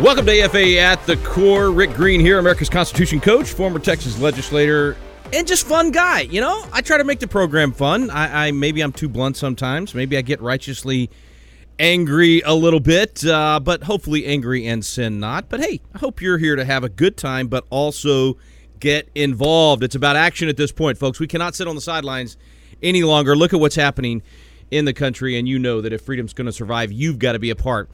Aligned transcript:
Welcome 0.00 0.24
to 0.24 0.40
AFA 0.40 0.78
at 0.78 1.04
the 1.04 1.18
Core. 1.18 1.70
Rick 1.70 1.92
Green 1.92 2.20
here, 2.20 2.38
America's 2.38 2.70
Constitution 2.70 3.20
coach, 3.20 3.52
former 3.52 3.78
Texas 3.78 4.18
legislator, 4.18 4.96
and 5.30 5.46
just 5.46 5.66
fun 5.66 5.90
guy. 5.90 6.20
You 6.20 6.40
know, 6.40 6.66
I 6.72 6.80
try 6.80 6.96
to 6.96 7.04
make 7.04 7.20
the 7.20 7.28
program 7.28 7.70
fun. 7.70 8.08
I, 8.08 8.46
I 8.46 8.50
maybe 8.52 8.80
I'm 8.80 8.92
too 8.92 9.10
blunt 9.10 9.36
sometimes. 9.36 9.94
Maybe 9.94 10.16
I 10.16 10.22
get 10.22 10.40
righteously 10.40 11.10
angry 11.78 12.40
a 12.46 12.54
little 12.54 12.80
bit, 12.80 13.22
uh, 13.26 13.60
but 13.62 13.82
hopefully 13.82 14.24
angry 14.24 14.66
and 14.66 14.82
sin 14.82 15.20
not. 15.20 15.50
But 15.50 15.60
hey, 15.60 15.82
I 15.94 15.98
hope 15.98 16.22
you're 16.22 16.38
here 16.38 16.56
to 16.56 16.64
have 16.64 16.82
a 16.82 16.88
good 16.88 17.18
time, 17.18 17.48
but 17.48 17.66
also 17.68 18.38
get 18.78 19.06
involved. 19.14 19.82
It's 19.82 19.96
about 19.96 20.16
action 20.16 20.48
at 20.48 20.56
this 20.56 20.72
point, 20.72 20.96
folks. 20.96 21.20
We 21.20 21.26
cannot 21.26 21.54
sit 21.54 21.68
on 21.68 21.74
the 21.74 21.82
sidelines 21.82 22.38
any 22.82 23.02
longer. 23.02 23.36
Look 23.36 23.52
at 23.52 23.60
what's 23.60 23.76
happening 23.76 24.22
in 24.70 24.86
the 24.86 24.94
country, 24.94 25.38
and 25.38 25.46
you 25.46 25.58
know 25.58 25.82
that 25.82 25.92
if 25.92 26.00
freedom's 26.00 26.32
going 26.32 26.46
to 26.46 26.54
survive, 26.54 26.90
you've 26.90 27.18
got 27.18 27.32
to 27.32 27.38
be 27.38 27.50
a 27.50 27.56
part 27.56 27.90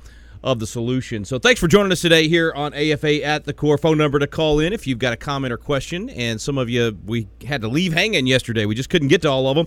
of 0.46 0.60
the 0.60 0.66
solution. 0.66 1.24
So 1.24 1.40
thanks 1.40 1.60
for 1.60 1.66
joining 1.66 1.90
us 1.90 2.00
today 2.00 2.28
here 2.28 2.52
on 2.54 2.72
AFA 2.72 3.24
at 3.24 3.44
the 3.44 3.52
Core. 3.52 3.76
Phone 3.76 3.98
number 3.98 4.20
to 4.20 4.28
call 4.28 4.60
in 4.60 4.72
if 4.72 4.86
you've 4.86 5.00
got 5.00 5.12
a 5.12 5.16
comment 5.16 5.52
or 5.52 5.58
question. 5.58 6.08
And 6.08 6.40
some 6.40 6.56
of 6.56 6.70
you 6.70 6.96
we 7.04 7.26
had 7.44 7.62
to 7.62 7.68
leave 7.68 7.92
hanging 7.92 8.28
yesterday. 8.28 8.64
We 8.64 8.76
just 8.76 8.88
couldn't 8.88 9.08
get 9.08 9.22
to 9.22 9.28
all 9.28 9.48
of 9.48 9.56
them 9.56 9.66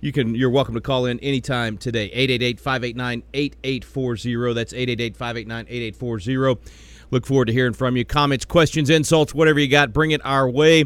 you 0.00 0.12
can 0.12 0.34
you're 0.34 0.50
welcome 0.50 0.74
to 0.74 0.80
call 0.80 1.06
in 1.06 1.18
anytime 1.20 1.76
today 1.76 2.08
888-589-8840 2.10 4.54
that's 4.54 4.72
888-589-8840 4.72 6.58
look 7.10 7.26
forward 7.26 7.46
to 7.46 7.52
hearing 7.52 7.72
from 7.72 7.96
you 7.96 8.04
comments 8.04 8.44
questions 8.44 8.90
insults 8.90 9.34
whatever 9.34 9.58
you 9.58 9.66
got 9.66 9.92
bring 9.92 10.12
it 10.12 10.24
our 10.24 10.48
way 10.48 10.84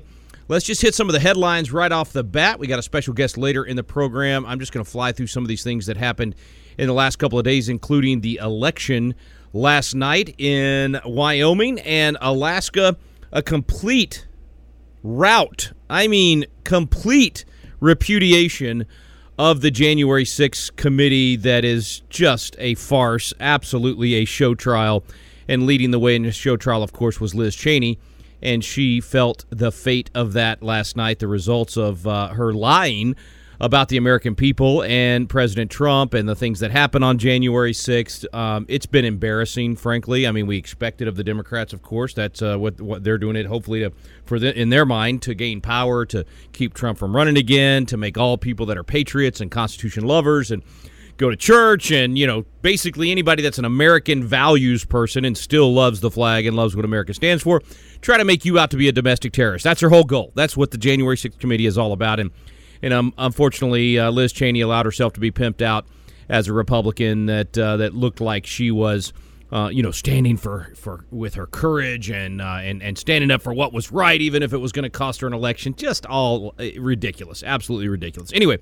let's 0.48 0.64
just 0.64 0.80
hit 0.80 0.94
some 0.94 1.10
of 1.10 1.12
the 1.12 1.20
headlines 1.20 1.70
right 1.70 1.92
off 1.92 2.14
the 2.14 2.24
bat 2.24 2.58
we 2.58 2.66
got 2.66 2.78
a 2.78 2.82
special 2.82 3.12
guest 3.12 3.36
later 3.36 3.64
in 3.64 3.76
the 3.76 3.84
program 3.84 4.46
i'm 4.46 4.58
just 4.58 4.72
going 4.72 4.82
to 4.82 4.90
fly 4.90 5.12
through 5.12 5.26
some 5.26 5.44
of 5.44 5.48
these 5.48 5.62
things 5.62 5.84
that 5.84 5.98
happened 5.98 6.34
in 6.82 6.88
the 6.88 6.94
last 6.94 7.16
couple 7.16 7.38
of 7.38 7.44
days 7.44 7.68
including 7.68 8.20
the 8.20 8.38
election 8.42 9.14
last 9.52 9.94
night 9.94 10.34
in 10.38 10.98
wyoming 11.04 11.78
and 11.80 12.16
alaska 12.20 12.96
a 13.30 13.42
complete 13.42 14.26
rout 15.02 15.72
i 15.88 16.08
mean 16.08 16.44
complete 16.64 17.44
repudiation 17.80 18.86
of 19.38 19.60
the 19.60 19.70
January 19.70 20.24
6th 20.24 20.76
committee 20.76 21.36
that 21.36 21.64
is 21.64 22.02
just 22.08 22.54
a 22.58 22.74
farce, 22.74 23.32
absolutely 23.40 24.14
a 24.14 24.24
show 24.24 24.54
trial. 24.54 25.04
And 25.48 25.66
leading 25.66 25.90
the 25.90 25.98
way 25.98 26.14
in 26.14 26.22
the 26.22 26.32
show 26.32 26.56
trial, 26.56 26.82
of 26.82 26.92
course, 26.92 27.20
was 27.20 27.34
Liz 27.34 27.56
Cheney. 27.56 27.98
And 28.40 28.64
she 28.64 29.00
felt 29.00 29.44
the 29.50 29.72
fate 29.72 30.10
of 30.14 30.32
that 30.34 30.62
last 30.62 30.96
night, 30.96 31.18
the 31.18 31.28
results 31.28 31.76
of 31.76 32.06
uh, 32.06 32.28
her 32.28 32.52
lying 32.52 33.16
about 33.62 33.88
the 33.88 33.96
American 33.96 34.34
people 34.34 34.82
and 34.82 35.28
President 35.28 35.70
Trump 35.70 36.14
and 36.14 36.28
the 36.28 36.34
things 36.34 36.58
that 36.58 36.72
happened 36.72 37.04
on 37.04 37.16
January 37.16 37.72
6th. 37.72 38.26
Um, 38.34 38.66
it's 38.68 38.86
been 38.86 39.04
embarrassing, 39.04 39.76
frankly. 39.76 40.26
I 40.26 40.32
mean, 40.32 40.48
we 40.48 40.56
expected 40.56 41.06
of 41.06 41.14
the 41.14 41.22
Democrats, 41.22 41.72
of 41.72 41.80
course. 41.80 42.12
That's 42.12 42.42
uh, 42.42 42.58
what 42.58 42.80
what 42.80 43.04
they're 43.04 43.18
doing 43.18 43.36
it, 43.36 43.46
hopefully, 43.46 43.80
to 43.80 43.92
for 44.26 44.40
the, 44.40 44.52
in 44.58 44.70
their 44.70 44.84
mind 44.84 45.22
to 45.22 45.34
gain 45.34 45.60
power, 45.60 46.04
to 46.06 46.26
keep 46.52 46.74
Trump 46.74 46.98
from 46.98 47.14
running 47.14 47.36
again, 47.36 47.86
to 47.86 47.96
make 47.96 48.18
all 48.18 48.36
people 48.36 48.66
that 48.66 48.76
are 48.76 48.82
patriots 48.82 49.40
and 49.40 49.48
Constitution 49.48 50.04
lovers 50.04 50.50
and 50.50 50.64
go 51.18 51.30
to 51.30 51.36
church 51.36 51.92
and 51.92 52.18
you 52.18 52.26
know 52.26 52.44
basically 52.62 53.12
anybody 53.12 53.42
that's 53.42 53.58
an 53.58 53.64
American 53.64 54.24
values 54.24 54.84
person 54.84 55.24
and 55.24 55.38
still 55.38 55.72
loves 55.72 56.00
the 56.00 56.10
flag 56.10 56.46
and 56.46 56.56
loves 56.56 56.74
what 56.74 56.84
America 56.84 57.14
stands 57.14 57.42
for 57.42 57.62
try 58.00 58.16
to 58.16 58.24
make 58.24 58.44
you 58.44 58.58
out 58.58 58.70
to 58.70 58.76
be 58.76 58.88
a 58.88 58.92
domestic 58.92 59.32
terrorist. 59.32 59.62
That's 59.62 59.82
her 59.82 59.90
whole 59.90 60.02
goal. 60.02 60.32
That's 60.34 60.56
what 60.56 60.72
the 60.72 60.78
January 60.78 61.16
6th 61.16 61.38
committee 61.38 61.66
is 61.66 61.78
all 61.78 61.92
about 61.92 62.18
and 62.18 62.32
and 62.82 62.92
um, 62.92 63.14
unfortunately, 63.16 63.98
uh, 63.98 64.10
Liz 64.10 64.32
Cheney 64.32 64.60
allowed 64.60 64.86
herself 64.86 65.12
to 65.14 65.20
be 65.20 65.30
pimped 65.30 65.62
out 65.62 65.86
as 66.28 66.48
a 66.48 66.52
Republican 66.52 67.26
that 67.26 67.56
uh, 67.56 67.76
that 67.78 67.94
looked 67.94 68.20
like 68.20 68.46
she 68.46 68.70
was. 68.70 69.12
Uh, 69.50 69.68
you 69.68 69.82
know, 69.82 69.90
standing 69.90 70.38
for, 70.38 70.72
for 70.74 71.04
with 71.10 71.34
her 71.34 71.46
courage 71.46 72.10
and 72.10 72.40
uh, 72.40 72.60
and 72.62 72.82
and 72.82 72.96
standing 72.96 73.30
up 73.30 73.42
for 73.42 73.52
what 73.52 73.70
was 73.70 73.92
right, 73.92 74.18
even 74.18 74.42
if 74.42 74.54
it 74.54 74.56
was 74.56 74.72
going 74.72 74.84
to 74.84 74.88
cost 74.88 75.20
her 75.20 75.26
an 75.26 75.34
election, 75.34 75.74
just 75.74 76.06
all 76.06 76.54
uh, 76.58 76.64
ridiculous, 76.80 77.42
absolutely 77.42 77.86
ridiculous. 77.86 78.32
Anyway, 78.32 78.56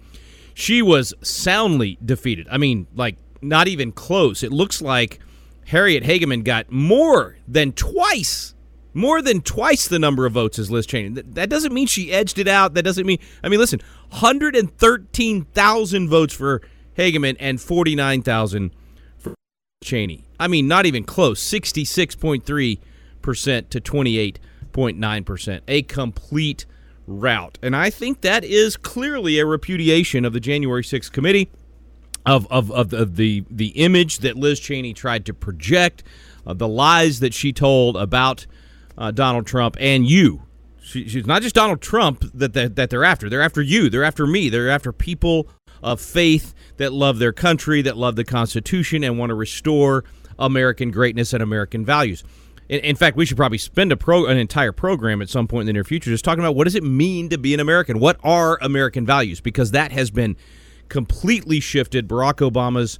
she 0.52 0.82
was 0.82 1.14
soundly 1.22 1.96
defeated. 2.04 2.48
I 2.50 2.58
mean, 2.58 2.88
like 2.96 3.18
not 3.40 3.68
even 3.68 3.92
close. 3.92 4.42
It 4.42 4.50
looks 4.50 4.82
like 4.82 5.20
Harriet 5.66 6.02
Hageman 6.02 6.42
got 6.42 6.72
more 6.72 7.36
than 7.46 7.70
twice 7.70 8.56
more 8.92 9.22
than 9.22 9.40
twice 9.40 9.88
the 9.88 9.98
number 9.98 10.26
of 10.26 10.32
votes 10.32 10.58
as 10.58 10.70
Liz 10.70 10.86
Cheney. 10.86 11.20
That 11.20 11.48
doesn't 11.48 11.72
mean 11.72 11.86
she 11.86 12.12
edged 12.12 12.38
it 12.38 12.48
out. 12.48 12.74
That 12.74 12.82
doesn't 12.82 13.06
mean, 13.06 13.18
I 13.42 13.48
mean, 13.48 13.60
listen, 13.60 13.80
113,000 14.10 16.08
votes 16.08 16.34
for 16.34 16.60
Hageman 16.96 17.36
and 17.38 17.60
49,000 17.60 18.72
for 19.18 19.34
Cheney. 19.82 20.24
I 20.38 20.46
mean, 20.48 20.68
not 20.68 20.86
even 20.86 21.04
close. 21.04 21.42
66.3% 21.42 23.68
to 23.70 23.80
28.9%. 23.80 25.60
A 25.68 25.82
complete 25.82 26.66
rout. 27.06 27.58
And 27.62 27.76
I 27.76 27.90
think 27.90 28.22
that 28.22 28.44
is 28.44 28.76
clearly 28.76 29.38
a 29.38 29.46
repudiation 29.46 30.24
of 30.24 30.32
the 30.32 30.40
January 30.40 30.82
6th 30.82 31.12
committee. 31.12 31.48
Of, 32.26 32.46
of, 32.50 32.70
of, 32.70 32.90
the, 32.90 33.06
the 33.06 33.44
the 33.50 33.68
image 33.68 34.18
that 34.18 34.36
Liz 34.36 34.60
Cheney 34.60 34.92
tried 34.92 35.24
to 35.24 35.32
project, 35.32 36.02
uh, 36.46 36.52
the 36.52 36.68
lies 36.68 37.20
that 37.20 37.32
she 37.32 37.50
told 37.50 37.96
about 37.96 38.46
uh, 39.00 39.10
Donald 39.10 39.46
Trump 39.46 39.76
and 39.80 40.08
you. 40.08 40.42
She, 40.82 41.08
she's 41.08 41.26
not 41.26 41.42
just 41.42 41.54
Donald 41.54 41.80
Trump 41.80 42.24
that, 42.34 42.52
that 42.52 42.76
that 42.76 42.90
they're 42.90 43.04
after. 43.04 43.28
They're 43.28 43.42
after 43.42 43.62
you. 43.62 43.90
They're 43.90 44.04
after 44.04 44.26
me. 44.26 44.48
They're 44.48 44.70
after 44.70 44.92
people 44.92 45.48
of 45.82 46.00
faith 46.00 46.54
that 46.76 46.92
love 46.92 47.18
their 47.18 47.32
country, 47.32 47.82
that 47.82 47.96
love 47.96 48.16
the 48.16 48.24
Constitution, 48.24 49.02
and 49.02 49.18
want 49.18 49.30
to 49.30 49.34
restore 49.34 50.04
American 50.38 50.90
greatness 50.90 51.32
and 51.32 51.42
American 51.42 51.84
values. 51.84 52.22
In, 52.68 52.80
in 52.80 52.96
fact, 52.96 53.16
we 53.16 53.24
should 53.24 53.36
probably 53.36 53.58
spend 53.58 53.90
a 53.92 53.96
pro, 53.96 54.26
an 54.26 54.36
entire 54.36 54.72
program 54.72 55.22
at 55.22 55.30
some 55.30 55.48
point 55.48 55.62
in 55.62 55.66
the 55.66 55.72
near 55.72 55.84
future 55.84 56.10
just 56.10 56.24
talking 56.24 56.44
about 56.44 56.54
what 56.54 56.64
does 56.64 56.74
it 56.74 56.84
mean 56.84 57.30
to 57.30 57.38
be 57.38 57.54
an 57.54 57.60
American? 57.60 57.98
What 57.98 58.18
are 58.22 58.58
American 58.60 59.06
values? 59.06 59.40
Because 59.40 59.70
that 59.70 59.92
has 59.92 60.10
been 60.10 60.36
completely 60.88 61.60
shifted. 61.60 62.08
Barack 62.08 62.50
Obama's 62.50 62.98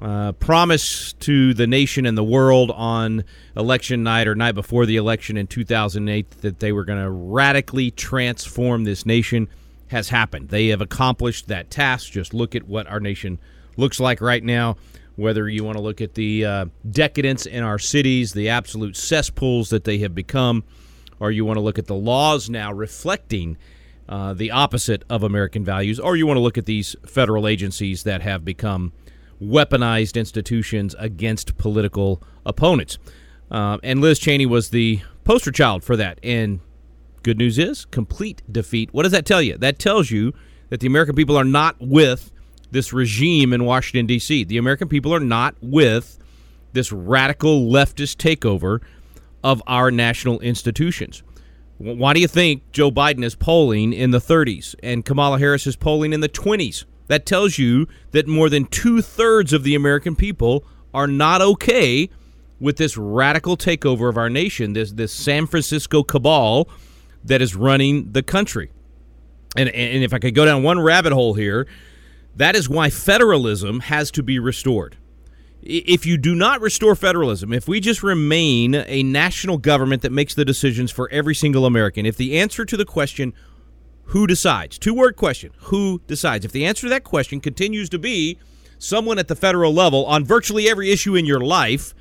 uh, 0.00 0.32
promise 0.32 1.12
to 1.14 1.54
the 1.54 1.66
nation 1.66 2.04
and 2.04 2.18
the 2.18 2.24
world 2.24 2.70
on 2.72 3.24
election 3.56 4.02
night 4.02 4.26
or 4.26 4.34
night 4.34 4.52
before 4.52 4.86
the 4.86 4.96
election 4.96 5.36
in 5.36 5.46
2008 5.46 6.30
that 6.42 6.58
they 6.58 6.72
were 6.72 6.84
going 6.84 7.02
to 7.02 7.10
radically 7.10 7.90
transform 7.90 8.84
this 8.84 9.06
nation 9.06 9.48
has 9.88 10.08
happened. 10.08 10.48
They 10.48 10.68
have 10.68 10.80
accomplished 10.80 11.48
that 11.48 11.70
task. 11.70 12.10
Just 12.10 12.34
look 12.34 12.54
at 12.54 12.64
what 12.64 12.86
our 12.88 13.00
nation 13.00 13.38
looks 13.76 14.00
like 14.00 14.20
right 14.20 14.42
now. 14.42 14.76
Whether 15.16 15.48
you 15.48 15.62
want 15.62 15.76
to 15.76 15.82
look 15.82 16.00
at 16.00 16.14
the 16.14 16.44
uh, 16.44 16.64
decadence 16.90 17.46
in 17.46 17.62
our 17.62 17.78
cities, 17.78 18.32
the 18.32 18.48
absolute 18.48 18.96
cesspools 18.96 19.70
that 19.70 19.84
they 19.84 19.98
have 19.98 20.12
become, 20.12 20.64
or 21.20 21.30
you 21.30 21.44
want 21.44 21.56
to 21.56 21.60
look 21.60 21.78
at 21.78 21.86
the 21.86 21.94
laws 21.94 22.50
now 22.50 22.72
reflecting 22.72 23.56
uh, 24.08 24.34
the 24.34 24.50
opposite 24.50 25.04
of 25.08 25.22
American 25.22 25.64
values, 25.64 26.00
or 26.00 26.16
you 26.16 26.26
want 26.26 26.36
to 26.36 26.42
look 26.42 26.58
at 26.58 26.66
these 26.66 26.96
federal 27.06 27.46
agencies 27.46 28.02
that 28.02 28.22
have 28.22 28.44
become 28.44 28.92
weaponized 29.42 30.16
institutions 30.16 30.94
against 30.98 31.56
political 31.58 32.22
opponents. 32.46 32.98
Uh, 33.50 33.78
and 33.82 34.00
Liz 34.00 34.18
Cheney 34.18 34.46
was 34.46 34.70
the 34.70 35.00
poster 35.24 35.52
child 35.52 35.84
for 35.84 35.96
that. 35.96 36.18
And 36.22 36.60
good 37.22 37.38
news 37.38 37.58
is 37.58 37.84
complete 37.86 38.42
defeat. 38.50 38.92
What 38.92 39.02
does 39.02 39.12
that 39.12 39.26
tell 39.26 39.42
you? 39.42 39.56
That 39.58 39.78
tells 39.78 40.10
you 40.10 40.32
that 40.70 40.80
the 40.80 40.86
American 40.86 41.14
people 41.14 41.36
are 41.36 41.44
not 41.44 41.76
with 41.80 42.32
this 42.70 42.92
regime 42.92 43.52
in 43.52 43.64
Washington, 43.64 44.06
D.C. 44.06 44.44
The 44.44 44.58
American 44.58 44.88
people 44.88 45.14
are 45.14 45.20
not 45.20 45.54
with 45.60 46.18
this 46.72 46.90
radical 46.90 47.66
leftist 47.70 48.16
takeover 48.16 48.80
of 49.42 49.62
our 49.66 49.90
national 49.90 50.40
institutions. 50.40 51.22
Why 51.78 52.14
do 52.14 52.20
you 52.20 52.28
think 52.28 52.70
Joe 52.72 52.90
Biden 52.90 53.24
is 53.24 53.34
polling 53.34 53.92
in 53.92 54.10
the 54.10 54.18
30s 54.18 54.74
and 54.82 55.04
Kamala 55.04 55.38
Harris 55.38 55.66
is 55.66 55.76
polling 55.76 56.12
in 56.12 56.20
the 56.20 56.28
20s? 56.28 56.84
That 57.06 57.26
tells 57.26 57.58
you 57.58 57.86
that 58.12 58.26
more 58.26 58.48
than 58.48 58.64
two 58.66 59.02
thirds 59.02 59.52
of 59.52 59.62
the 59.62 59.74
American 59.74 60.16
people 60.16 60.64
are 60.92 61.06
not 61.06 61.42
okay 61.42 62.08
with 62.60 62.76
this 62.76 62.96
radical 62.96 63.56
takeover 63.56 64.08
of 64.08 64.16
our 64.16 64.30
nation, 64.30 64.72
this 64.72 64.92
this 64.92 65.12
San 65.12 65.46
Francisco 65.46 66.02
cabal 66.02 66.68
that 67.24 67.42
is 67.42 67.54
running 67.54 68.12
the 68.12 68.22
country. 68.22 68.70
And 69.56 69.68
and 69.68 70.02
if 70.02 70.14
I 70.14 70.18
could 70.18 70.34
go 70.34 70.44
down 70.44 70.62
one 70.62 70.80
rabbit 70.80 71.12
hole 71.12 71.34
here, 71.34 71.66
that 72.36 72.56
is 72.56 72.68
why 72.68 72.90
federalism 72.90 73.80
has 73.80 74.10
to 74.12 74.22
be 74.22 74.38
restored. 74.38 74.96
if 75.66 76.04
you 76.04 76.18
do 76.18 76.34
not 76.34 76.60
restore 76.60 76.94
federalism, 76.94 77.52
if 77.52 77.66
we 77.66 77.80
just 77.80 78.02
remain 78.02 78.74
a 78.74 79.02
national 79.02 79.56
government 79.58 80.02
that 80.02 80.12
makes 80.12 80.34
the 80.34 80.44
decisions 80.44 80.90
for 80.90 81.08
every 81.10 81.34
single 81.34 81.64
American, 81.64 82.04
if 82.04 82.16
the 82.16 82.38
answer 82.38 82.64
to 82.64 82.76
the 82.76 82.84
question, 82.84 83.32
who 84.06 84.26
decides, 84.26 84.78
two 84.78 84.94
word 84.94 85.16
question, 85.16 85.52
who 85.64 86.00
decides, 86.06 86.44
if 86.44 86.52
the 86.52 86.64
answer 86.64 86.82
to 86.82 86.90
that 86.90 87.04
question 87.04 87.40
continues 87.40 87.88
to 87.90 87.98
be 87.98 88.38
someone 88.78 89.18
at 89.18 89.28
the 89.28 89.36
federal 89.36 89.72
level 89.72 90.04
on 90.06 90.24
virtually 90.24 90.68
every 90.68 90.90
issue 90.90 91.14
in 91.14 91.24
your 91.24 91.40
life, 91.40 91.94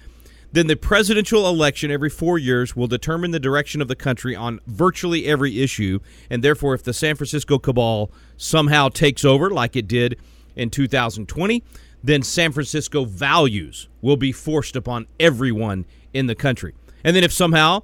then 0.51 0.67
the 0.67 0.75
presidential 0.75 1.47
election 1.47 1.89
every 1.89 2.09
four 2.09 2.37
years 2.37 2.75
will 2.75 2.87
determine 2.87 3.31
the 3.31 3.39
direction 3.39 3.81
of 3.81 3.87
the 3.87 3.95
country 3.95 4.35
on 4.35 4.59
virtually 4.67 5.25
every 5.25 5.61
issue. 5.61 5.99
And 6.29 6.43
therefore, 6.43 6.75
if 6.75 6.83
the 6.83 6.93
San 6.93 7.15
Francisco 7.15 7.57
cabal 7.57 8.11
somehow 8.37 8.89
takes 8.89 9.25
over, 9.25 9.49
like 9.49 9.75
it 9.75 9.87
did 9.87 10.19
in 10.55 10.69
2020, 10.69 11.63
then 12.03 12.21
San 12.21 12.51
Francisco 12.51 13.05
values 13.05 13.89
will 14.01 14.17
be 14.17 14.31
forced 14.31 14.75
upon 14.75 15.07
everyone 15.19 15.85
in 16.13 16.27
the 16.27 16.35
country. 16.35 16.75
And 17.03 17.15
then 17.15 17.23
if 17.23 17.33
somehow 17.33 17.83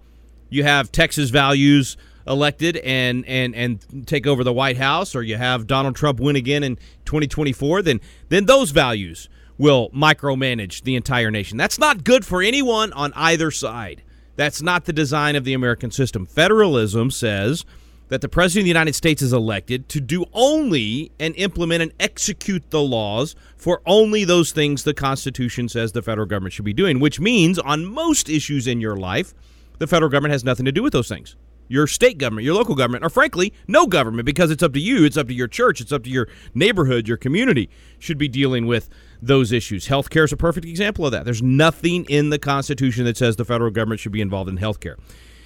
you 0.50 0.64
have 0.64 0.92
Texas 0.92 1.32
values 1.32 1.98
elected 2.30 2.78
and 2.78 3.26
and 3.26 3.56
and 3.56 4.08
take 4.08 4.28
over 4.28 4.44
the 4.44 4.54
White 4.54 4.78
House 4.78 5.16
or 5.16 5.24
you 5.24 5.36
have 5.36 5.68
Donald 5.68 5.96
Trump 5.96 6.20
win 6.20 6.36
again 6.36 6.64
in 6.64 6.76
2024, 7.06 7.82
then 7.82 8.00
then 8.30 8.46
those 8.46 8.72
values 8.72 9.28
will 9.58 9.90
micromanage 9.90 10.84
the 10.84 10.96
entire 10.96 11.32
nation. 11.32 11.58
That's 11.58 11.80
not 11.80 12.06
good 12.06 12.26
for 12.26 12.42
anyone 12.42 12.94
on 12.94 13.12
either 13.16 13.52
side. 13.52 14.04
That's 14.38 14.62
not 14.62 14.86
the 14.86 14.94
design 14.94 15.36
of 15.36 15.44
the 15.44 15.54
American 15.54 15.92
system. 15.92 16.26
Federalism 16.26 17.12
says 17.12 17.66
that 18.08 18.22
the 18.22 18.30
President 18.30 18.62
of 18.62 18.66
the 18.66 18.70
United 18.70 18.96
States 18.96 19.22
is 19.22 19.34
elected 19.34 19.90
to 19.90 20.00
do 20.00 20.26
only 20.32 21.12
and 21.20 21.36
implement 21.36 21.82
and 21.82 21.92
execute 22.00 22.70
the 22.70 22.82
laws 22.82 23.36
for 23.58 23.82
only 23.86 24.24
those 24.24 24.54
things 24.54 24.84
the 24.84 24.94
Constitution 24.94 25.68
says 25.68 25.92
the 25.92 26.02
federal 26.02 26.26
government 26.26 26.54
should 26.54 26.66
be 26.66 26.74
doing, 26.74 27.02
which 27.02 27.20
means 27.20 27.60
on 27.60 27.86
most 27.86 28.30
issues 28.30 28.66
in 28.66 28.80
your 28.80 28.96
life, 28.96 29.34
the 29.78 29.88
federal 29.88 30.10
government 30.10 30.32
has 30.32 30.46
nothing 30.46 30.66
to 30.66 30.72
do 30.72 30.82
with 30.84 30.94
those 30.94 31.10
things. 31.10 31.36
Your 31.70 31.88
state 31.88 32.18
government, 32.18 32.44
your 32.44 32.56
local 32.56 32.76
government, 32.76 33.06
or 33.06 33.10
frankly, 33.10 33.54
no 33.68 33.88
government 33.88 34.26
because 34.26 34.52
it's 34.52 34.62
up 34.62 34.74
to 34.74 34.80
you, 34.80 35.06
it's 35.06 35.16
up 35.16 35.28
to 35.28 35.34
your 35.34 35.48
church, 35.48 35.80
it's 35.80 35.94
up 35.94 36.04
to 36.04 36.10
your 36.10 36.28
neighborhood, 36.54 37.08
your 37.08 37.16
community 37.16 37.70
should 38.00 38.18
be 38.18 38.28
dealing 38.28 38.66
with 38.66 38.90
those 39.22 39.52
issues. 39.52 39.88
Healthcare 39.88 40.26
is 40.26 40.34
a 40.34 40.38
perfect 40.38 40.66
example 40.66 41.06
of 41.06 41.12
that. 41.14 41.24
There's 41.24 41.44
nothing 41.44 42.06
in 42.10 42.32
the 42.32 42.40
Constitution 42.40 43.06
that 43.06 43.16
says 43.16 43.38
the 43.38 43.46
federal 43.46 43.72
government 43.72 44.02
should 44.02 44.12
be 44.12 44.22
involved 44.22 44.50
in 44.50 44.58
healthcare. 44.58 44.96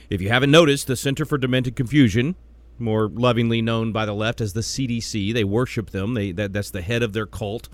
If 0.10 0.22
you 0.22 0.30
haven't 0.30 0.52
noticed, 0.52 0.88
the 0.88 0.96
Center 0.96 1.26
for 1.26 1.38
Demented 1.38 1.76
Confusion 1.76 2.36
more 2.80 3.08
lovingly 3.08 3.62
known 3.62 3.92
by 3.92 4.06
the 4.06 4.14
left 4.14 4.42
as 4.42 4.54
the 4.54 4.62
CDC. 4.62 5.34
They 5.34 5.44
worship 5.44 5.92
them. 5.92 6.14
They 6.14 6.32
that, 6.32 6.54
that's 6.54 6.72
the 6.72 6.82
head 6.82 7.04
of 7.04 7.14
their 7.14 7.26
cult. 7.26 7.70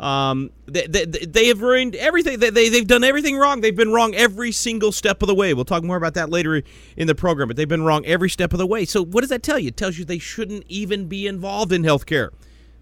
Um, 0.00 0.50
they, 0.66 0.86
they, 0.86 1.04
they 1.04 1.46
have 1.46 1.62
ruined 1.62 1.94
everything. 1.94 2.38
They, 2.40 2.50
they, 2.50 2.68
they've 2.68 2.86
done 2.86 3.04
everything 3.04 3.36
wrong. 3.36 3.60
They've 3.60 3.74
been 3.74 3.92
wrong 3.92 4.14
every 4.14 4.52
single 4.52 4.92
step 4.92 5.22
of 5.22 5.28
the 5.28 5.34
way. 5.34 5.54
We'll 5.54 5.64
talk 5.64 5.84
more 5.84 5.96
about 5.96 6.14
that 6.14 6.30
later 6.30 6.62
in 6.96 7.06
the 7.06 7.14
program, 7.14 7.48
but 7.48 7.56
they've 7.56 7.68
been 7.68 7.84
wrong 7.84 8.04
every 8.06 8.30
step 8.30 8.52
of 8.52 8.58
the 8.58 8.66
way. 8.66 8.84
So, 8.84 9.04
what 9.04 9.20
does 9.20 9.30
that 9.30 9.42
tell 9.42 9.58
you? 9.58 9.68
It 9.68 9.76
tells 9.76 9.98
you 9.98 10.04
they 10.04 10.18
shouldn't 10.18 10.64
even 10.68 11.06
be 11.06 11.26
involved 11.26 11.72
in 11.72 11.84
health 11.84 12.06
care. 12.06 12.32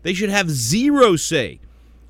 They 0.02 0.14
should 0.14 0.30
have 0.30 0.50
zero 0.50 1.16
say 1.16 1.60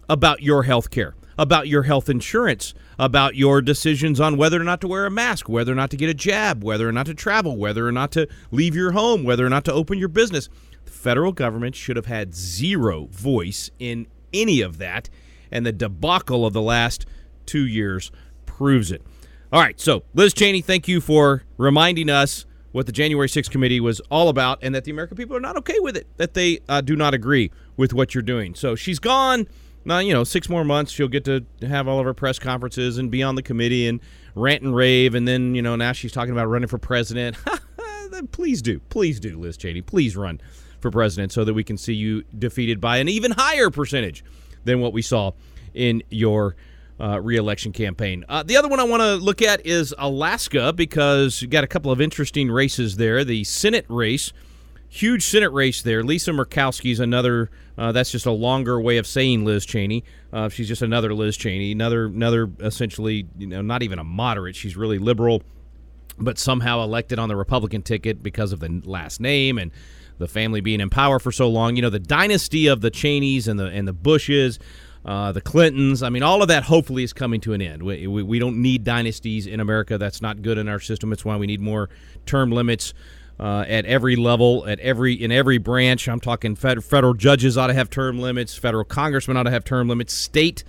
about 0.09 0.43
your 0.43 0.65
health 0.65 0.91
care, 0.91 1.15
about 1.39 1.69
your 1.69 1.83
health 1.83 2.09
insurance, 2.09 2.75
about 2.99 3.35
your 3.35 3.61
decisions 3.61 4.21
on 4.21 4.37
whether 4.37 4.61
or 4.61 4.65
not 4.65 4.81
to 4.81 4.89
wear 4.89 5.07
a 5.07 5.11
mask, 5.11 5.49
whether 5.49 5.73
or 5.73 5.75
not 5.75 5.91
to 5.91 5.97
get 5.97 6.09
a 6.09 6.15
jab, 6.15 6.63
whether 6.63 6.89
or 6.89 6.93
not 6.93 7.07
to 7.07 7.15
travel, 7.15 7.57
whether 7.57 7.87
or 7.87 7.93
not 7.93 8.13
to 8.13 8.29
leave 8.51 8.75
your 8.75 8.93
home, 8.93 9.25
whether 9.25 9.45
or 9.45 9.51
not 9.51 9.65
to 9.65 9.73
open 9.73 9.99
your 9.99 10.09
business. 10.09 10.49
The 10.85 10.91
federal 10.91 11.33
government 11.33 11.75
should 11.75 11.97
have 11.97 12.07
had 12.07 12.35
zero 12.35 13.07
voice 13.11 13.71
in 13.79 14.07
any 14.32 14.61
of 14.61 14.79
that, 14.79 15.08
and 15.50 15.64
the 15.64 15.73
debacle 15.73 16.46
of 16.46 16.52
the 16.52 16.62
last 16.62 17.06
two 17.46 17.67
years 17.67 18.11
proves 18.46 18.90
it. 18.90 19.02
All 19.52 19.61
right, 19.61 19.79
so 19.79 20.05
Liz 20.14 20.32
Cheney, 20.32 20.62
thank 20.62 20.88
you 20.88 21.00
for 21.00 21.44
reminding 21.58 22.08
us 22.08 22.46
what 22.73 22.87
the 22.87 22.93
January 22.93 23.29
6th 23.29 23.50
committee 23.50 23.81
was 23.81 24.00
all 24.11 24.31
about 24.31 24.58
and 24.62 24.75
that 24.75 24.84
the 24.84 24.90
American 24.90 25.17
people 25.17 25.37
are 25.37 25.40
not 25.40 25.56
okay 25.58 25.79
with 25.79 25.96
it, 25.96 26.06
that 26.17 26.32
they 26.32 26.61
uh, 26.69 26.81
do 26.81 26.96
not 26.96 27.12
agree 27.12 27.50
with 27.76 27.93
what 27.93 28.14
you're 28.14 28.23
doing. 28.23 28.55
So 28.55 28.75
she's 28.75 28.99
gone 28.99 29.46
now 29.84 29.99
you 29.99 30.12
know 30.12 30.25
six 30.25 30.49
more 30.49 30.64
months 30.64 30.93
she'll 30.93 31.08
get 31.08 31.25
to 31.25 31.44
have 31.62 31.88
all 31.88 31.99
of 31.99 32.05
her 32.05 32.14
press 32.14 32.38
conferences 32.38 32.99
and 32.99 33.11
be 33.11 33.23
on 33.23 33.34
the 33.34 33.43
committee 33.43 33.87
and 33.87 34.00
rant 34.34 34.62
and 34.62 34.75
rave 34.75 35.14
and 35.14 35.26
then 35.26 35.55
you 35.55 35.62
know 35.62 35.76
now 35.76 35.93
she's 35.93 36.12
talking 36.12 36.32
about 36.32 36.46
running 36.46 36.69
for 36.69 36.79
president 36.79 37.37
please 38.31 38.62
do 38.62 38.79
please 38.90 39.19
do 39.19 39.38
liz 39.38 39.56
cheney 39.56 39.82
please 39.82 40.17
run 40.17 40.40
for 40.82 40.90
president 40.90 41.32
so 41.32 41.44
that 41.44 41.55
we 41.55 41.64
can 41.64 41.76
see 41.79 41.94
you 41.94 42.25
defeated 42.38 42.81
by 42.81 42.99
an 42.99 43.08
even 43.08 43.31
higher 43.32 43.70
percentage 43.70 44.25
than 44.64 44.81
what 44.81 44.93
we 44.93 45.02
saw 45.02 45.32
in 45.73 46.02
your 46.11 46.56
uh, 47.00 47.20
reelection 47.20 47.73
campaign. 47.73 48.25
Uh, 48.29 48.43
the 48.43 48.56
other 48.56 48.69
one 48.69 48.79
I 48.79 48.84
want 48.84 49.02
to 49.02 49.14
look 49.14 49.40
at 49.40 49.64
is 49.67 49.94
Alaska 49.99 50.73
because 50.73 51.40
you 51.40 51.49
got 51.49 51.64
a 51.64 51.67
couple 51.67 51.90
of 51.90 52.00
interesting 52.00 52.50
races 52.50 52.96
there. 52.96 53.25
The 53.25 53.44
Senate 53.44 53.87
race 53.88 54.32
huge 54.93 55.25
Senate 55.25 55.50
race 55.52 55.81
there. 55.81 56.05
Lisa 56.05 56.32
Murkowski 56.32 56.93
is 56.93 57.00
another. 57.00 57.50
Uh, 57.79 57.93
that's 57.93 58.11
just 58.11 58.26
a 58.26 58.31
longer 58.31 58.79
way 58.79 58.99
of 58.99 59.06
saying 59.06 59.44
Liz 59.44 59.64
Cheney. 59.64 60.05
Uh, 60.32 60.50
she's 60.50 60.69
just 60.69 60.82
another 60.82 61.14
Liz 61.14 61.37
Cheney, 61.37 61.73
another 61.73 62.06
another 62.06 62.50
essentially, 62.61 63.26
you 63.38 63.46
know, 63.46 63.62
not 63.62 63.82
even 63.82 63.99
a 63.99 64.05
moderate. 64.05 64.55
She's 64.55 64.76
really 64.76 64.99
liberal, 64.99 65.43
but 66.19 66.38
somehow 66.38 66.82
elected 66.82 67.19
on 67.19 67.31
the 67.31 67.37
Republican 67.37 67.82
ticket 67.82 68.23
because 68.23 68.52
of 68.52 68.61
the 68.61 68.82
last 68.84 69.19
name 69.19 69.56
and 69.56 69.70
the 70.19 70.29
family 70.29 70.61
being 70.61 70.81
in 70.81 70.91
power 70.91 71.19
for 71.19 71.32
so 71.32 71.49
long. 71.49 71.76
You 71.76 71.82
know, 71.82 71.91
the 71.91 71.99
dynasty 71.99 72.67
of 72.67 72.81
the 72.81 72.91
Cheneys 72.91 73.49
and 73.49 73.59
the 73.59 73.67
and 73.67 73.87
the 73.87 73.93
Bushes. 73.93 74.59
Uh, 75.05 75.32
the 75.32 75.41
Clintons. 75.41 76.00
I 76.00 76.11
mean, 76.11 76.23
all 76.23 76.43
of 76.43 76.49
that 76.49 76.62
hopefully 76.62 77.03
is 77.03 77.12
coming 77.12 77.41
to 77.41 77.55
an 77.55 77.61
end. 77.61 77.82
We, 77.82 78.06
we, 78.06 78.23
we 78.23 78.38
don't 78.38 78.62
need 78.62 78.85
dynasties 78.85 79.49
in 79.49 79.59
America. 79.59 79.99
That's 79.99 80.23
not 80.23 80.43
good 80.43 80.59
in 80.59 80.69
our 80.69 80.79
system. 80.79 81.12
It's 81.12 81.25
why 81.25 81.35
we 81.35 81.49
need 81.49 81.61
more 81.61 81.91
term 82.25 82.53
limits 82.53 82.94
uh, 83.41 83.64
at 83.67 83.85
every 83.87 84.14
level, 84.14 84.64
at 84.69 84.79
every 84.79 85.14
in 85.14 85.32
every 85.32 85.59
branch. 85.59 86.09
I'm 86.09 86.20
talking 86.20 86.55
federal 86.55 87.15
judges 87.15 87.58
ought 87.58 87.67
to 87.67 87.75
have 87.75 87.91
term 87.91 88.20
limits, 88.20 88.55
federal 88.55 88.85
congressmen 88.85 89.37
ought 89.37 89.43
to 89.43 89.50
have 89.50 89.65
term 89.65 89.88
limits, 89.88 90.15
state 90.15 90.62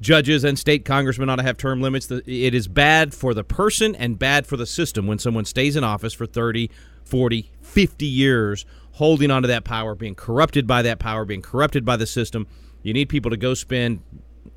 judges 0.00 0.44
and 0.44 0.58
state 0.58 0.84
congressmen 0.84 1.28
ought 1.28 1.36
to 1.36 1.42
have 1.42 1.56
term 1.56 1.80
limits. 1.80 2.10
It 2.10 2.54
is 2.54 2.68
bad 2.68 3.14
for 3.14 3.34
the 3.34 3.44
person 3.44 3.94
and 3.94 4.18
bad 4.18 4.46
for 4.46 4.56
the 4.56 4.66
system 4.66 5.06
when 5.06 5.18
someone 5.18 5.44
stays 5.44 5.76
in 5.76 5.84
office 5.84 6.12
for 6.12 6.26
30, 6.26 6.70
40, 7.04 7.50
50 7.60 8.06
years, 8.06 8.64
holding 8.92 9.30
onto 9.30 9.48
that 9.48 9.64
power, 9.64 9.94
being 9.94 10.14
corrupted 10.14 10.66
by 10.66 10.82
that 10.82 10.98
power, 10.98 11.24
being 11.24 11.42
corrupted 11.42 11.84
by 11.84 11.96
the 11.96 12.06
system. 12.06 12.46
You 12.82 12.92
need 12.92 13.08
people 13.08 13.30
to 13.30 13.36
go 13.36 13.54
spend 13.54 14.02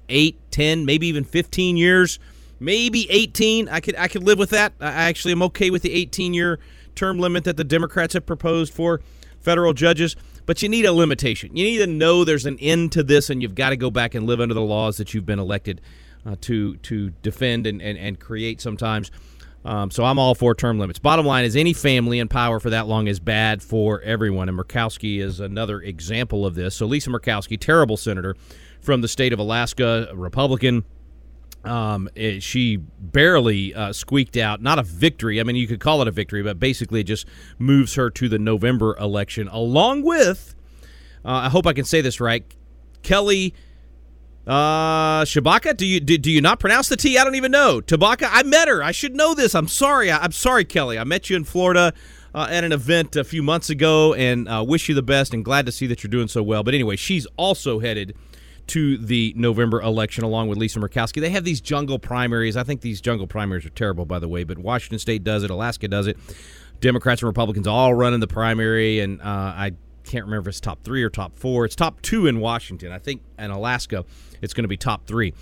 8, 0.10 0.40
10, 0.52 0.86
maybe 0.86 1.08
even 1.08 1.24
15 1.24 1.78
years, 1.78 2.20
maybe 2.60 3.08
18. 3.10 3.68
I 3.68 3.80
could 3.80 3.96
I 3.98 4.08
could 4.08 4.24
live 4.24 4.40
with 4.40 4.52
that. 4.52 4.74
I 4.80 4.88
actually 4.88 5.34
am 5.34 5.44
okay 5.44 5.70
with 5.70 5.82
the 5.82 5.94
18 5.94 6.34
year 6.34 6.60
term 6.96 7.20
limit 7.20 7.44
that 7.44 7.58
the 7.58 7.64
Democrats 7.64 8.14
have 8.14 8.26
proposed 8.26 8.74
for 8.74 9.02
federal 9.42 9.74
judges, 9.74 10.16
but 10.46 10.62
you 10.62 10.70
need 10.70 10.86
a 10.86 10.94
limitation. 10.94 11.56
You 11.56 11.64
need 11.64 11.78
to 11.78 11.88
know 11.88 12.24
there's 12.24 12.46
an 12.46 12.58
end 12.60 12.92
to 12.94 13.04
this, 13.04 13.30
and 13.30 13.42
you've 13.42 13.56
got 13.56 13.70
to 13.70 13.78
go 13.78 13.90
back 13.90 14.16
and 14.16 14.26
live 14.26 14.40
under 14.40 14.54
the 14.54 14.62
laws 14.62 14.98
that 14.98 15.14
you've 15.14 15.26
been 15.26 15.40
elected 15.40 15.82
uh, 16.26 16.36
to 16.42 16.78
to 16.78 17.10
defend 17.22 17.68
and, 17.68 17.82
and, 17.82 17.98
and 17.98 18.20
create 18.20 18.62
sometimes. 18.62 19.12
Um, 19.66 19.92
so 19.92 20.04
I'm 20.04 20.20
all 20.20 20.36
for 20.36 20.54
term 20.54 20.78
limits. 20.78 21.00
Bottom 21.00 21.26
line 21.26 21.46
is 21.46 21.56
any 21.56 21.72
family 21.72 22.20
in 22.20 22.28
power 22.28 22.60
for 22.60 22.70
that 22.72 22.88
long 22.88 23.08
is 23.08 23.20
bad 23.20 23.64
for 23.64 24.02
everyone, 24.02 24.50
and 24.50 24.58
Murkowski 24.58 25.22
is 25.22 25.40
another 25.40 25.82
example 25.82 26.46
of 26.46 26.56
this. 26.56 26.76
So 26.76 26.86
Lisa 26.86 27.10
Murkowski, 27.10 27.58
terrible 27.60 27.96
senator 27.96 28.36
from 28.82 29.02
the 29.02 29.08
state 29.08 29.32
of 29.32 29.40
Alaska, 29.40 30.10
Republican 30.14 30.84
um, 31.64 32.10
it, 32.16 32.44
she 32.44 32.78
barely 32.78 33.74
uh, 33.74 33.94
squeaked 33.94 34.38
out, 34.38 34.62
not 34.62 34.80
a 34.80 34.84
victory. 34.84 35.40
I 35.40 35.44
mean, 35.44 35.56
you 35.56 35.68
could 35.68 35.80
call 35.80 36.02
it 36.02 36.08
a 36.08 36.12
victory, 36.12 36.44
but 36.44 36.60
basically 36.60 37.02
it 37.02 37.06
just 37.06 37.26
moves 37.58 37.96
her 37.96 38.10
to 38.12 38.30
the 38.30 38.40
November 38.40 38.98
election, 38.98 39.48
along 39.48 40.04
with, 40.04 40.56
uh, 41.26 41.32
I 41.32 41.50
hope 41.50 41.66
I 41.66 41.74
can 41.74 41.86
say 41.86 42.02
this 42.02 42.20
right, 42.20 42.44
Kelly 43.02 43.54
uh, 44.46 45.24
Tshibaka. 45.24 45.76
Do 45.76 45.86
you 45.86 46.00
do, 46.00 46.18
do 46.18 46.32
you 46.32 46.42
not 46.42 46.60
pronounce 46.60 46.90
the 46.90 46.98
T? 46.98 47.18
I 47.18 47.24
don't 47.24 47.36
even 47.36 47.52
know. 47.52 47.80
Tabaka. 47.82 48.28
I 48.30 48.44
met 48.44 48.68
her. 48.68 48.84
I 48.84 48.92
should 48.92 49.16
know 49.16 49.34
this. 49.34 49.56
I'm 49.56 49.68
sorry. 49.68 50.12
I, 50.12 50.24
am 50.24 50.32
sorry, 50.32 50.66
Kelly. 50.66 51.00
I 51.00 51.04
met 51.04 51.30
you 51.30 51.36
in 51.36 51.44
Florida. 51.44 51.94
Uh, 52.36 52.48
at 52.50 52.64
an 52.64 52.72
event 52.72 53.16
a 53.16 53.24
few 53.24 53.44
months 53.44 53.70
ago, 53.70 54.16
and 54.16 54.50
uh, 54.50 54.66
wish 54.68 54.90
you 54.90 54.96
the 54.96 55.04
best, 55.04 55.36
and 55.36 55.46
glad 55.46 55.68
to 55.68 55.72
see 55.72 55.86
that 55.86 56.02
you're 56.02 56.10
doing 56.10 56.28
so 56.28 56.42
well. 56.42 56.64
But 56.64 56.74
anyway, 56.74 56.96
she's 56.96 57.28
also 57.38 57.78
headed 57.78 58.16
to 58.68 58.98
the 58.98 59.34
November 59.36 59.82
election 59.82 60.24
along 60.24 60.48
with 60.48 60.58
Lisa 60.58 60.80
Murkowski. 60.80 61.22
They 61.22 61.30
have 61.32 61.44
these 61.44 61.62
jungle 61.62 62.00
primaries. 62.00 62.56
I 62.56 62.64
think 62.64 62.82
these 62.82 63.02
jungle 63.02 63.28
primaries 63.28 63.66
are 63.66 63.70
terrible, 63.72 64.06
by 64.06 64.20
the 64.20 64.28
way, 64.28 64.44
but 64.44 64.58
Washington 64.58 65.00
State 65.00 65.24
does 65.24 65.44
it, 65.44 65.50
Alaska 65.50 65.88
does 65.88 66.08
it. 66.08 66.18
Democrats 66.80 67.22
and 67.22 67.28
Republicans 67.28 67.68
all 67.68 67.94
run 67.94 68.14
in 68.14 68.20
the 68.20 68.28
primary, 68.28 69.00
and 69.00 69.22
uh, 69.22 69.26
I 69.26 69.72
can't 70.04 70.26
remember 70.26 70.50
if 70.50 70.54
it's 70.54 70.60
top 70.60 70.84
three 70.84 71.04
or 71.04 71.10
top 71.10 71.38
four. 71.38 71.66
It's 71.66 71.76
top 71.76 72.02
two 72.02 72.28
in 72.28 72.40
Washington. 72.40 72.92
I 72.92 73.00
think 73.00 73.22
in 73.40 73.52
Alaska, 73.52 74.06
it's 74.42 74.54
going 74.54 74.66
to 74.66 74.70
be 74.70 74.78
top 74.78 75.06
three. 75.06 75.34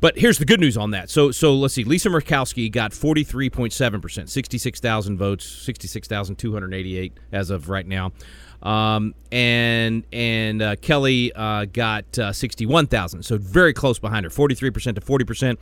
But 0.00 0.16
here's 0.16 0.38
the 0.38 0.44
good 0.44 0.60
news 0.60 0.76
on 0.76 0.92
that. 0.92 1.10
So 1.10 1.30
so 1.30 1.54
let's 1.54 1.74
see. 1.74 1.84
Lisa 1.84 2.08
Murkowski 2.08 2.70
got 2.70 2.92
43.7%, 2.92 4.28
66,000 4.28 5.18
votes, 5.18 5.44
66,288 5.44 7.12
as 7.32 7.50
of 7.50 7.68
right 7.68 7.86
now. 7.86 8.12
Um, 8.62 9.14
and 9.30 10.04
and 10.12 10.60
uh, 10.60 10.76
Kelly 10.76 11.32
uh, 11.32 11.66
got 11.66 12.18
uh, 12.18 12.32
61,000, 12.32 13.22
so 13.22 13.38
very 13.38 13.72
close 13.72 13.98
behind 13.98 14.24
her, 14.24 14.30
43% 14.30 14.94
to 14.96 15.00
40%. 15.00 15.56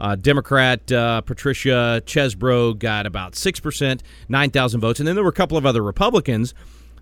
Uh, 0.00 0.16
Democrat 0.16 0.90
uh, 0.90 1.20
Patricia 1.20 2.02
Chesbro 2.06 2.76
got 2.78 3.04
about 3.06 3.34
6%, 3.34 4.00
9,000 4.30 4.80
votes. 4.80 4.98
And 4.98 5.06
then 5.06 5.14
there 5.14 5.22
were 5.22 5.30
a 5.30 5.34
couple 5.34 5.58
of 5.58 5.66
other 5.66 5.82
Republicans 5.82 6.54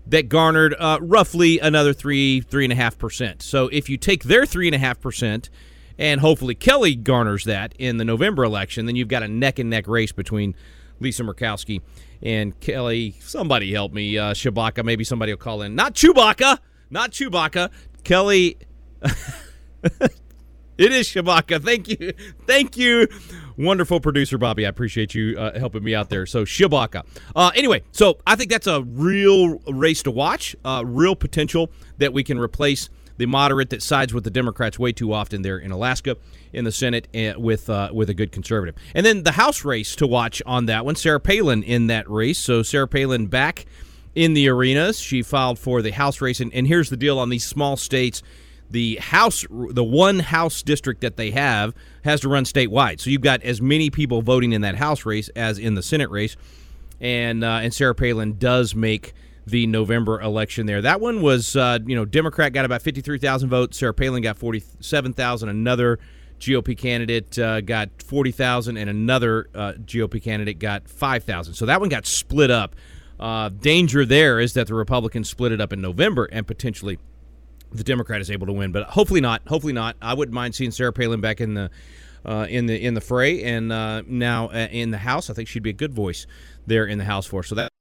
that 0.05 0.27
garnered 0.27 0.75
uh, 0.77 0.99
roughly 1.01 1.59
another 1.59 1.93
3, 1.93 2.41
3.5%. 2.41 3.41
So 3.41 3.69
if 3.69 3.89
you 3.89 3.95
take 3.95 4.23
their 4.23 4.43
3.5%, 4.43 5.49
and 5.97 6.21
hopefully 6.21 6.55
Kelly 6.55 6.95
garners 6.95 7.43
that 7.43 7.73
in 7.77 7.97
the 7.97 8.05
November 8.05 8.43
election, 8.43 8.85
then 8.85 8.95
you've 8.95 9.09
got 9.09 9.23
a 9.23 9.27
neck 9.27 9.59
and 9.59 9.69
neck 9.69 9.87
race 9.87 10.11
between 10.11 10.55
Lisa 10.99 11.23
Murkowski 11.23 11.81
and 12.21 12.59
Kelly. 12.59 13.15
Somebody 13.19 13.71
help 13.73 13.93
me, 13.93 14.17
uh, 14.17 14.33
Tshibaka. 14.33 14.83
Maybe 14.83 15.03
somebody 15.03 15.31
will 15.31 15.37
call 15.37 15.61
in. 15.61 15.75
Not 15.75 15.93
Chewbacca. 15.93 16.59
Not 16.89 17.11
Chewbacca. 17.11 17.71
Kelly. 18.03 18.57
It 20.79 20.93
is 20.93 21.09
Tshibaka. 21.09 21.61
Thank 21.61 21.89
you. 21.89 22.13
Thank 22.47 22.77
you. 22.77 23.05
Wonderful 23.57 23.99
producer, 23.99 24.37
Bobby. 24.37 24.65
I 24.65 24.69
appreciate 24.69 25.13
you 25.13 25.37
uh, 25.37 25.59
helping 25.59 25.83
me 25.83 25.93
out 25.93 26.09
there. 26.09 26.25
So, 26.25 26.45
Tshibaka. 26.45 27.05
Uh, 27.35 27.51
anyway, 27.53 27.83
so 27.91 28.17
I 28.25 28.37
think 28.37 28.49
that's 28.49 28.65
a 28.65 28.83
real 28.83 29.59
race 29.67 30.01
to 30.03 30.11
watch, 30.11 30.55
uh, 30.63 30.83
real 30.85 31.17
potential 31.17 31.69
that 31.97 32.13
we 32.13 32.23
can 32.23 32.39
replace 32.39 32.89
the 33.19 33.27
moderate 33.27 33.69
that 33.69 33.83
sides 33.83 34.13
with 34.13 34.23
the 34.23 34.29
Democrats 34.29 34.79
way 34.79 34.93
too 34.93 35.11
often 35.11 35.41
there 35.41 35.57
in 35.57 35.71
Alaska 35.71 36.15
in 36.53 36.63
the 36.63 36.71
Senate 36.71 37.07
uh, 37.13 37.39
with 37.39 37.69
uh, 37.69 37.89
with 37.93 38.09
a 38.09 38.13
good 38.13 38.31
conservative. 38.31 38.75
And 38.95 39.05
then 39.05 39.23
the 39.23 39.33
House 39.33 39.65
race 39.65 39.95
to 39.97 40.07
watch 40.07 40.41
on 40.45 40.65
that 40.67 40.85
one, 40.85 40.95
Sarah 40.95 41.19
Palin 41.19 41.61
in 41.61 41.87
that 41.87 42.09
race. 42.09 42.39
So, 42.39 42.63
Sarah 42.63 42.87
Palin 42.87 43.27
back 43.27 43.65
in 44.15 44.33
the 44.33 44.47
arenas. 44.47 44.99
She 44.99 45.21
filed 45.21 45.59
for 45.59 45.81
the 45.81 45.91
House 45.91 46.21
race. 46.21 46.39
And, 46.39 46.53
and 46.53 46.65
here's 46.65 46.89
the 46.89 46.97
deal 46.97 47.19
on 47.19 47.29
these 47.29 47.45
small 47.45 47.75
states 47.77 48.23
the 48.71 48.97
house 48.97 49.45
the 49.49 49.83
one 49.83 50.19
house 50.19 50.61
district 50.61 51.01
that 51.01 51.17
they 51.17 51.31
have 51.31 51.73
has 52.03 52.21
to 52.21 52.29
run 52.29 52.43
statewide 52.43 52.99
so 52.99 53.09
you've 53.09 53.23
got 53.23 53.41
as 53.41 53.59
many 53.59 53.89
people 53.89 54.21
voting 54.21 54.51
in 54.51 54.61
that 54.61 54.75
house 54.75 55.07
race 55.07 55.27
as 55.29 55.57
in 55.57 55.73
the 55.73 55.81
senate 55.81 56.11
race 56.11 56.37
and 57.01 57.43
uh, 57.43 57.61
and 57.63 57.73
sarah 57.73 57.95
palin 57.95 58.37
does 58.37 58.75
make 58.75 59.15
the 59.49 59.67
november 59.67 60.19
election 60.21 60.65
there 60.65 60.81
that 60.81 61.01
one 61.01 61.21
was 61.21 61.55
uh, 61.55 61.79
you 61.85 61.95
know 61.95 62.05
democrat 62.05 62.53
got 62.53 62.65
about 62.65 62.81
53000 62.81 63.49
votes 63.49 63.77
sarah 63.77 63.93
palin 63.93 64.21
got 64.21 64.37
47000 64.37 65.49
another 65.49 65.99
gop 66.39 66.77
candidate 66.77 67.37
uh, 67.37 67.61
got 67.61 67.89
40000 68.01 68.77
and 68.77 68.89
another 68.89 69.49
uh, 69.53 69.73
gop 69.73 70.21
candidate 70.23 70.59
got 70.59 70.87
5000 70.87 71.53
so 71.53 71.65
that 71.65 71.79
one 71.79 71.89
got 71.89 72.05
split 72.05 72.51
up 72.51 72.75
uh, 73.19 73.49
danger 73.49 74.05
there 74.05 74.39
is 74.39 74.53
that 74.53 74.67
the 74.67 74.73
republicans 74.73 75.29
split 75.29 75.51
it 75.51 75.59
up 75.59 75.73
in 75.73 75.81
november 75.81 76.25
and 76.31 76.47
potentially 76.47 76.97
the 77.71 77.83
Democrat 77.83 78.21
is 78.21 78.31
able 78.31 78.47
to 78.47 78.53
win, 78.53 78.71
but 78.71 78.83
hopefully 78.87 79.21
not. 79.21 79.41
Hopefully 79.47 79.73
not. 79.73 79.95
I 80.01 80.13
wouldn't 80.13 80.33
mind 80.33 80.55
seeing 80.55 80.71
Sarah 80.71 80.93
Palin 80.93 81.21
back 81.21 81.39
in 81.39 81.53
the 81.53 81.69
uh, 82.25 82.47
in 82.49 82.65
the 82.65 82.83
in 82.83 82.93
the 82.93 83.01
fray, 83.01 83.43
and 83.43 83.71
uh, 83.71 84.01
now 84.07 84.47
uh, 84.47 84.67
in 84.71 84.91
the 84.91 84.97
House. 84.97 85.29
I 85.29 85.33
think 85.33 85.47
she'd 85.47 85.63
be 85.63 85.69
a 85.69 85.73
good 85.73 85.93
voice 85.93 86.27
there 86.65 86.85
in 86.85 86.97
the 86.97 87.05
House 87.05 87.25
for. 87.25 87.43
So 87.43 87.55
that 87.55 87.71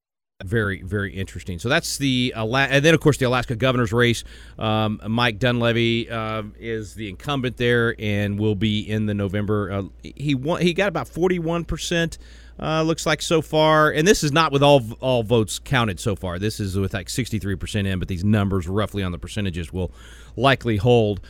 very 0.45 0.83
very 0.83 1.13
interesting. 1.13 1.59
So 1.59 1.69
that's 1.69 1.99
the 1.99 2.33
and 2.37 2.85
then 2.85 2.95
of 2.95 3.01
course 3.01 3.17
the 3.17 3.27
Alaska 3.27 3.57
governor's 3.57 3.93
race. 3.93 4.23
Um, 4.57 5.01
Mike 5.09 5.41
Dunleavy 5.41 6.09
uh, 6.09 6.45
is 6.61 6.95
the 6.95 7.09
incumbent 7.09 7.57
there 7.57 7.97
and 7.99 8.39
will 8.39 8.55
be 8.55 8.89
in 8.89 9.07
the 9.07 9.15
November. 9.15 9.73
Uh, 9.73 9.83
he 10.03 10.37
won, 10.37 10.61
he 10.63 10.75
got 10.75 10.89
about 10.89 11.09
forty 11.09 11.41
one 11.41 11.65
percent. 11.65 12.19
Uh, 12.61 12.83
looks 12.83 13.07
like 13.07 13.23
so 13.23 13.41
far, 13.41 13.91
and 13.91 14.07
this 14.07 14.23
is 14.23 14.31
not 14.31 14.53
with 14.53 14.63
all 14.63 14.83
all 15.01 15.25
votes 15.25 15.59
counted 15.59 15.99
so 15.99 16.15
far. 16.15 16.39
This 16.39 16.59
is 16.59 16.77
with 16.77 16.93
like 16.93 17.07
63% 17.07 17.87
in, 17.87 18.01
but 18.01 18.09
these 18.09 18.25
numbers 18.25 18.67
roughly 18.67 19.05
on 19.05 19.13
the 19.13 19.19
percentages 19.19 19.73
will 19.73 19.93
likely 20.37 20.77
hold. 20.77 21.21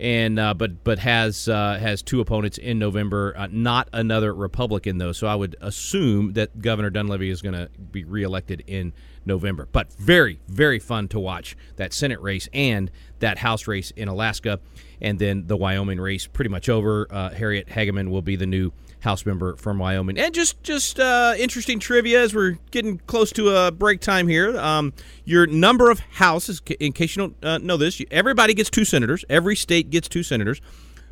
And 0.00 0.38
uh, 0.38 0.54
but 0.54 0.82
but 0.82 0.98
has 0.98 1.46
uh, 1.46 1.78
has 1.78 2.00
two 2.00 2.22
opponents 2.22 2.56
in 2.56 2.78
November. 2.78 3.34
Uh, 3.36 3.48
not 3.50 3.86
another 3.92 4.32
Republican 4.32 4.96
though, 4.96 5.12
so 5.12 5.26
I 5.26 5.34
would 5.34 5.56
assume 5.60 6.32
that 6.32 6.62
Governor 6.62 6.88
Dunleavy 6.88 7.28
is 7.28 7.42
going 7.42 7.54
to 7.54 7.68
be 7.92 8.04
reelected 8.04 8.64
in 8.66 8.94
November. 9.26 9.68
But 9.70 9.92
very 9.92 10.40
very 10.48 10.78
fun 10.78 11.08
to 11.08 11.20
watch 11.20 11.54
that 11.76 11.92
Senate 11.92 12.18
race 12.22 12.48
and 12.54 12.90
that 13.18 13.36
House 13.36 13.66
race 13.66 13.90
in 13.90 14.08
Alaska, 14.08 14.58
and 15.02 15.18
then 15.18 15.46
the 15.46 15.56
Wyoming 15.56 16.00
race 16.00 16.26
pretty 16.26 16.48
much 16.48 16.70
over. 16.70 17.06
Uh, 17.10 17.28
Harriet 17.28 17.68
Hageman 17.68 18.08
will 18.08 18.22
be 18.22 18.36
the 18.36 18.46
new 18.46 18.72
House 19.00 19.26
member 19.26 19.56
from 19.56 19.78
Wyoming. 19.78 20.18
And 20.18 20.32
just 20.32 20.62
just 20.62 21.00
uh, 21.00 21.34
interesting 21.38 21.78
trivia 21.78 22.22
as 22.22 22.34
we're 22.34 22.58
getting 22.70 22.98
close 23.06 23.32
to 23.32 23.48
a 23.50 23.70
break 23.70 24.00
time 24.00 24.28
here. 24.28 24.58
Um, 24.58 24.92
your 25.24 25.46
number 25.46 25.90
of 25.90 26.00
houses, 26.00 26.62
in 26.78 26.92
case 26.92 27.16
you 27.16 27.22
don't 27.22 27.44
uh, 27.44 27.58
know 27.58 27.76
this, 27.76 28.00
everybody 28.10 28.54
gets 28.54 28.70
two 28.70 28.84
senators. 28.84 29.24
Every 29.28 29.56
state 29.56 29.90
gets 29.90 30.08
two 30.08 30.22
senators, 30.22 30.60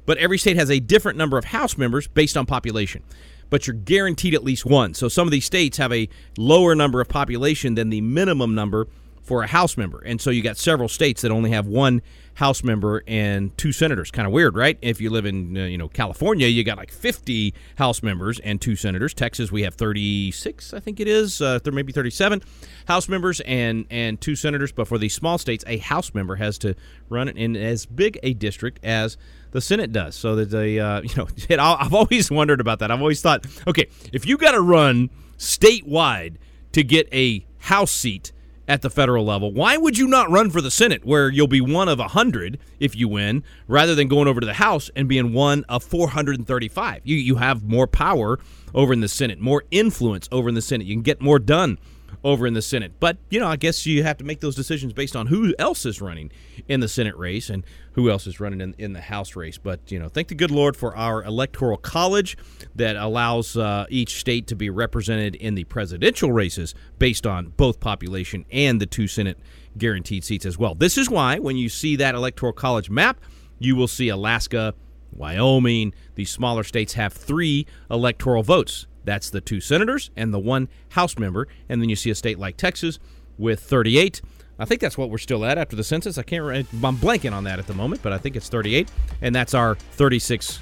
but 0.07 0.19
every 0.19 0.39
state 0.39 0.57
has 0.57 0.71
a 0.71 0.81
different 0.81 1.19
number 1.19 1.39
of 1.39 1.47
House 1.47 1.77
members 1.77 2.07
based 2.07 2.37
on 2.37 2.47
population. 2.47 3.03
But 3.51 3.67
you're 3.67 3.75
guaranteed 3.75 4.35
at 4.35 4.45
least 4.45 4.67
one. 4.67 4.93
So 4.93 5.09
some 5.09 5.27
of 5.27 5.33
these 5.33 5.47
states 5.47 5.79
have 5.79 5.93
a 5.93 6.09
lower 6.37 6.75
number 6.75 7.01
of 7.01 7.09
population 7.09 7.75
than 7.75 7.89
the 7.89 8.03
minimum 8.03 8.55
number 8.55 8.89
for 9.29 9.43
a 9.43 9.47
House 9.47 9.77
member. 9.77 10.03
And 10.05 10.21
so 10.21 10.31
you 10.31 10.43
got 10.43 10.57
several 10.57 10.89
states 10.89 11.21
that 11.21 11.31
only 11.31 11.51
have 11.51 11.67
one 11.67 12.01
House 12.35 12.63
member 12.63 13.03
and 13.07 13.57
two 13.59 13.73
senators. 13.73 14.11
Kind 14.11 14.25
of 14.27 14.33
weird, 14.33 14.57
right? 14.57 14.79
If 14.81 15.01
you 15.01 15.11
live 15.11 15.27
in 15.27 15.57
uh, 15.57 15.65
you 15.65 15.77
know 15.77 15.89
California, 15.89 16.47
you 16.47 16.65
got 16.65 16.79
like 16.79 16.91
50 16.91 17.53
House 17.77 18.03
members 18.03 18.39
and 18.41 18.61
two 18.61 18.75
senators. 18.75 19.13
Texas, 19.13 19.53
we 19.53 19.63
have 19.63 19.75
36, 19.75 20.73
I 20.73 20.81
think 20.81 20.99
it 20.99 21.09
is, 21.09 21.43
uh, 21.43 21.59
there 21.63 21.73
maybe 21.73 21.93
37 21.93 22.41
House 22.87 23.09
members 23.09 23.41
and 23.41 23.87
and 23.91 24.21
two 24.21 24.35
senators. 24.35 24.73
But 24.73 24.89
for 24.89 24.99
these 24.99 25.15
small 25.15 25.37
states, 25.37 25.63
a 25.67 25.77
House 25.79 26.15
member 26.15 26.37
has 26.37 26.59
to 26.59 26.75
run 27.09 27.29
in 27.29 27.55
as 27.55 27.85
big 27.85 28.19
a 28.23 28.33
district 28.33 28.83
as 28.83 29.19
the 29.51 29.61
Senate 29.61 29.93
does. 29.93 30.15
So 30.15 30.37
that 30.37 30.51
they, 30.51 30.79
uh, 30.79 31.01
you 31.05 31.15
know, 31.17 31.29
it, 31.49 31.59
I've 31.59 31.93
always 31.93 32.31
wondered 32.31 32.61
about 32.61 32.79
that. 32.79 32.91
I've 32.91 33.01
always 33.01 33.21
thought, 33.21 33.47
okay, 33.67 33.89
if 34.13 34.27
you 34.27 34.39
got 34.39 34.53
to 34.53 34.63
run 34.63 35.11
statewide 35.37 36.37
to 36.73 36.83
get 36.83 37.13
a 37.13 37.45
House 37.59 37.91
seat 37.91 38.33
at 38.69 38.83
the 38.83 38.91
federal 38.91 39.25
level. 39.25 39.53
Why 39.53 39.77
would 39.77 39.97
you 39.97 40.07
not 40.07 40.31
run 40.31 40.51
for 40.51 40.61
the 40.61 40.71
Senate, 40.71 41.05
where 41.05 41.31
you'll 41.31 41.49
be 41.49 41.61
one 41.61 41.89
of 41.89 41.99
100 41.99 42.59
if 42.79 42.95
you 42.95 43.09
win, 43.09 43.43
rather 43.67 43.95
than 43.95 44.07
going 44.07 44.29
over 44.29 44.41
to 44.41 44.47
the 44.47 44.55
House 44.55 44.91
and 44.95 45.09
being 45.09 45.33
one 45.33 45.65
of 45.69 45.83
435? 45.83 47.01
You, 47.05 47.17
you 47.17 47.37
have 47.37 47.65
more 47.65 47.87
power 47.87 48.39
over 48.75 48.93
in 48.93 49.01
the 49.01 49.09
Senate, 49.09 49.41
more 49.41 49.65
influence 49.71 50.29
over 50.31 50.49
in 50.49 50.55
the 50.55 50.63
Senate. 50.63 50.87
You 50.87 50.95
can 50.95 51.03
get 51.03 51.23
more 51.23 51.39
done 51.39 51.79
over 52.25 52.47
in 52.47 52.55
the 52.55 52.63
Senate. 52.63 52.93
But, 53.01 53.19
you 53.31 53.41
know, 53.41 53.47
I 53.47 53.57
guess 53.57 53.87
you 53.87 54.03
have 54.03 54.17
to 54.19 54.25
make 54.25 54.41
those 54.41 54.55
decisions 54.55 54.93
based 54.93 55.15
on 55.15 55.29
who 55.29 55.55
else 55.59 55.87
is 55.87 56.01
running 56.01 56.31
in 56.67 56.81
the 56.81 56.89
Senate 56.89 57.17
race 57.17 57.51
and 57.51 57.65
who 57.93 58.11
else 58.11 58.27
is 58.27 58.41
running 58.41 58.61
in, 58.61 58.75
in 58.79 58.93
the 58.93 59.01
House 59.01 59.37
race. 59.37 59.59
But, 59.59 59.91
you 59.91 59.99
know, 59.99 60.09
thank 60.09 60.29
the 60.29 60.35
good 60.35 60.51
Lord 60.51 60.77
for 60.77 60.97
our 60.97 61.23
electoral 61.23 61.77
college 61.77 62.37
that 62.75 62.97
allows 62.97 63.57
uh, 63.57 63.87
each 63.89 64.19
state 64.21 64.47
to 64.49 64.57
be 64.57 64.71
represented 64.71 65.35
in 65.37 65.55
the 65.55 65.65
presidential 65.65 66.33
races 66.33 66.75
based 66.99 67.27
on 67.27 67.53
both 67.57 67.81
population 67.81 68.45
and 68.51 68.81
the 68.81 68.87
two 68.87 69.07
Senate 69.07 69.39
guaranteed 69.77 70.25
seats 70.25 70.45
as 70.45 70.59
well. 70.59 70.75
This 70.75 70.99
is 70.99 71.09
why 71.09 71.39
when 71.39 71.57
you 71.57 71.69
see 71.69 71.97
that 71.97 72.15
electoral 72.15 72.53
college 72.53 72.91
map, 72.91 73.21
you 73.59 73.77
will 73.77 73.89
see 73.89 74.09
Alaska, 74.09 74.75
Wyoming, 75.13 75.95
these 76.15 76.31
smaller 76.31 76.65
states 76.65 76.95
have 76.95 77.13
three 77.13 77.67
electoral 77.91 78.43
votes. 78.43 78.87
That's 79.05 79.31
the 79.31 79.41
two 79.41 79.61
senators 79.61 80.11
and 80.17 80.33
the 80.33 80.39
one 80.39 80.69
House 80.91 81.19
member. 81.19 81.49
And 81.69 81.81
then 81.81 81.89
you 81.89 81.97
see 81.97 82.11
a 82.11 82.15
state 82.15 82.39
like 82.39 82.57
Texas 82.57 82.99
with 83.39 83.61
38. 83.61 84.21
I 84.59 84.65
think 84.65 84.81
that's 84.81 84.99
what 84.99 85.11
we're 85.11 85.19
still 85.19 85.45
at 85.45 85.57
after 85.57 85.77
the 85.77 85.85
census. 85.85 86.19
I 86.19 86.23
can't. 86.23 86.45
I'm 86.45 86.97
blanking 86.97 87.33
on 87.33 87.45
that 87.45 87.59
at 87.59 87.67
the 87.67 87.75
moment, 87.75 88.03
but 88.03 88.13
I 88.13 88.19
think 88.19 88.35
it's 88.35 88.49
38, 88.49 88.91
and 89.23 89.33
that's 89.33 89.55
our 89.55 89.77
36 89.77 90.59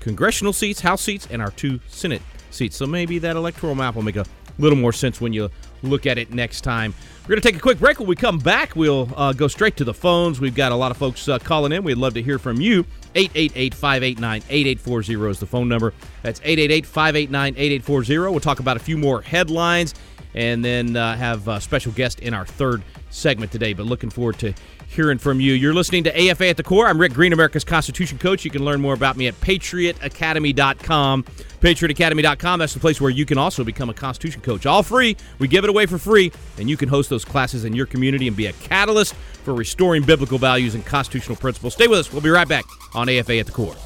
congressional 0.00 0.52
seats, 0.52 0.80
House 0.80 1.00
seats, 1.00 1.26
and 1.30 1.40
our 1.40 1.50
two 1.52 1.80
Senate 1.88 2.20
seats. 2.50 2.76
So 2.76 2.86
maybe 2.86 3.18
that 3.20 3.36
electoral 3.36 3.74
map 3.74 3.94
will 3.94 4.02
make 4.02 4.16
a 4.16 4.26
little 4.58 4.76
more 4.76 4.92
sense 4.92 5.20
when 5.20 5.32
you 5.32 5.50
look 5.82 6.06
at 6.06 6.18
it 6.18 6.30
next 6.30 6.60
time. 6.60 6.92
We're 7.22 7.34
going 7.34 7.42
to 7.42 7.48
take 7.48 7.56
a 7.56 7.62
quick 7.62 7.78
break. 7.78 7.98
When 7.98 8.08
we 8.08 8.16
come 8.16 8.38
back, 8.38 8.76
we'll 8.76 9.08
uh, 9.16 9.32
go 9.32 9.48
straight 9.48 9.76
to 9.78 9.84
the 9.84 9.94
phones. 9.94 10.40
We've 10.40 10.54
got 10.54 10.72
a 10.72 10.76
lot 10.76 10.90
of 10.90 10.96
folks 10.96 11.28
uh, 11.28 11.38
calling 11.38 11.72
in. 11.72 11.84
We'd 11.84 11.96
love 11.96 12.14
to 12.14 12.22
hear 12.22 12.38
from 12.38 12.60
you 12.60 12.84
888 13.14 13.74
589 13.74 14.42
8840 14.48 15.30
is 15.30 15.40
the 15.40 15.46
phone 15.46 15.68
number. 15.68 15.94
That's 16.22 16.40
888 16.40 16.86
589 16.86 17.54
8840. 17.56 18.30
We'll 18.30 18.40
talk 18.40 18.60
about 18.60 18.76
a 18.76 18.80
few 18.80 18.96
more 18.96 19.22
headlines 19.22 19.94
and 20.34 20.64
then 20.64 20.96
uh, 20.96 21.16
have 21.16 21.48
a 21.48 21.60
special 21.60 21.92
guest 21.92 22.20
in 22.20 22.34
our 22.34 22.46
third 22.46 22.82
segment 23.10 23.50
today. 23.52 23.72
But 23.72 23.86
looking 23.86 24.10
forward 24.10 24.38
to 24.40 24.52
hearing 24.88 25.18
from 25.18 25.38
you. 25.38 25.52
You're 25.52 25.74
listening 25.74 26.04
to 26.04 26.28
AFA 26.30 26.48
at 26.48 26.56
the 26.56 26.62
Core. 26.62 26.86
I'm 26.86 26.98
Rick 26.98 27.12
Green, 27.12 27.32
America's 27.32 27.62
Constitution 27.62 28.18
Coach. 28.18 28.44
You 28.44 28.50
can 28.50 28.64
learn 28.64 28.80
more 28.80 28.94
about 28.94 29.16
me 29.16 29.28
at 29.28 29.38
patriotacademy.com. 29.40 31.24
Patriotacademy.com, 31.60 32.58
that's 32.58 32.74
the 32.74 32.80
place 32.80 33.00
where 33.00 33.10
you 33.10 33.26
can 33.26 33.36
also 33.36 33.64
become 33.64 33.90
a 33.90 33.94
Constitution 33.94 34.40
Coach. 34.40 34.64
All 34.64 34.82
free. 34.82 35.16
We 35.38 35.46
give 35.46 35.64
it 35.64 35.70
away 35.70 35.86
for 35.86 35.98
free, 35.98 36.32
and 36.56 36.70
you 36.70 36.76
can 36.76 36.88
host 36.88 37.10
those 37.10 37.24
classes 37.24 37.64
in 37.64 37.74
your 37.74 37.86
community 37.86 38.26
and 38.28 38.36
be 38.36 38.46
a 38.46 38.52
catalyst 38.54 39.14
for 39.14 39.54
restoring 39.54 40.02
biblical 40.02 40.38
values 40.38 40.74
and 40.74 40.84
constitutional 40.84 41.36
principles. 41.36 41.74
Stay 41.74 41.86
with 41.86 41.98
us. 41.98 42.12
We'll 42.12 42.22
be 42.22 42.30
right 42.30 42.48
back 42.48 42.64
on 42.94 43.08
AFA 43.08 43.38
at 43.38 43.46
the 43.46 43.52
Core. 43.52 43.76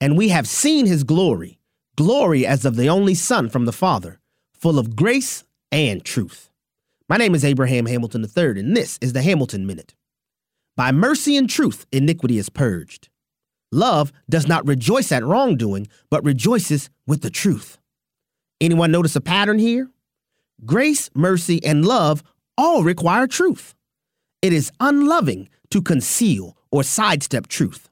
And 0.00 0.16
we 0.16 0.28
have 0.28 0.46
seen 0.46 0.86
his 0.86 1.04
glory, 1.04 1.58
glory 1.96 2.46
as 2.46 2.64
of 2.64 2.76
the 2.76 2.88
only 2.88 3.14
Son 3.14 3.48
from 3.48 3.64
the 3.64 3.72
Father, 3.72 4.20
full 4.52 4.78
of 4.78 4.94
grace 4.94 5.44
and 5.72 6.04
truth. 6.04 6.50
My 7.08 7.16
name 7.16 7.34
is 7.34 7.44
Abraham 7.44 7.86
Hamilton 7.86 8.22
III, 8.24 8.60
and 8.60 8.76
this 8.76 8.98
is 9.00 9.12
the 9.12 9.22
Hamilton 9.22 9.66
Minute. 9.66 9.94
By 10.76 10.92
mercy 10.92 11.36
and 11.36 11.48
truth, 11.48 11.86
iniquity 11.90 12.36
is 12.36 12.50
purged. 12.50 13.08
Love 13.72 14.12
does 14.28 14.46
not 14.46 14.66
rejoice 14.66 15.10
at 15.10 15.24
wrongdoing, 15.24 15.88
but 16.10 16.24
rejoices 16.24 16.90
with 17.06 17.22
the 17.22 17.30
truth. 17.30 17.78
Anyone 18.60 18.90
notice 18.90 19.16
a 19.16 19.20
pattern 19.20 19.58
here? 19.58 19.90
Grace, 20.64 21.10
mercy, 21.14 21.62
and 21.64 21.84
love 21.84 22.22
all 22.58 22.82
require 22.82 23.26
truth. 23.26 23.74
It 24.42 24.52
is 24.52 24.70
unloving 24.80 25.48
to 25.70 25.80
conceal 25.80 26.56
or 26.70 26.82
sidestep 26.82 27.46
truth. 27.46 27.88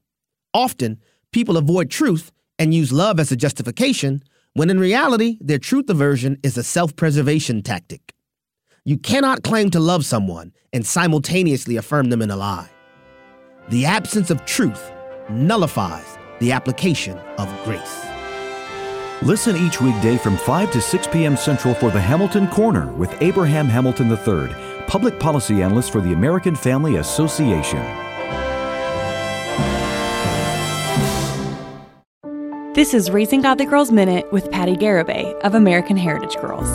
Often, 0.53 1.01
people 1.35 1.57
avoid 1.57 1.91
truth 1.91 2.31
and 2.61 2.73
use 2.73 2.93
love 2.93 3.19
as 3.19 3.33
a 3.33 3.37
justification, 3.37 4.23
when 4.53 4.71
in 4.71 4.79
reality, 4.79 5.37
their 5.41 5.59
truth 5.59 5.91
aversion 5.91 6.39
is 6.45 6.57
a 6.57 6.63
self 6.63 6.95
preservation 6.95 7.61
tactic. 7.61 8.15
You 8.85 8.97
cannot 8.99 9.43
claim 9.43 9.71
to 9.71 9.81
love 9.81 10.07
someone 10.07 10.53
and 10.73 10.87
simultaneously 10.87 11.77
affirm 11.77 12.11
them 12.11 12.23
in 12.23 12.31
a 12.31 12.37
lie. 12.37 12.71
The 13.69 13.85
absence 13.85 14.31
of 14.31 14.45
truth 14.45 14.93
nullifies 15.29 16.19
the 16.39 16.53
application 16.53 17.19
of 17.39 17.49
grace. 17.65 18.07
Listen 19.23 19.57
each 19.57 19.81
weekday 19.81 20.17
from 20.17 20.37
5 20.37 20.71
to 20.71 20.81
6 20.81 21.07
p.m. 21.09 21.37
Central 21.37 21.75
for 21.75 21.91
the 21.91 22.01
Hamilton 22.01 22.47
Corner 22.47 22.93
with 22.93 23.11
Abraham 23.21 23.67
Hamilton 23.67 24.09
III, 24.11 24.55
public 24.87 25.19
policy 25.19 25.63
analyst 25.63 25.91
for 25.91 26.01
the 26.01 26.13
American 26.13 26.55
Family 26.55 26.97
Association. 26.97 28.04
This 32.75 32.93
is 32.93 33.09
Raising 33.13 33.41
Godly 33.41 33.67
Girls 33.67 33.93
Minute 33.93 34.33
with 34.33 34.51
Patty 34.51 34.75
Garibay 34.75 35.39
of 35.43 35.55
American 35.55 35.97
Heritage 35.97 36.35
Girls. 36.39 36.69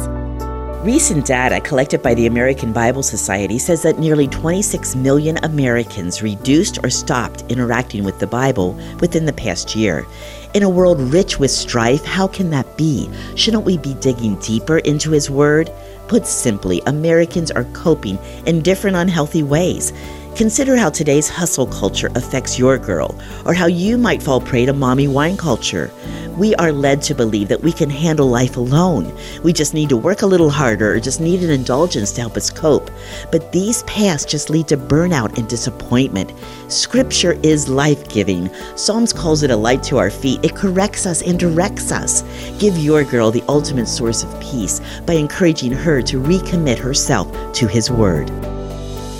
Recent 0.86 1.26
data 1.26 1.60
collected 1.60 2.02
by 2.02 2.14
the 2.14 2.26
American 2.26 2.72
Bible 2.72 3.04
Society 3.04 3.60
says 3.60 3.84
that 3.84 4.00
nearly 4.00 4.30
26 4.30 4.96
million 4.96 5.38
Americans 5.44 6.24
reduced 6.24 6.80
or 6.86 6.90
stopped 6.90 7.44
interacting 7.50 8.06
with 8.06 8.18
the 8.20 8.28
Bible 8.28 8.76
within 9.02 9.26
the 9.26 9.34
past 9.34 9.76
year. 9.76 10.08
In 10.54 10.64
a 10.64 10.70
world 10.70 11.02
rich 11.02 11.38
with 11.38 11.52
strife, 11.52 12.06
how 12.06 12.30
can 12.30 12.50
that 12.52 12.78
be? 12.78 13.10
Shouldn't 13.36 13.66
we 13.66 13.78
be 13.78 13.94
digging 13.96 14.40
deeper 14.40 14.78
into 14.78 15.12
His 15.12 15.30
Word? 15.30 15.70
Put 16.08 16.26
simply, 16.26 16.82
Americans 16.88 17.52
are 17.52 17.66
coping 17.74 18.18
in 18.46 18.62
different 18.62 18.96
unhealthy 18.96 19.44
ways. 19.44 19.92
Consider 20.36 20.78
how 20.78 20.90
today's 20.90 21.28
hustle 21.28 21.68
culture 21.68 22.10
affects 22.16 22.58
your 22.58 22.78
girl, 22.78 23.14
or 23.46 23.54
how 23.54 23.66
you 23.66 23.98
might 23.98 24.24
fall 24.24 24.40
prey 24.40 24.66
to 24.66 24.74
mommy 24.74 25.08
wine 25.08 25.36
culture. 25.36 25.92
We 26.38 26.56
are 26.56 26.72
led 26.72 27.02
to 27.02 27.14
believe 27.14 27.50
that 27.50 27.62
we 27.62 27.74
can 27.74 27.90
handle 27.90 28.28
life 28.28 28.56
alone. 28.56 29.14
We 29.44 29.52
just 29.52 29.74
need 29.74 29.90
to 29.90 29.98
work 29.98 30.22
a 30.22 30.26
little 30.28 30.50
harder 30.50 30.94
or 30.94 31.00
just 31.02 31.20
need 31.20 31.44
an 31.44 31.50
indulgence 31.50 32.14
to 32.14 32.22
help 32.22 32.38
us 32.38 32.50
cope. 32.50 32.90
But 33.30 33.52
these 33.52 33.84
paths 33.84 34.24
just 34.24 34.50
lead 34.50 34.70
to 34.70 34.78
burnout 34.78 35.38
and 35.38 35.50
disappointment. 35.50 36.32
Scripture 36.70 37.38
is 37.44 37.68
life 37.68 38.08
giving. 38.08 38.50
Psalms 38.78 39.12
calls 39.12 39.44
it 39.44 39.52
a 39.52 39.58
light 39.58 39.84
to 39.84 39.98
our 39.98 40.10
feet. 40.10 40.46
It 40.46 40.56
corrects 40.56 41.06
us 41.06 41.22
and 41.22 41.38
directs 41.38 41.92
us. 41.92 42.24
Give 42.60 42.78
your 42.78 43.04
girl 43.04 43.32
the 43.32 43.44
ultimate 43.50 43.88
source 43.88 44.24
of 44.24 44.40
peace 44.40 44.80
by 45.06 45.16
encouraging 45.16 45.74
her 45.74 46.02
to 46.04 46.22
recommit 46.22 46.78
herself 46.78 47.30
to 47.56 47.68
His 47.68 47.92
Word. 47.92 48.32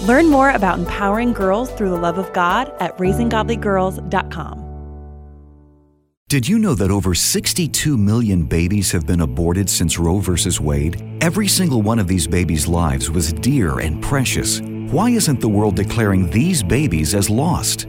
Learn 0.04 0.30
more 0.30 0.52
about 0.52 0.80
empowering 0.80 1.34
girls 1.34 1.72
through 1.72 1.90
the 1.90 1.98
love 1.98 2.18
of 2.18 2.32
God 2.34 2.74
at 2.80 2.98
raisinggodlygirls.com. 2.98 4.66
Did 6.30 6.48
you 6.48 6.60
know 6.60 6.76
that 6.76 6.92
over 6.92 7.16
62 7.16 7.98
million 7.98 8.44
babies 8.44 8.92
have 8.92 9.08
been 9.08 9.22
aborted 9.22 9.68
since 9.68 9.98
Roe 9.98 10.20
v. 10.20 10.38
Wade? 10.60 11.04
Every 11.22 11.48
single 11.48 11.82
one 11.82 11.98
of 11.98 12.08
these 12.08 12.28
babies' 12.28 12.68
lives 12.68 13.10
was 13.10 13.34
dear 13.34 13.80
and 13.80 14.00
precious. 14.00 14.62
Why 14.62 15.10
isn't 15.10 15.42
the 15.42 15.50
world 15.50 15.76
declaring 15.76 16.30
these 16.30 16.62
babies 16.62 17.16
as 17.16 17.32
lost? 17.32 17.88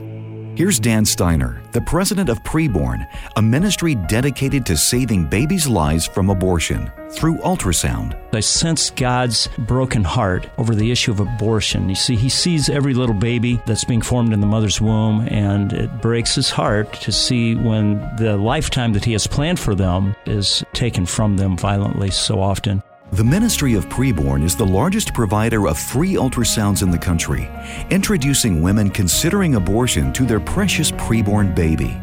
Here's 0.57 0.81
Dan 0.81 1.05
Steiner, 1.05 1.63
the 1.73 1.81
president 1.81 2.29
of 2.29 2.43
Preborn, 2.43 3.07
a 3.37 3.43
ministry 3.43 3.95
dedicated 3.95 4.67
to 4.67 4.77
saving 4.77 5.27
babies' 5.27 5.69
lives 5.69 6.07
from 6.07 6.29
abortion 6.29 6.91
through 7.13 7.39
ultrasound. 7.39 8.19
I 8.35 8.41
sense 8.41 8.91
God's 8.91 9.49
broken 9.59 10.05
heart 10.05 10.51
over 10.59 10.75
the 10.75 10.91
issue 10.91 11.13
of 11.13 11.21
abortion. 11.21 11.89
You 11.89 11.95
see, 11.95 12.17
He 12.17 12.29
sees 12.29 12.69
every 12.69 12.95
little 12.95 13.15
baby 13.15 13.63
that's 13.65 13.85
being 13.85 14.03
formed 14.03 14.33
in 14.33 14.41
the 14.41 14.47
mother's 14.47 14.81
womb, 14.81 15.27
and 15.29 15.73
it 15.73 16.03
breaks 16.03 16.35
His 16.35 16.51
heart 16.51 16.93
to 16.95 17.13
see 17.13 17.55
when 17.55 18.01
the 18.17 18.37
lifetime 18.37 18.93
that 18.95 19.05
He 19.05 19.13
has 19.13 19.27
planned 19.27 19.61
for 19.61 19.75
them 19.75 20.15
is 20.27 20.65
taken 20.73 21.07
from 21.07 21.37
them 21.37 21.57
violently 21.57 22.11
so 22.11 22.41
often. 22.41 22.83
The 23.13 23.25
Ministry 23.25 23.75
of 23.75 23.89
Preborn 23.89 24.45
is 24.45 24.55
the 24.55 24.65
largest 24.65 25.13
provider 25.15 25.67
of 25.67 25.77
free 25.77 26.15
ultrasounds 26.15 26.85
in 26.85 26.93
the 26.93 26.99
country, 26.99 27.51
introducing 27.91 28.63
women 28.63 28.89
considering 28.89 29.57
abortion 29.57 30.13
to 30.13 30.25
their 30.25 30.39
precious 30.39 30.93
preborn 30.93 31.53
baby. 31.53 32.01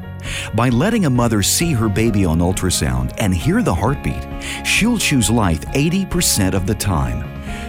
By 0.53 0.67
letting 0.67 1.05
a 1.05 1.09
mother 1.09 1.41
see 1.41 1.71
her 1.71 1.87
baby 1.87 2.25
on 2.25 2.39
ultrasound 2.39 3.13
and 3.19 3.33
hear 3.33 3.63
the 3.63 3.73
heartbeat, 3.73 4.27
she'll 4.65 4.97
choose 4.97 5.29
life 5.29 5.61
80% 5.67 6.53
of 6.53 6.67
the 6.67 6.75
time. 6.75 7.23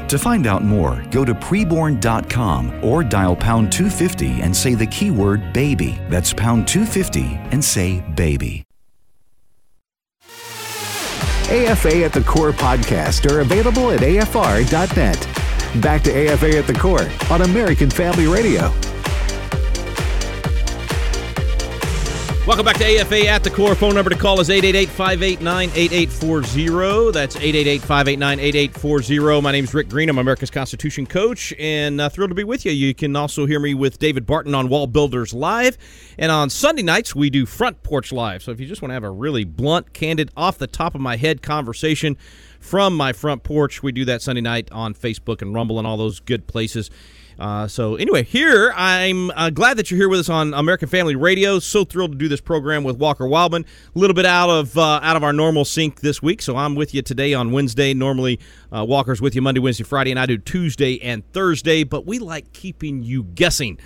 To 0.09 0.19
find 0.19 0.49
out 0.49 0.65
more, 0.65 1.01
go 1.13 1.25
to 1.25 1.33
preborn.com 1.33 2.85
or 2.85 3.05
dial 3.05 3.37
pound 3.37 3.71
250 3.71 4.43
and 4.43 4.55
say 4.55 4.75
the 4.75 4.87
keyword 4.87 5.53
baby. 5.53 6.01
That's 6.09 6.33
pound 6.33 6.67
250 6.67 7.39
and 7.53 7.65
say 7.65 8.01
baby. 8.17 8.68
AFA 11.51 12.05
at 12.05 12.13
the 12.13 12.21
Core 12.21 12.53
podcast 12.53 13.31
are 13.31 13.41
available 13.41 13.91
at 13.91 14.01
afr.net. 14.01 15.83
Back 15.83 16.03
to 16.03 16.29
AFA 16.29 16.59
at 16.59 16.67
the 16.67 16.75
Core 16.75 17.09
on 17.31 17.41
American 17.41 17.89
Family 17.89 18.27
Radio. 18.27 18.71
Welcome 22.49 22.65
back 22.65 22.79
to 22.79 22.85
AFA 22.99 23.27
at 23.27 23.45
the 23.45 23.51
Core. 23.51 23.75
Phone 23.75 23.95
number 23.95 24.09
to 24.09 24.17
call 24.17 24.41
is 24.41 24.49
888 24.49 24.89
589 24.89 25.69
8840. 25.75 27.13
That's 27.13 27.37
888 27.37 27.83
589 27.83 28.41
8840. 28.41 29.43
My 29.43 29.53
name 29.53 29.65
is 29.65 29.75
Rick 29.75 29.91
Green. 29.91 30.09
I'm 30.09 30.17
America's 30.17 30.49
Constitution 30.49 31.05
coach 31.05 31.53
and 31.59 32.01
uh, 32.01 32.09
thrilled 32.09 32.31
to 32.31 32.35
be 32.35 32.45
with 32.45 32.65
you. 32.65 32.73
You 32.73 32.95
can 32.95 33.15
also 33.17 33.45
hear 33.45 33.61
me 33.61 33.75
with 33.75 33.99
David 33.99 34.25
Barton 34.25 34.55
on 34.55 34.71
Wall 34.71 34.87
Builders 34.87 35.35
Live. 35.35 35.77
And 36.19 36.33
on 36.33 36.49
Sunday 36.49 36.81
nights, 36.81 37.15
we 37.15 37.29
do 37.29 37.45
Front 37.45 37.83
Porch 37.83 38.13
Live. 38.13 38.43
So 38.43 38.51
if 38.51 38.61
you 38.61 38.67
just 38.67 38.81
want 38.81 38.89
to 38.93 38.95
have 38.95 39.05
a 39.05 39.11
really 39.11 39.45
blunt, 39.45 39.93
candid, 39.93 40.31
off 40.35 40.57
the 40.57 40.67
top 40.67 40.95
of 40.95 41.03
my 41.03 41.17
head 41.17 41.43
conversation 41.43 42.17
from 42.61 42.97
my 42.97 43.13
front 43.13 43.43
porch, 43.43 43.83
we 43.83 43.93
do 43.93 44.05
that 44.07 44.23
Sunday 44.23 44.43
night 44.43 44.69
on 44.73 44.95
Facebook 44.95 45.43
and 45.43 45.55
Rumble 45.55 45.79
and 45.79 45.87
all 45.87 45.97
those 45.97 46.21
good 46.21 46.47
places. 46.47 46.91
Uh, 47.39 47.69
so 47.69 47.95
anyway, 47.95 48.25
here 48.25 48.73
I'm 48.75 49.31
uh, 49.31 49.51
glad 49.51 49.77
that 49.77 49.91
you're 49.91 49.99
here 49.99 50.09
with 50.09 50.19
us 50.19 50.29
on 50.29 50.55
American 50.55 50.89
Family 50.89 51.15
Radio. 51.15 51.61
So 51.61 51.85
thrilled 51.85 52.13
to 52.13 52.19
do 52.19 52.27
this 52.27 52.41
program 52.41 52.83
with 52.83 52.97
Walker 52.97 53.25
Wildmon. 53.25 53.65
A 53.95 53.99
little 53.99 54.15
bit 54.15 54.27
out 54.27 54.51
of 54.51 54.77
uh, 54.77 55.01
out 55.03 55.17
of 55.17 55.23
our 55.23 55.33
normal 55.33 55.65
sync 55.65 56.01
this 56.01 56.21
week, 56.21 56.43
so 56.43 56.57
I'm 56.57 56.75
with 56.75 56.95
you 56.95 57.03
today 57.03 57.35
on 57.35 57.53
Wednesday. 57.53 57.95
Normally, 57.95 58.41
uh, 58.73 58.85
Walker's 58.85 59.23
with 59.23 59.37
you 59.37 59.43
Monday, 59.43 59.61
Wednesday, 59.61 59.85
Friday, 59.85 60.11
and 60.11 60.19
I 60.19 60.27
do 60.27 60.37
Tuesday 60.37 61.01
and 61.01 61.25
Thursday. 61.33 61.85
But 61.85 62.07
we 62.07 62.19
like 62.19 62.53
keeping 62.53 63.05
you 63.05 63.23
guessing 63.23 63.79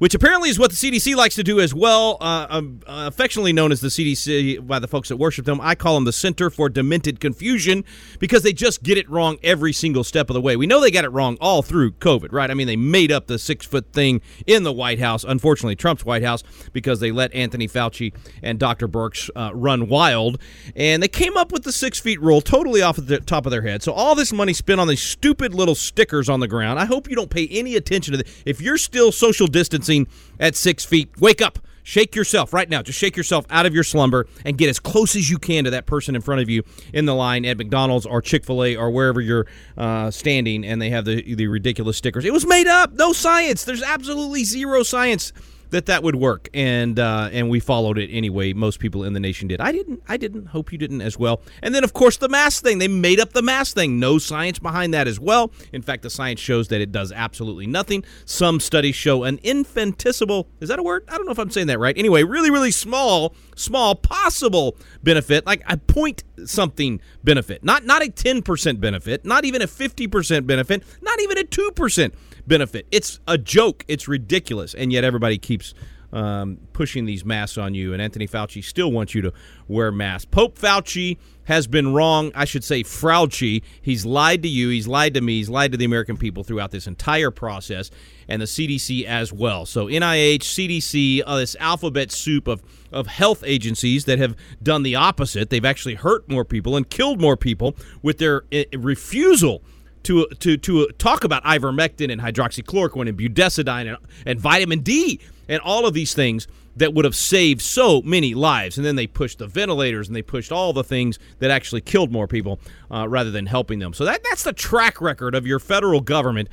which 0.00 0.14
apparently 0.14 0.48
is 0.48 0.58
what 0.58 0.70
the 0.70 0.76
CDC 0.76 1.14
likes 1.14 1.34
to 1.34 1.44
do 1.44 1.60
as 1.60 1.74
well, 1.74 2.16
uh, 2.22 2.46
um, 2.48 2.80
uh, 2.86 3.04
affectionately 3.06 3.52
known 3.52 3.70
as 3.70 3.82
the 3.82 3.88
CDC 3.88 4.66
by 4.66 4.78
the 4.78 4.88
folks 4.88 5.10
that 5.10 5.18
worship 5.18 5.44
them. 5.44 5.60
I 5.60 5.74
call 5.74 5.94
them 5.94 6.04
the 6.04 6.12
Center 6.12 6.48
for 6.48 6.70
Demented 6.70 7.20
Confusion 7.20 7.84
because 8.18 8.42
they 8.42 8.54
just 8.54 8.82
get 8.82 8.96
it 8.96 9.08
wrong 9.10 9.36
every 9.42 9.74
single 9.74 10.02
step 10.02 10.30
of 10.30 10.34
the 10.34 10.40
way. 10.40 10.56
We 10.56 10.66
know 10.66 10.80
they 10.80 10.90
got 10.90 11.04
it 11.04 11.10
wrong 11.10 11.36
all 11.38 11.60
through 11.60 11.92
COVID, 11.92 12.32
right? 12.32 12.50
I 12.50 12.54
mean, 12.54 12.66
they 12.66 12.76
made 12.76 13.12
up 13.12 13.26
the 13.26 13.38
six 13.38 13.66
foot 13.66 13.92
thing 13.92 14.22
in 14.46 14.62
the 14.62 14.72
White 14.72 15.00
House, 15.00 15.22
unfortunately, 15.22 15.76
Trump's 15.76 16.06
White 16.06 16.22
House, 16.22 16.44
because 16.72 17.00
they 17.00 17.12
let 17.12 17.34
Anthony 17.34 17.68
Fauci 17.68 18.14
and 18.42 18.58
Dr. 18.58 18.88
Birx 18.88 19.28
uh, 19.36 19.54
run 19.54 19.86
wild. 19.86 20.40
And 20.74 21.02
they 21.02 21.08
came 21.08 21.36
up 21.36 21.52
with 21.52 21.64
the 21.64 21.72
six 21.72 22.00
feet 22.00 22.22
rule 22.22 22.40
totally 22.40 22.80
off 22.80 22.96
of 22.96 23.06
the 23.06 23.20
top 23.20 23.44
of 23.44 23.50
their 23.50 23.62
head. 23.62 23.82
So 23.82 23.92
all 23.92 24.14
this 24.14 24.32
money 24.32 24.54
spent 24.54 24.80
on 24.80 24.88
these 24.88 25.02
stupid 25.02 25.52
little 25.52 25.74
stickers 25.74 26.30
on 26.30 26.40
the 26.40 26.48
ground. 26.48 26.78
I 26.78 26.86
hope 26.86 27.10
you 27.10 27.16
don't 27.16 27.30
pay 27.30 27.46
any 27.48 27.76
attention 27.76 28.12
to 28.12 28.22
this. 28.22 28.42
If 28.46 28.62
you're 28.62 28.78
still 28.78 29.12
social 29.12 29.46
distancing, 29.46 29.89
at 30.38 30.56
six 30.56 30.84
feet. 30.84 31.10
Wake 31.20 31.40
up. 31.42 31.58
Shake 31.82 32.14
yourself 32.14 32.52
right 32.52 32.68
now. 32.68 32.82
Just 32.82 32.98
shake 32.98 33.16
yourself 33.16 33.46
out 33.50 33.66
of 33.66 33.74
your 33.74 33.82
slumber 33.82 34.26
and 34.44 34.56
get 34.56 34.68
as 34.68 34.78
close 34.78 35.16
as 35.16 35.28
you 35.28 35.38
can 35.38 35.64
to 35.64 35.70
that 35.70 35.86
person 35.86 36.14
in 36.14 36.20
front 36.20 36.40
of 36.40 36.48
you 36.48 36.62
in 36.92 37.06
the 37.06 37.14
line 37.14 37.44
at 37.44 37.56
McDonald's 37.56 38.06
or 38.06 38.22
Chick 38.22 38.44
fil 38.44 38.62
A 38.62 38.76
or 38.76 38.90
wherever 38.90 39.20
you're 39.20 39.46
uh, 39.76 40.10
standing 40.10 40.64
and 40.64 40.80
they 40.80 40.90
have 40.90 41.04
the, 41.04 41.34
the 41.34 41.46
ridiculous 41.48 41.96
stickers. 41.96 42.24
It 42.24 42.32
was 42.32 42.46
made 42.46 42.66
up. 42.66 42.92
No 42.92 43.12
science. 43.12 43.64
There's 43.64 43.82
absolutely 43.82 44.44
zero 44.44 44.82
science 44.82 45.32
that 45.70 45.86
that 45.86 46.02
would 46.02 46.16
work, 46.16 46.48
and 46.54 46.98
uh, 46.98 47.28
and 47.32 47.48
we 47.48 47.60
followed 47.60 47.98
it 47.98 48.08
anyway. 48.08 48.52
Most 48.52 48.80
people 48.80 49.04
in 49.04 49.12
the 49.12 49.20
nation 49.20 49.48
did. 49.48 49.60
I 49.60 49.72
didn't. 49.72 50.02
I 50.08 50.16
didn't. 50.16 50.46
Hope 50.46 50.72
you 50.72 50.78
didn't 50.78 51.00
as 51.00 51.18
well. 51.18 51.42
And 51.62 51.74
then 51.74 51.84
of 51.84 51.92
course 51.92 52.16
the 52.16 52.28
mask 52.28 52.62
thing. 52.62 52.78
They 52.78 52.88
made 52.88 53.20
up 53.20 53.32
the 53.32 53.42
mask 53.42 53.74
thing. 53.74 53.98
No 53.98 54.18
science 54.18 54.58
behind 54.58 54.94
that 54.94 55.06
as 55.06 55.18
well. 55.18 55.52
In 55.72 55.82
fact, 55.82 56.02
the 56.02 56.10
science 56.10 56.40
shows 56.40 56.68
that 56.68 56.80
it 56.80 56.92
does 56.92 57.12
absolutely 57.12 57.66
nothing. 57.66 58.04
Some 58.24 58.60
studies 58.60 58.94
show 58.94 59.24
an 59.24 59.38
infinitesimal. 59.42 60.48
Is 60.60 60.68
that 60.68 60.78
a 60.78 60.82
word? 60.82 61.04
I 61.08 61.16
don't 61.16 61.26
know 61.26 61.32
if 61.32 61.38
I'm 61.38 61.50
saying 61.50 61.68
that 61.68 61.78
right. 61.78 61.96
Anyway, 61.96 62.22
really, 62.22 62.50
really 62.50 62.70
small, 62.70 63.34
small 63.56 63.94
possible 63.94 64.76
benefit, 65.02 65.46
like 65.46 65.62
a 65.68 65.76
point 65.76 66.24
something 66.44 67.00
benefit, 67.22 67.62
not 67.62 67.84
not 67.84 68.02
a 68.02 68.10
10% 68.10 68.80
benefit, 68.80 69.24
not 69.24 69.44
even 69.44 69.62
a 69.62 69.66
50% 69.66 70.46
benefit, 70.46 70.82
not 71.02 71.20
even 71.20 71.38
a 71.38 71.42
2% 71.42 72.12
benefit. 72.46 72.86
It's 72.90 73.20
a 73.26 73.38
joke. 73.38 73.84
It's 73.88 74.08
ridiculous, 74.08 74.74
and 74.74 74.92
yet 74.92 75.04
everybody 75.04 75.38
keeps 75.38 75.74
um, 76.12 76.58
pushing 76.72 77.04
these 77.04 77.24
masks 77.24 77.58
on 77.58 77.74
you. 77.74 77.92
And 77.92 78.02
Anthony 78.02 78.26
Fauci 78.26 78.62
still 78.62 78.90
wants 78.90 79.14
you 79.14 79.22
to 79.22 79.32
wear 79.68 79.92
masks. 79.92 80.24
Pope 80.24 80.58
Fauci 80.58 81.18
has 81.44 81.66
been 81.66 81.92
wrong. 81.92 82.32
I 82.34 82.44
should 82.44 82.64
say 82.64 82.82
Fauci. 82.82 83.62
He's 83.80 84.04
lied 84.04 84.42
to 84.42 84.48
you. 84.48 84.68
He's 84.68 84.86
lied 84.86 85.14
to 85.14 85.20
me. 85.20 85.38
He's 85.38 85.48
lied 85.48 85.72
to 85.72 85.78
the 85.78 85.84
American 85.84 86.16
people 86.16 86.44
throughout 86.44 86.70
this 86.70 86.86
entire 86.86 87.30
process, 87.30 87.90
and 88.28 88.40
the 88.40 88.46
CDC 88.46 89.04
as 89.04 89.32
well. 89.32 89.66
So 89.66 89.86
NIH, 89.86 90.40
CDC, 90.40 91.22
uh, 91.26 91.36
this 91.36 91.56
alphabet 91.58 92.12
soup 92.12 92.46
of 92.46 92.62
of 92.92 93.06
health 93.06 93.44
agencies 93.46 94.04
that 94.06 94.18
have 94.18 94.36
done 94.62 94.82
the 94.82 94.96
opposite. 94.96 95.50
They've 95.50 95.64
actually 95.64 95.94
hurt 95.94 96.28
more 96.28 96.44
people 96.44 96.76
and 96.76 96.88
killed 96.88 97.20
more 97.20 97.36
people 97.36 97.76
with 98.02 98.18
their 98.18 98.44
uh, 98.52 98.64
refusal 98.76 99.62
to 100.04 100.26
to 100.40 100.56
to 100.56 100.86
talk 100.98 101.24
about 101.24 101.44
ivermectin 101.44 102.10
and 102.10 102.20
hydroxychloroquine 102.20 103.08
and 103.08 103.18
budesonide 103.18 103.88
and, 103.88 103.98
and 104.26 104.40
vitamin 104.40 104.80
D 104.80 105.20
and 105.48 105.60
all 105.60 105.86
of 105.86 105.94
these 105.94 106.14
things 106.14 106.46
that 106.76 106.94
would 106.94 107.04
have 107.04 107.16
saved 107.16 107.60
so 107.60 108.00
many 108.02 108.32
lives. 108.34 108.78
And 108.78 108.86
then 108.86 108.96
they 108.96 109.06
pushed 109.06 109.38
the 109.38 109.46
ventilators 109.46 110.08
and 110.08 110.16
they 110.16 110.22
pushed 110.22 110.52
all 110.52 110.72
the 110.72 110.84
things 110.84 111.18
that 111.40 111.50
actually 111.50 111.80
killed 111.80 112.12
more 112.12 112.26
people 112.26 112.60
uh, 112.90 113.08
rather 113.08 113.30
than 113.30 113.46
helping 113.46 113.80
them. 113.80 113.92
So 113.92 114.04
that 114.04 114.22
that's 114.24 114.44
the 114.44 114.52
track 114.52 115.00
record 115.00 115.34
of 115.34 115.46
your 115.46 115.58
federal 115.58 116.00
government 116.00 116.48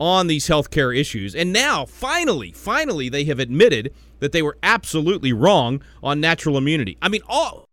on 0.00 0.26
these 0.26 0.46
healthcare 0.48 0.96
issues. 0.96 1.34
And 1.34 1.52
now, 1.52 1.84
finally, 1.84 2.52
finally, 2.52 3.08
they 3.08 3.24
have 3.24 3.38
admitted 3.38 3.92
that 4.20 4.32
they 4.32 4.42
were 4.42 4.56
absolutely 4.62 5.32
wrong 5.32 5.82
on 6.02 6.20
natural 6.20 6.56
immunity. 6.56 6.96
I 7.02 7.08
mean, 7.08 7.22
all 7.28 7.68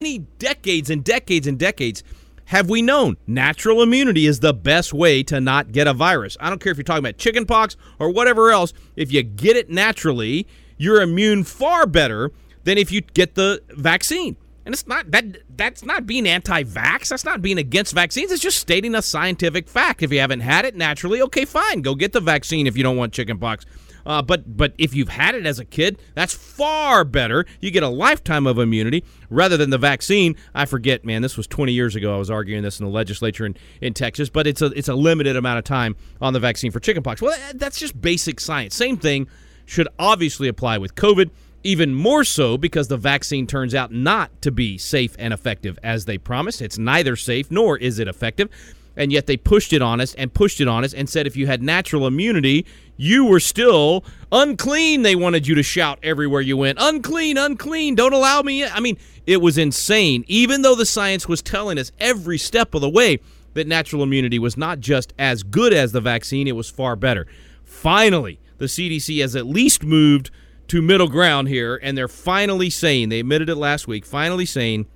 many 0.00 0.20
decades 0.38 0.88
and 0.90 1.04
decades 1.04 1.46
and 1.46 1.58
decades 1.58 2.02
have 2.50 2.68
we 2.68 2.82
known 2.82 3.16
natural 3.28 3.80
immunity 3.80 4.26
is 4.26 4.40
the 4.40 4.52
best 4.52 4.92
way 4.92 5.22
to 5.22 5.40
not 5.40 5.70
get 5.70 5.86
a 5.86 5.92
virus. 5.92 6.36
I 6.40 6.48
don't 6.48 6.60
care 6.60 6.72
if 6.72 6.78
you're 6.78 6.82
talking 6.82 7.04
about 7.04 7.16
chickenpox 7.16 7.76
or 8.00 8.10
whatever 8.10 8.50
else. 8.50 8.72
If 8.96 9.12
you 9.12 9.22
get 9.22 9.56
it 9.56 9.70
naturally, 9.70 10.48
you're 10.76 11.00
immune 11.00 11.44
far 11.44 11.86
better 11.86 12.32
than 12.64 12.76
if 12.76 12.90
you 12.90 13.02
get 13.02 13.36
the 13.36 13.62
vaccine. 13.68 14.36
And 14.64 14.74
it's 14.74 14.84
not 14.88 15.12
that 15.12 15.26
that's 15.56 15.84
not 15.84 16.08
being 16.08 16.26
anti-vax. 16.26 17.10
That's 17.10 17.24
not 17.24 17.40
being 17.40 17.56
against 17.56 17.94
vaccines. 17.94 18.32
It's 18.32 18.42
just 18.42 18.58
stating 18.58 18.96
a 18.96 19.02
scientific 19.02 19.68
fact. 19.68 20.02
If 20.02 20.12
you 20.12 20.18
haven't 20.18 20.40
had 20.40 20.64
it 20.64 20.74
naturally, 20.74 21.22
okay, 21.22 21.44
fine, 21.44 21.82
go 21.82 21.94
get 21.94 22.12
the 22.12 22.20
vaccine 22.20 22.66
if 22.66 22.76
you 22.76 22.82
don't 22.82 22.96
want 22.96 23.12
chickenpox. 23.12 23.64
Uh, 24.10 24.20
but 24.20 24.56
but 24.56 24.74
if 24.76 24.92
you've 24.92 25.08
had 25.08 25.36
it 25.36 25.46
as 25.46 25.60
a 25.60 25.64
kid, 25.64 25.96
that's 26.16 26.34
far 26.34 27.04
better. 27.04 27.46
You 27.60 27.70
get 27.70 27.84
a 27.84 27.88
lifetime 27.88 28.44
of 28.44 28.58
immunity 28.58 29.04
rather 29.28 29.56
than 29.56 29.70
the 29.70 29.78
vaccine. 29.78 30.34
I 30.52 30.64
forget, 30.64 31.04
man. 31.04 31.22
This 31.22 31.36
was 31.36 31.46
20 31.46 31.72
years 31.72 31.94
ago. 31.94 32.12
I 32.12 32.18
was 32.18 32.28
arguing 32.28 32.64
this 32.64 32.80
in 32.80 32.86
the 32.86 32.90
legislature 32.90 33.46
in, 33.46 33.56
in 33.80 33.94
Texas, 33.94 34.28
but 34.28 34.48
it's 34.48 34.62
a 34.62 34.66
it's 34.66 34.88
a 34.88 34.96
limited 34.96 35.36
amount 35.36 35.58
of 35.58 35.64
time 35.64 35.94
on 36.20 36.32
the 36.32 36.40
vaccine 36.40 36.72
for 36.72 36.80
chickenpox. 36.80 37.22
Well, 37.22 37.38
that's 37.54 37.78
just 37.78 38.00
basic 38.00 38.40
science. 38.40 38.74
Same 38.74 38.96
thing 38.96 39.28
should 39.64 39.86
obviously 39.96 40.48
apply 40.48 40.78
with 40.78 40.96
COVID. 40.96 41.30
Even 41.62 41.94
more 41.94 42.24
so 42.24 42.58
because 42.58 42.88
the 42.88 42.96
vaccine 42.96 43.46
turns 43.46 43.74
out 43.74 43.92
not 43.92 44.42
to 44.42 44.50
be 44.50 44.76
safe 44.78 45.14
and 45.18 45.32
effective 45.32 45.78
as 45.84 46.06
they 46.06 46.18
promised. 46.18 46.62
It's 46.62 46.78
neither 46.78 47.14
safe 47.14 47.48
nor 47.48 47.76
is 47.76 47.98
it 48.00 48.08
effective 48.08 48.48
and 48.96 49.12
yet 49.12 49.26
they 49.26 49.36
pushed 49.36 49.72
it 49.72 49.82
on 49.82 50.00
us 50.00 50.14
and 50.14 50.32
pushed 50.32 50.60
it 50.60 50.68
on 50.68 50.84
us 50.84 50.92
and 50.92 51.08
said 51.08 51.26
if 51.26 51.36
you 51.36 51.46
had 51.46 51.62
natural 51.62 52.06
immunity, 52.06 52.66
you 52.96 53.24
were 53.24 53.40
still 53.40 54.04
unclean. 54.30 55.02
They 55.02 55.16
wanted 55.16 55.46
you 55.46 55.54
to 55.54 55.62
shout 55.62 55.98
everywhere 56.02 56.40
you 56.40 56.56
went, 56.56 56.78
unclean, 56.80 57.38
unclean, 57.38 57.94
don't 57.94 58.12
allow 58.12 58.42
me. 58.42 58.64
I 58.64 58.80
mean, 58.80 58.98
it 59.26 59.40
was 59.40 59.58
insane. 59.58 60.24
Even 60.28 60.62
though 60.62 60.74
the 60.74 60.86
science 60.86 61.28
was 61.28 61.42
telling 61.42 61.78
us 61.78 61.92
every 61.98 62.38
step 62.38 62.74
of 62.74 62.80
the 62.80 62.90
way 62.90 63.20
that 63.54 63.66
natural 63.66 64.02
immunity 64.02 64.38
was 64.38 64.56
not 64.56 64.80
just 64.80 65.12
as 65.18 65.42
good 65.42 65.72
as 65.72 65.92
the 65.92 66.00
vaccine, 66.00 66.46
it 66.46 66.56
was 66.56 66.70
far 66.70 66.96
better. 66.96 67.26
Finally, 67.64 68.38
the 68.58 68.66
CDC 68.66 69.20
has 69.20 69.34
at 69.34 69.46
least 69.46 69.82
moved 69.82 70.30
to 70.68 70.82
middle 70.82 71.08
ground 71.08 71.48
here, 71.48 71.80
and 71.82 71.96
they're 71.96 72.06
finally 72.06 72.70
saying, 72.70 73.08
they 73.08 73.20
admitted 73.20 73.48
it 73.48 73.56
last 73.56 73.88
week, 73.88 74.04
finally 74.04 74.46
saying 74.46 74.86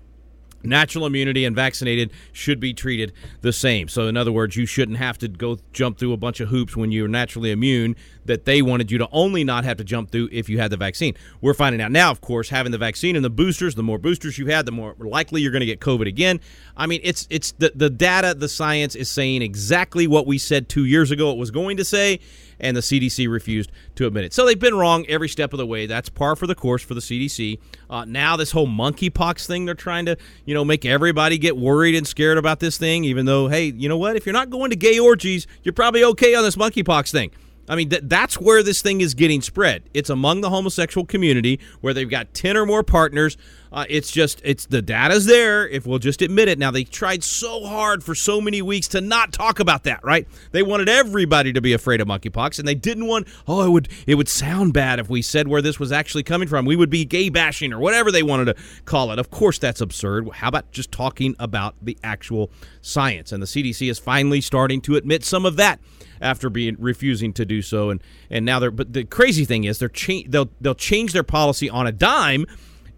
natural 0.65 1.07
immunity 1.07 1.45
and 1.45 1.55
vaccinated 1.55 2.11
should 2.33 2.61
be 2.61 2.75
treated 2.75 3.13
the 3.41 3.53
same. 3.53 3.89
So, 3.89 4.07
in 4.07 4.17
other 4.17 4.33
words, 4.33 4.57
you 4.57 4.67
shouldn't 4.67 4.99
have 4.99 5.19
to 5.19 5.29
go 5.29 5.59
jump 5.73 5.99
through 5.99 6.13
a 6.13 6.17
bunch 6.17 6.41
of 6.41 6.49
hoops 6.49 6.77
when 6.77 6.93
you're 6.93 7.09
naturally 7.09 7.51
immune 7.51 7.97
that 8.25 8.45
they 8.45 8.63
wanted 8.63 8.91
you 8.91 8.99
to 8.99 9.09
only 9.13 9.45
not 9.45 9.65
have 9.65 9.77
to 9.77 9.85
jump 9.85 10.11
through 10.11 10.29
if 10.33 10.49
you 10.49 10.59
had 10.59 10.71
the 10.71 10.77
vaccine. 10.77 11.15
We're 11.41 11.55
finding 11.55 11.81
out 11.81 11.93
now, 11.93 12.11
of 12.11 12.21
course, 12.21 12.49
having 12.49 12.73
the 12.73 12.79
vaccine 12.79 13.17
and 13.17 13.25
the 13.25 13.31
boosters, 13.31 13.75
the 13.75 13.83
more 13.83 13.99
boosters 13.99 14.39
you 14.39 14.47
had, 14.47 14.67
the 14.67 14.73
more 14.73 14.95
likely 14.99 15.43
you're 15.43 15.53
going 15.53 15.61
to 15.61 15.67
get 15.67 15.81
COVID 15.81 16.07
again. 16.07 16.41
I 16.77 16.87
mean, 16.87 17.01
it's 17.03 17.27
it's 17.31 17.53
the, 17.53 17.73
the 17.75 17.91
data, 17.91 18.35
the 18.35 18.49
science 18.49 18.95
is 18.95 19.11
saying 19.11 19.43
exactly 19.43 20.07
what 20.07 20.27
we 20.27 20.39
said 20.39 20.69
two 20.69 20.85
years 20.85 21.11
ago 21.11 21.31
it 21.31 21.39
was 21.39 21.51
going 21.51 21.77
to 21.77 21.85
say 21.85 22.21
and 22.65 22.77
the 22.77 22.81
CDC 22.81 23.31
refused 23.31 23.71
to 23.95 24.07
admit 24.07 24.25
it. 24.25 24.33
So 24.33 24.47
they've 24.47 24.59
been 24.59 24.75
wrong 24.75 25.07
every 25.07 25.29
step 25.29 25.53
of 25.53 25.59
the 25.59 25.67
way. 25.67 25.87
That's 25.87 26.09
par 26.09 26.35
for 26.35 26.47
the 26.47 26.55
course 26.55 26.83
for 26.83 26.95
the 26.95 27.01
CDC. 27.01 27.61
Uh, 27.91 28.05
now 28.07 28.37
this 28.37 28.51
whole 28.51 28.67
monkeypox 28.67 29.47
thing, 29.47 29.67
they're 29.67 29.75
trying 29.75 30.07
to 30.07 30.17
you 30.47 30.55
know 30.55 30.65
make 30.65 30.85
everybody 30.85 31.39
get 31.39 31.57
worried 31.57 31.95
and 31.95 32.07
scared 32.07 32.39
about 32.39 32.61
this 32.61 32.79
thing. 32.79 33.05
Even 33.05 33.27
though, 33.27 33.49
hey, 33.49 33.67
you 33.67 33.89
know 33.89 33.99
what? 33.99 34.17
If 34.17 34.27
you're 34.27 34.33
not 34.33 34.51
going 34.51 34.71
to 34.71 34.77
gay 34.77 34.99
orgies, 34.99 35.47
you're 35.63 35.75
probably 35.75 36.03
okay 36.05 36.35
on 36.35 36.43
this 36.43 36.57
monkeypox 36.57 37.13
thing. 37.13 37.31
I 37.69 37.77
mean, 37.77 37.89
th- 37.89 38.03
that's 38.05 38.39
where 38.41 38.63
this 38.63 38.83
thing 38.83 39.01
is 39.01 39.15
getting 39.15 39.41
spread. 39.41 39.85
It's 39.95 40.11
among 40.11 40.43
the 40.43 40.51
homosexual 40.51 41.07
community 41.07 41.61
where 41.81 41.95
they've 41.95 42.09
got 42.09 42.35
10 42.35 42.57
or 42.57 42.67
more 42.67 42.83
partners. 42.83 43.37
Uh, 43.75 43.85
it's 43.89 44.13
just, 44.13 44.41
it's 44.45 44.67
the 44.67 44.81
data's 44.81 45.27
there, 45.27 45.69
if 45.69 45.85
we'll 45.85 45.99
just 45.99 46.23
admit 46.23 46.47
it. 46.47 46.61
Now, 46.61 46.71
they 46.71 46.85
tried 46.85 47.25
so 47.25 47.67
hard 47.67 48.05
for 48.05 48.15
so 48.15 48.41
many 48.41 48.63
weeks 48.63 48.87
to 48.89 49.01
not 49.01 49.33
talk 49.33 49.59
about 49.59 49.83
that, 49.83 50.05
right? 50.05 50.29
They 50.53 50.63
wanted 50.63 50.89
everybody 50.89 51.53
to 51.53 51.61
be 51.61 51.73
afraid 51.73 52.01
of 52.01 52.07
monkeypox, 52.07 52.61
and 52.61 52.69
they 52.69 52.77
didn't 52.77 53.09
want, 53.09 53.27
oh, 53.49 53.67
it 53.67 53.71
would, 53.71 53.89
it 54.07 54.15
would 54.15 54.29
sound 54.29 54.75
bad 54.75 55.01
if 55.01 55.11
we 55.11 55.23
said 55.23 55.49
where 55.49 55.61
this 55.61 55.81
was 55.81 55.91
actually 55.91 56.23
coming 56.23 56.47
from. 56.47 56.67
We 56.67 56.77
would 56.77 56.89
be 56.89 57.05
gay 57.05 57.31
bashing 57.31 57.73
or 57.73 57.81
whatever 57.81 58.13
they 58.13 58.23
wanted 58.23 58.45
to 58.45 58.63
call 58.85 59.11
it. 59.11 59.19
Of 59.19 59.33
course, 59.33 59.59
that's 59.59 59.81
absurd. 59.81 60.29
How 60.35 60.49
about 60.49 60.71
just 60.71 60.93
talking 60.93 61.35
about 61.41 61.75
the 61.83 61.99
actual 62.05 62.53
science? 62.81 63.33
And 63.33 63.43
the 63.43 63.47
CDC 63.47 63.91
is 63.91 63.99
finally 63.99 64.41
starting 64.41 64.83
to 64.83 64.95
admit 64.95 65.25
some 65.25 65.45
of 65.45 65.57
that 65.57 65.81
after 66.21 66.49
being 66.49 66.77
refusing 66.79 67.33
to 67.33 67.45
do 67.45 67.61
so. 67.61 67.91
And 67.91 68.01
and 68.31 68.45
now 68.45 68.61
they're 68.61 68.71
but 68.71 68.93
the 68.93 69.05
crazy 69.05 69.45
thing 69.45 69.65
is 69.65 69.81
they're 69.81 69.89
cha- 69.89 70.23
they'll 70.29 70.51
they'll 70.61 70.77
change 70.77 71.13
their 71.13 71.25
policy 71.25 71.69
on 71.69 71.89
a 71.89 71.93
dime 71.93 72.47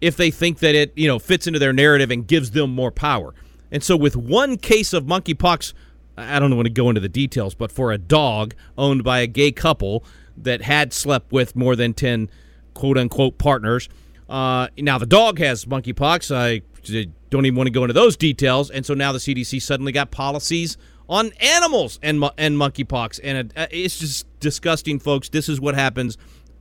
if 0.01 0.17
they 0.17 0.31
think 0.31 0.59
that 0.59 0.75
it 0.75 0.93
you 0.95 1.07
know 1.07 1.19
fits 1.19 1.47
into 1.47 1.59
their 1.59 1.73
narrative 1.73 2.11
and 2.11 2.27
gives 2.27 2.51
them 2.51 2.73
more 2.73 2.91
power. 2.91 3.33
And 3.71 3.83
so 3.83 3.97
with 3.97 4.15
one 4.15 4.57
case 4.57 4.93
of 4.93 5.05
monkeypox, 5.05 5.73
I 6.15 6.39
don't 6.39 6.55
want 6.55 6.67
to 6.67 6.73
go 6.73 6.89
into 6.89 7.01
the 7.01 7.09
details, 7.09 7.53
but 7.53 7.71
for 7.71 7.91
a 7.91 7.97
dog 7.97 8.55
owned 8.77 9.03
by 9.03 9.19
a 9.19 9.27
gay 9.27 9.51
couple 9.51 10.05
that 10.37 10.61
had 10.61 10.93
slept 10.93 11.31
with 11.31 11.55
more 11.55 11.75
than 11.75 11.93
ten 11.93 12.29
quote 12.73 12.97
unquote 12.97 13.37
partners. 13.37 13.89
Uh, 14.29 14.67
now 14.77 14.97
the 14.97 15.05
dog 15.05 15.39
has 15.39 15.65
monkeypox. 15.65 16.33
I 16.35 16.61
don't 17.29 17.45
even 17.45 17.55
want 17.55 17.67
to 17.67 17.71
go 17.71 17.83
into 17.83 17.93
those 17.93 18.15
details. 18.15 18.69
And 18.69 18.85
so 18.85 18.93
now 18.93 19.11
the 19.11 19.19
CDC 19.19 19.61
suddenly 19.61 19.91
got 19.91 20.11
policies 20.11 20.77
on 21.09 21.31
animals 21.39 21.99
and 22.01 22.23
and 22.37 22.57
monkeypox, 22.57 23.19
and 23.23 23.53
uh, 23.55 23.67
it's 23.71 23.99
just 23.99 24.39
disgusting, 24.39 24.99
folks. 24.99 25.29
This 25.29 25.49
is 25.49 25.59
what 25.59 25.75
happens 25.75 26.17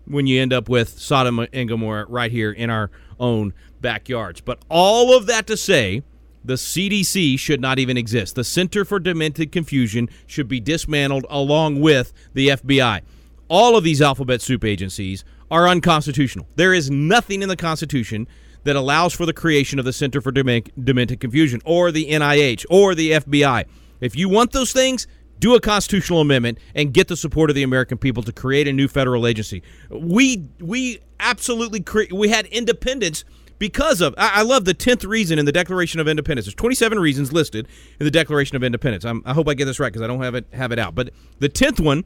when 0.06 0.26
you 0.26 0.40
end 0.40 0.52
up 0.52 0.68
with 0.68 1.00
Sodom 1.00 1.46
and 1.52 1.68
Gomorrah 1.68 2.06
right 2.08 2.30
here 2.30 2.52
in 2.52 2.70
our 2.70 2.90
own 3.18 3.54
backyards. 3.80 4.40
But 4.40 4.60
all 4.68 5.16
of 5.16 5.26
that 5.26 5.46
to 5.46 5.56
say, 5.56 6.02
the 6.44 6.54
CDC 6.54 7.38
should 7.38 7.60
not 7.60 7.78
even 7.78 7.96
exist. 7.96 8.36
The 8.36 8.44
Center 8.44 8.84
for 8.84 9.00
Demented 9.00 9.50
Confusion 9.50 10.08
should 10.26 10.48
be 10.48 10.60
dismantled 10.60 11.26
along 11.28 11.80
with 11.80 12.12
the 12.34 12.48
FBI. 12.48 13.02
All 13.48 13.76
of 13.76 13.84
these 13.84 14.00
alphabet 14.00 14.40
soup 14.42 14.64
agencies 14.64 15.24
are 15.50 15.68
unconstitutional. 15.68 16.46
There 16.56 16.74
is 16.74 16.90
nothing 16.90 17.42
in 17.42 17.48
the 17.48 17.56
Constitution 17.56 18.26
that 18.64 18.76
allows 18.76 19.12
for 19.12 19.26
the 19.26 19.32
creation 19.32 19.78
of 19.78 19.84
the 19.84 19.92
Center 19.92 20.20
for 20.20 20.32
Demented 20.32 21.20
Confusion 21.20 21.60
or 21.64 21.92
the 21.92 22.10
NIH 22.10 22.66
or 22.68 22.94
the 22.94 23.12
FBI. 23.12 23.64
If 24.00 24.16
you 24.16 24.28
want 24.28 24.52
those 24.52 24.72
things, 24.72 25.06
do 25.38 25.54
a 25.54 25.60
constitutional 25.60 26.20
amendment 26.20 26.58
and 26.74 26.92
get 26.92 27.08
the 27.08 27.16
support 27.16 27.50
of 27.50 27.56
the 27.56 27.62
American 27.62 27.98
people 27.98 28.22
to 28.22 28.32
create 28.32 28.66
a 28.68 28.72
new 28.72 28.88
federal 28.88 29.26
agency. 29.26 29.62
We 29.90 30.48
we 30.60 31.00
absolutely 31.20 31.80
cre- 31.80 32.12
we 32.12 32.28
had 32.28 32.46
independence 32.46 33.24
because 33.58 34.00
of 34.00 34.14
I, 34.18 34.40
I 34.40 34.42
love 34.42 34.64
the 34.64 34.74
10th 34.74 35.06
reason 35.06 35.38
in 35.38 35.44
the 35.44 35.52
Declaration 35.52 36.00
of 36.00 36.08
Independence. 36.08 36.46
There's 36.46 36.54
27 36.54 36.98
reasons 36.98 37.32
listed 37.32 37.68
in 37.98 38.04
the 38.04 38.10
Declaration 38.10 38.56
of 38.56 38.64
Independence. 38.64 39.04
I'm, 39.04 39.22
i 39.24 39.32
hope 39.32 39.48
I 39.48 39.54
get 39.54 39.66
this 39.66 39.80
right 39.80 39.92
because 39.92 40.02
I 40.02 40.06
don't 40.06 40.22
have 40.22 40.34
it 40.34 40.46
have 40.52 40.72
it 40.72 40.78
out. 40.78 40.94
But 40.94 41.10
the 41.38 41.48
10th 41.48 41.80
one 41.80 42.04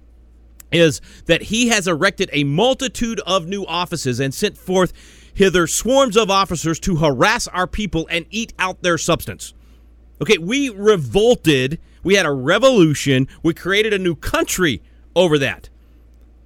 is 0.72 1.00
that 1.26 1.42
he 1.42 1.68
has 1.68 1.88
erected 1.88 2.30
a 2.32 2.44
multitude 2.44 3.20
of 3.26 3.46
new 3.46 3.66
offices 3.66 4.20
and 4.20 4.32
sent 4.32 4.56
forth 4.56 4.92
hither 5.34 5.66
swarms 5.66 6.16
of 6.16 6.30
officers 6.30 6.78
to 6.80 6.96
harass 6.96 7.48
our 7.48 7.66
people 7.66 8.06
and 8.10 8.26
eat 8.30 8.52
out 8.58 8.82
their 8.82 8.98
substance. 8.98 9.54
Okay, 10.20 10.38
we 10.38 10.68
revolted. 10.68 11.80
We 12.02 12.14
had 12.14 12.26
a 12.26 12.32
revolution. 12.32 13.28
We 13.42 13.54
created 13.54 13.92
a 13.92 13.98
new 13.98 14.14
country 14.14 14.82
over 15.14 15.38
that. 15.38 15.68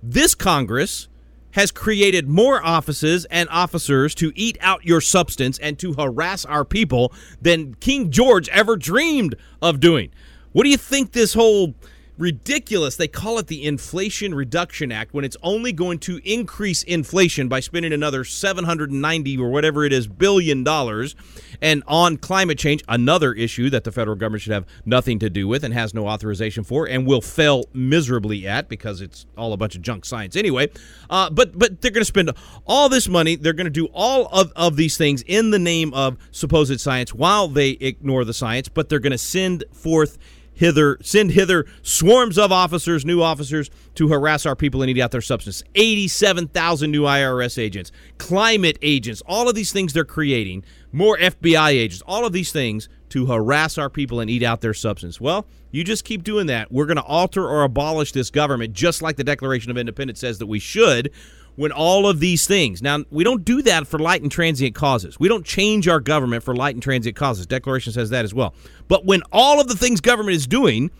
This 0.02 0.34
Congress 0.34 1.08
has 1.52 1.70
created 1.70 2.28
more 2.28 2.64
offices 2.64 3.26
and 3.26 3.48
officers 3.48 4.14
to 4.16 4.32
eat 4.34 4.58
out 4.60 4.84
your 4.84 5.00
substance 5.00 5.56
and 5.58 5.78
to 5.78 5.92
harass 5.92 6.44
our 6.44 6.64
people 6.64 7.12
than 7.40 7.74
King 7.74 8.10
George 8.10 8.48
ever 8.48 8.76
dreamed 8.76 9.36
of 9.62 9.78
doing. 9.78 10.10
What 10.50 10.64
do 10.64 10.70
you 10.70 10.76
think 10.76 11.12
this 11.12 11.34
whole 11.34 11.74
ridiculous. 12.18 12.96
They 12.96 13.08
call 13.08 13.38
it 13.38 13.46
the 13.46 13.64
Inflation 13.64 14.34
Reduction 14.34 14.92
Act 14.92 15.14
when 15.14 15.24
it's 15.24 15.36
only 15.42 15.72
going 15.72 15.98
to 16.00 16.20
increase 16.24 16.82
inflation 16.82 17.48
by 17.48 17.60
spending 17.60 17.92
another 17.92 18.24
790 18.24 19.38
or 19.38 19.50
whatever 19.50 19.84
it 19.84 19.92
is 19.92 20.06
billion 20.06 20.64
dollars 20.64 21.14
and 21.60 21.82
on 21.86 22.16
climate 22.16 22.58
change, 22.58 22.82
another 22.88 23.32
issue 23.32 23.70
that 23.70 23.84
the 23.84 23.92
federal 23.92 24.16
government 24.16 24.42
should 24.42 24.52
have 24.52 24.66
nothing 24.84 25.18
to 25.20 25.30
do 25.30 25.48
with 25.48 25.64
and 25.64 25.74
has 25.74 25.94
no 25.94 26.06
authorization 26.08 26.64
for 26.64 26.86
and 26.86 27.06
will 27.06 27.20
fail 27.20 27.64
miserably 27.72 28.46
at 28.46 28.68
because 28.68 29.00
it's 29.00 29.26
all 29.36 29.52
a 29.52 29.56
bunch 29.56 29.74
of 29.74 29.82
junk 29.82 30.04
science 30.04 30.36
anyway. 30.36 30.68
Uh, 31.10 31.30
but 31.30 31.58
but 31.58 31.80
they're 31.80 31.90
going 31.90 32.02
to 32.02 32.04
spend 32.04 32.30
all 32.66 32.88
this 32.88 33.08
money. 33.08 33.36
They're 33.36 33.52
going 33.52 33.66
to 33.66 33.70
do 33.70 33.86
all 33.86 34.26
of, 34.26 34.52
of 34.56 34.76
these 34.76 34.96
things 34.96 35.22
in 35.22 35.50
the 35.50 35.58
name 35.58 35.92
of 35.94 36.16
supposed 36.30 36.80
science 36.80 37.14
while 37.14 37.48
they 37.48 37.70
ignore 37.70 38.24
the 38.24 38.34
science, 38.34 38.68
but 38.68 38.88
they're 38.88 38.98
going 38.98 39.12
to 39.12 39.18
send 39.18 39.64
forth 39.72 40.18
hither, 40.54 40.98
send 41.02 41.32
hither 41.32 41.66
swarms 41.82 42.38
of 42.38 42.52
officers, 42.52 43.04
new 43.04 43.20
officers, 43.22 43.70
to 43.94 44.08
harass 44.08 44.46
our 44.46 44.56
people 44.56 44.82
and 44.82 44.90
eat 44.90 45.00
out 45.00 45.10
their 45.10 45.20
substance. 45.20 45.62
87,000 45.74 46.90
new 46.90 47.02
IRS 47.02 47.58
agents, 47.58 47.92
climate 48.18 48.78
agents, 48.82 49.22
all 49.26 49.48
of 49.48 49.54
these 49.54 49.72
things 49.72 49.92
they're 49.92 50.04
creating, 50.04 50.64
more 50.92 51.18
FBI 51.18 51.70
agents, 51.70 52.02
all 52.06 52.24
of 52.24 52.32
these 52.32 52.52
things 52.52 52.88
to 53.10 53.26
harass 53.26 53.78
our 53.78 53.90
people 53.90 54.20
and 54.20 54.30
eat 54.30 54.42
out 54.42 54.60
their 54.60 54.74
substance. 54.74 55.20
Well, 55.20 55.46
you 55.70 55.84
just 55.84 56.04
keep 56.04 56.24
doing 56.24 56.46
that. 56.46 56.72
We're 56.72 56.86
going 56.86 56.96
to 56.96 57.02
alter 57.02 57.46
or 57.46 57.62
abolish 57.62 58.12
this 58.12 58.30
government 58.30 58.72
just 58.72 59.02
like 59.02 59.16
the 59.16 59.24
Declaration 59.24 59.70
of 59.70 59.76
Independence 59.76 60.20
says 60.20 60.38
that 60.38 60.46
we 60.46 60.58
should 60.58 61.12
when 61.56 61.72
all 61.72 62.08
of 62.08 62.20
these 62.20 62.46
things 62.46 62.82
now 62.82 63.04
we 63.10 63.24
don't 63.24 63.44
do 63.44 63.62
that 63.62 63.86
for 63.86 63.98
light 63.98 64.22
and 64.22 64.30
transient 64.30 64.74
causes. 64.74 65.18
We 65.18 65.28
don't 65.28 65.44
change 65.44 65.88
our 65.88 66.00
government 66.00 66.42
for 66.42 66.54
light 66.54 66.74
and 66.74 66.82
transient 66.82 67.16
causes. 67.16 67.46
Declaration 67.46 67.92
says 67.92 68.10
that 68.10 68.24
as 68.24 68.34
well. 68.34 68.54
But 68.88 69.04
when 69.04 69.22
all 69.32 69.60
of 69.60 69.68
the 69.68 69.76
things 69.76 70.00
government 70.00 70.36
is 70.36 70.46
doing 70.46 70.90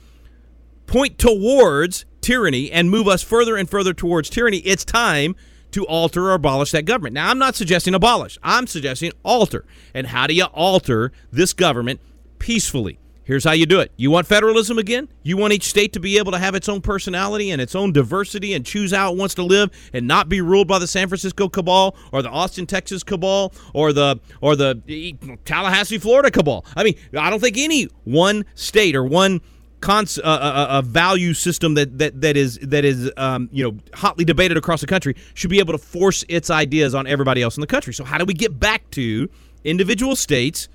point 0.87 1.19
towards 1.19 2.05
tyranny 2.21 2.71
and 2.71 2.91
move 2.91 3.09
us 3.09 3.23
further 3.23 3.57
and 3.57 3.69
further 3.69 3.95
towards 3.95 4.31
tyranny 4.31 4.59
it's 4.59 4.85
time 4.85 5.35
to 5.71 5.85
alter 5.87 6.27
or 6.27 6.35
abolish 6.35 6.71
that 6.71 6.85
government. 6.85 7.15
Now 7.15 7.31
i'm 7.31 7.39
not 7.39 7.55
suggesting 7.55 7.95
abolish. 7.95 8.39
I'm 8.43 8.67
suggesting 8.67 9.13
alter. 9.23 9.65
And 9.93 10.09
how 10.09 10.27
do 10.27 10.35
you 10.35 10.45
alter 10.45 11.13
this 11.33 11.53
government 11.53 12.01
peacefully 12.39 12.99
Here's 13.25 13.45
how 13.45 13.53
you 13.53 13.65
do 13.65 13.81
it. 13.81 13.91
You 13.97 14.11
want 14.11 14.27
federalism 14.27 14.79
again? 14.79 15.09
You 15.23 15.39
want 15.39 15.55
each 15.55 15.65
state 15.65 15.95
to 15.95 16.01
be 16.01 16.19
able 16.19 16.33
to 16.33 16.39
have 16.39 16.55
its 16.55 16.69
own 16.69 16.83
personality 16.83 17.51
and 17.51 17.61
its 17.61 17.75
own 17.75 17.91
diversity 17.91 18.53
and 18.53 18.67
choose 18.67 18.93
how 18.93 19.13
it 19.13 19.17
wants 19.17 19.35
to 19.37 19.43
live 19.43 19.71
and 19.95 20.07
not 20.07 20.29
be 20.29 20.43
ruled 20.43 20.69
by 20.69 20.79
the 20.79 20.87
San 20.87 21.09
Francisco 21.09 21.49
cabal 21.49 21.97
or 22.13 22.21
the 22.21 22.29
Austin, 22.29 22.67
Texas 22.67 23.03
cabal 23.03 23.53
or 23.73 23.95
the 23.95 24.21
or 24.43 24.57
the 24.57 25.17
Tallahassee, 25.47 25.99
Florida 25.99 26.31
cabal. 26.31 26.67
I 26.77 26.85
mean, 26.85 26.97
I 27.19 27.31
don't 27.31 27.41
think 27.41 27.57
any 27.57 27.85
one 28.05 28.45
state 28.55 28.95
or 28.95 29.05
one 29.05 29.41
cons- 29.81 30.19
uh, 30.19 30.23
a, 30.23 30.29
uh, 30.29 30.35
uh, 30.35 30.79
a, 30.79 30.83
value 30.83 31.33
system 31.33 31.75
that 31.75 31.99
that 31.99 32.21
that 32.21 32.37
is 32.37 32.59
that 32.59 32.85
is 32.85 33.11
um, 33.17 33.49
you 33.53 33.65
know 33.65 33.79
hotly 33.95 34.27
debated 34.27 34.59
across 34.59 34.83
the 34.83 34.87
country 34.87 35.17
should 35.33 35.51
be 35.51 35.61
able 35.61 35.73
to 35.73 35.79
force 35.79 36.25
its 36.29 36.51
ideas 36.51 36.95
on 36.95 37.07
everybody 37.07 37.41
else 37.41 37.57
in 37.57 37.63
the 37.63 37.67
country. 37.67 37.95
So 37.95 38.05
how 38.05 38.19
do 38.19 38.27
we 38.27 38.35
get 38.35 38.59
back 38.61 38.91
to 38.93 39.31
individual 39.65 40.15
states 40.15 40.69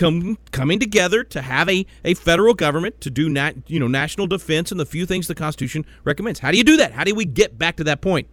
come, 0.00 0.38
coming 0.50 0.80
together 0.80 1.22
to 1.22 1.42
have 1.42 1.68
a, 1.68 1.86
a 2.04 2.14
federal 2.14 2.54
government 2.54 3.00
to 3.02 3.10
do 3.10 3.28
nat, 3.28 3.54
you 3.66 3.78
know 3.78 3.86
national 3.86 4.26
defense 4.26 4.70
and 4.70 4.80
the 4.80 4.86
few 4.86 5.04
things 5.04 5.28
the 5.28 5.34
Constitution 5.34 5.84
recommends. 6.04 6.40
How 6.40 6.50
do 6.50 6.56
you 6.56 6.64
do 6.64 6.78
that? 6.78 6.92
How 6.92 7.04
do 7.04 7.14
we 7.14 7.26
get 7.26 7.58
back 7.58 7.76
to 7.76 7.84
that 7.84 8.00
point? 8.00 8.26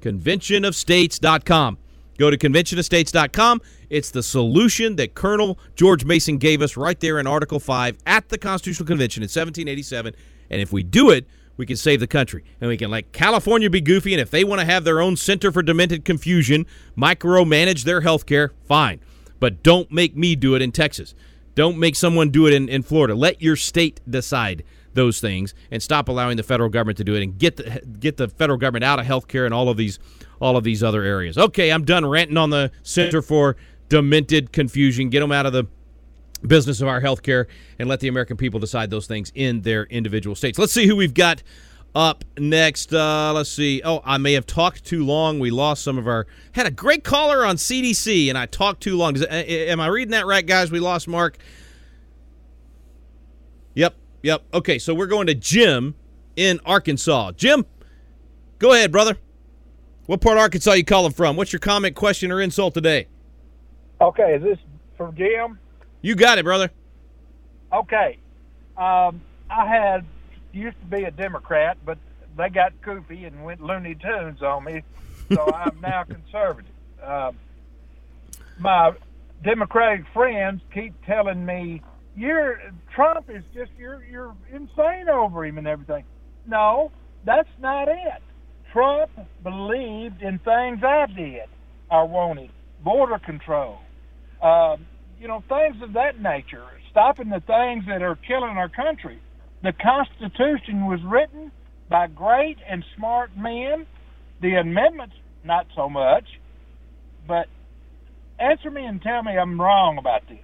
Conventionofstates.com. 0.00 1.78
Go 2.18 2.30
to 2.30 2.38
conventionofstates.com. 2.38 3.60
It's 3.90 4.10
the 4.10 4.22
solution 4.22 4.96
that 4.96 5.14
Colonel 5.14 5.58
George 5.76 6.04
Mason 6.04 6.38
gave 6.38 6.62
us 6.62 6.76
right 6.76 6.98
there 6.98 7.18
in 7.18 7.26
Article 7.26 7.60
5 7.60 7.98
at 8.06 8.28
the 8.30 8.38
Constitutional 8.38 8.86
Convention 8.86 9.22
in 9.22 9.26
1787. 9.26 10.14
And 10.48 10.60
if 10.60 10.72
we 10.72 10.82
do 10.82 11.10
it, 11.10 11.26
we 11.58 11.66
can 11.66 11.76
save 11.76 12.00
the 12.00 12.06
country. 12.06 12.44
And 12.60 12.68
we 12.68 12.78
can 12.78 12.90
let 12.90 13.12
California 13.12 13.68
be 13.68 13.82
goofy. 13.82 14.14
And 14.14 14.20
if 14.20 14.30
they 14.30 14.44
want 14.44 14.60
to 14.60 14.66
have 14.66 14.84
their 14.84 15.00
own 15.00 15.16
Center 15.16 15.52
for 15.52 15.62
Demented 15.62 16.04
Confusion, 16.06 16.66
micromanage 16.96 17.84
their 17.84 18.00
health 18.00 18.24
care, 18.24 18.52
fine 18.66 19.00
but 19.40 19.62
don't 19.62 19.90
make 19.90 20.16
me 20.16 20.36
do 20.36 20.54
it 20.54 20.62
in 20.62 20.70
Texas. 20.70 21.14
Don't 21.54 21.78
make 21.78 21.96
someone 21.96 22.30
do 22.30 22.46
it 22.46 22.52
in, 22.54 22.68
in 22.68 22.82
Florida. 22.82 23.14
Let 23.14 23.42
your 23.42 23.56
state 23.56 24.00
decide 24.08 24.62
those 24.94 25.20
things 25.20 25.54
and 25.70 25.82
stop 25.82 26.08
allowing 26.08 26.36
the 26.36 26.42
federal 26.42 26.68
government 26.68 26.98
to 26.98 27.04
do 27.04 27.14
it 27.14 27.22
and 27.22 27.38
get 27.38 27.56
the 27.56 27.80
get 27.98 28.16
the 28.16 28.28
federal 28.28 28.58
government 28.58 28.84
out 28.84 28.98
of 28.98 29.06
healthcare 29.06 29.44
and 29.44 29.54
all 29.54 29.68
of 29.68 29.76
these 29.76 29.98
all 30.40 30.56
of 30.56 30.64
these 30.64 30.82
other 30.82 31.02
areas. 31.02 31.36
Okay, 31.38 31.70
I'm 31.70 31.84
done 31.84 32.06
ranting 32.06 32.36
on 32.36 32.50
the 32.50 32.70
Center 32.82 33.22
for 33.22 33.56
Demented 33.88 34.52
Confusion. 34.52 35.10
Get 35.10 35.20
them 35.20 35.32
out 35.32 35.46
of 35.46 35.52
the 35.52 35.66
business 36.46 36.80
of 36.80 36.88
our 36.88 37.00
healthcare 37.00 37.46
and 37.78 37.88
let 37.88 38.00
the 38.00 38.08
American 38.08 38.36
people 38.36 38.58
decide 38.60 38.90
those 38.90 39.06
things 39.06 39.30
in 39.34 39.62
their 39.62 39.84
individual 39.84 40.34
states. 40.34 40.58
Let's 40.58 40.72
see 40.72 40.86
who 40.86 40.96
we've 40.96 41.14
got 41.14 41.42
up 41.94 42.24
next. 42.38 42.92
Uh, 42.92 43.32
let's 43.34 43.50
see. 43.50 43.82
Oh, 43.84 44.00
I 44.04 44.18
may 44.18 44.32
have 44.34 44.46
talked 44.46 44.84
too 44.84 45.04
long. 45.04 45.38
We 45.38 45.50
lost 45.50 45.82
some 45.82 45.98
of 45.98 46.06
our. 46.06 46.26
Had 46.52 46.66
a 46.66 46.70
great 46.70 47.04
caller 47.04 47.44
on 47.44 47.56
CDC, 47.56 48.28
and 48.28 48.38
I 48.38 48.46
talked 48.46 48.82
too 48.82 48.96
long. 48.96 49.14
Does, 49.14 49.26
am 49.28 49.80
I 49.80 49.86
reading 49.86 50.12
that 50.12 50.26
right, 50.26 50.46
guys? 50.46 50.70
We 50.70 50.80
lost 50.80 51.08
Mark. 51.08 51.38
Yep, 53.74 53.94
yep. 54.22 54.42
Okay, 54.52 54.78
so 54.78 54.94
we're 54.94 55.06
going 55.06 55.26
to 55.26 55.34
Jim 55.34 55.94
in 56.36 56.60
Arkansas. 56.64 57.32
Jim, 57.32 57.66
go 58.58 58.72
ahead, 58.72 58.92
brother. 58.92 59.16
What 60.06 60.20
part 60.20 60.36
of 60.38 60.42
Arkansas 60.42 60.72
you 60.72 60.84
calling 60.84 61.12
from? 61.12 61.36
What's 61.36 61.52
your 61.52 61.60
comment, 61.60 61.94
question, 61.94 62.32
or 62.32 62.40
insult 62.40 62.74
today? 62.74 63.06
Okay, 64.00 64.34
is 64.34 64.42
this 64.42 64.58
for 64.96 65.12
Jim? 65.12 65.58
You 66.02 66.14
got 66.14 66.38
it, 66.38 66.44
brother. 66.44 66.70
Okay. 67.72 68.18
Um, 68.76 69.20
I 69.50 69.66
had 69.66 70.04
used 70.52 70.78
to 70.80 70.86
be 70.86 71.04
a 71.04 71.10
Democrat, 71.10 71.78
but 71.84 71.98
they 72.36 72.48
got 72.48 72.80
goofy 72.82 73.24
and 73.24 73.44
went 73.44 73.60
Looney 73.60 73.94
Tunes 73.94 74.42
on 74.42 74.64
me, 74.64 74.82
so 75.32 75.52
I'm 75.52 75.80
now 75.82 76.04
conservative. 76.04 76.70
Uh, 77.02 77.32
my 78.58 78.92
Democratic 79.42 80.04
friends 80.12 80.60
keep 80.72 80.94
telling 81.06 81.44
me, 81.44 81.82
"You're 82.16 82.60
Trump 82.94 83.30
is 83.30 83.42
just 83.54 83.70
you're 83.78 84.04
you're 84.04 84.34
insane 84.52 85.08
over 85.08 85.44
him 85.44 85.58
and 85.58 85.66
everything." 85.66 86.04
No, 86.46 86.90
that's 87.24 87.48
not 87.58 87.88
it. 87.88 88.22
Trump 88.72 89.10
believed 89.42 90.22
in 90.22 90.38
things 90.38 90.82
I 90.84 91.06
did 91.06 91.48
or 91.90 92.06
wanted, 92.06 92.50
border 92.84 93.18
control, 93.18 93.78
um, 94.42 94.86
you 95.20 95.26
know, 95.26 95.42
things 95.48 95.82
of 95.82 95.94
that 95.94 96.20
nature, 96.20 96.64
stopping 96.90 97.30
the 97.30 97.40
things 97.40 97.84
that 97.88 98.02
are 98.02 98.16
killing 98.16 98.56
our 98.56 98.68
country 98.68 99.20
the 99.62 99.72
Constitution 99.72 100.86
was 100.86 101.00
written 101.02 101.52
by 101.88 102.06
great 102.06 102.58
and 102.68 102.84
smart 102.96 103.36
men. 103.36 103.86
The 104.40 104.54
amendments, 104.54 105.16
not 105.44 105.66
so 105.74 105.88
much. 105.88 106.24
But 107.26 107.48
answer 108.38 108.70
me 108.70 108.84
and 108.84 109.02
tell 109.02 109.22
me 109.22 109.36
I'm 109.36 109.60
wrong 109.60 109.98
about 109.98 110.26
this. 110.28 110.38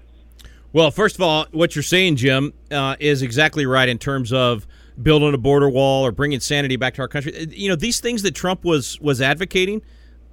Well, 0.73 0.91
first 0.91 1.15
of 1.15 1.23
all, 1.23 1.47
what 1.53 1.75
you're 1.75 1.83
saying, 1.83 2.17
Jim, 2.17 2.53
uh, 2.71 2.97
is 3.01 3.23
exactly 3.23 3.65
right 3.65 3.89
in 3.89 3.99
terms 3.99 4.33
of 4.33 4.67
building 5.01 5.33
a 5.33 5.39
border 5.39 5.71
wall 5.71 6.05
or 6.05 6.13
bringing 6.13 6.41
sanity 6.41 6.77
back 6.77 6.95
to 6.95 7.03
our 7.03 7.09
country. 7.09 7.35
Uh, 7.35 7.47
you 7.51 7.69
know, 7.69 7.77
these 7.77 8.01
things 8.01 8.23
that 8.23 8.35
Trump 8.35 8.65
was 8.65 9.01
was 9.01 9.23
advocating, 9.23 9.81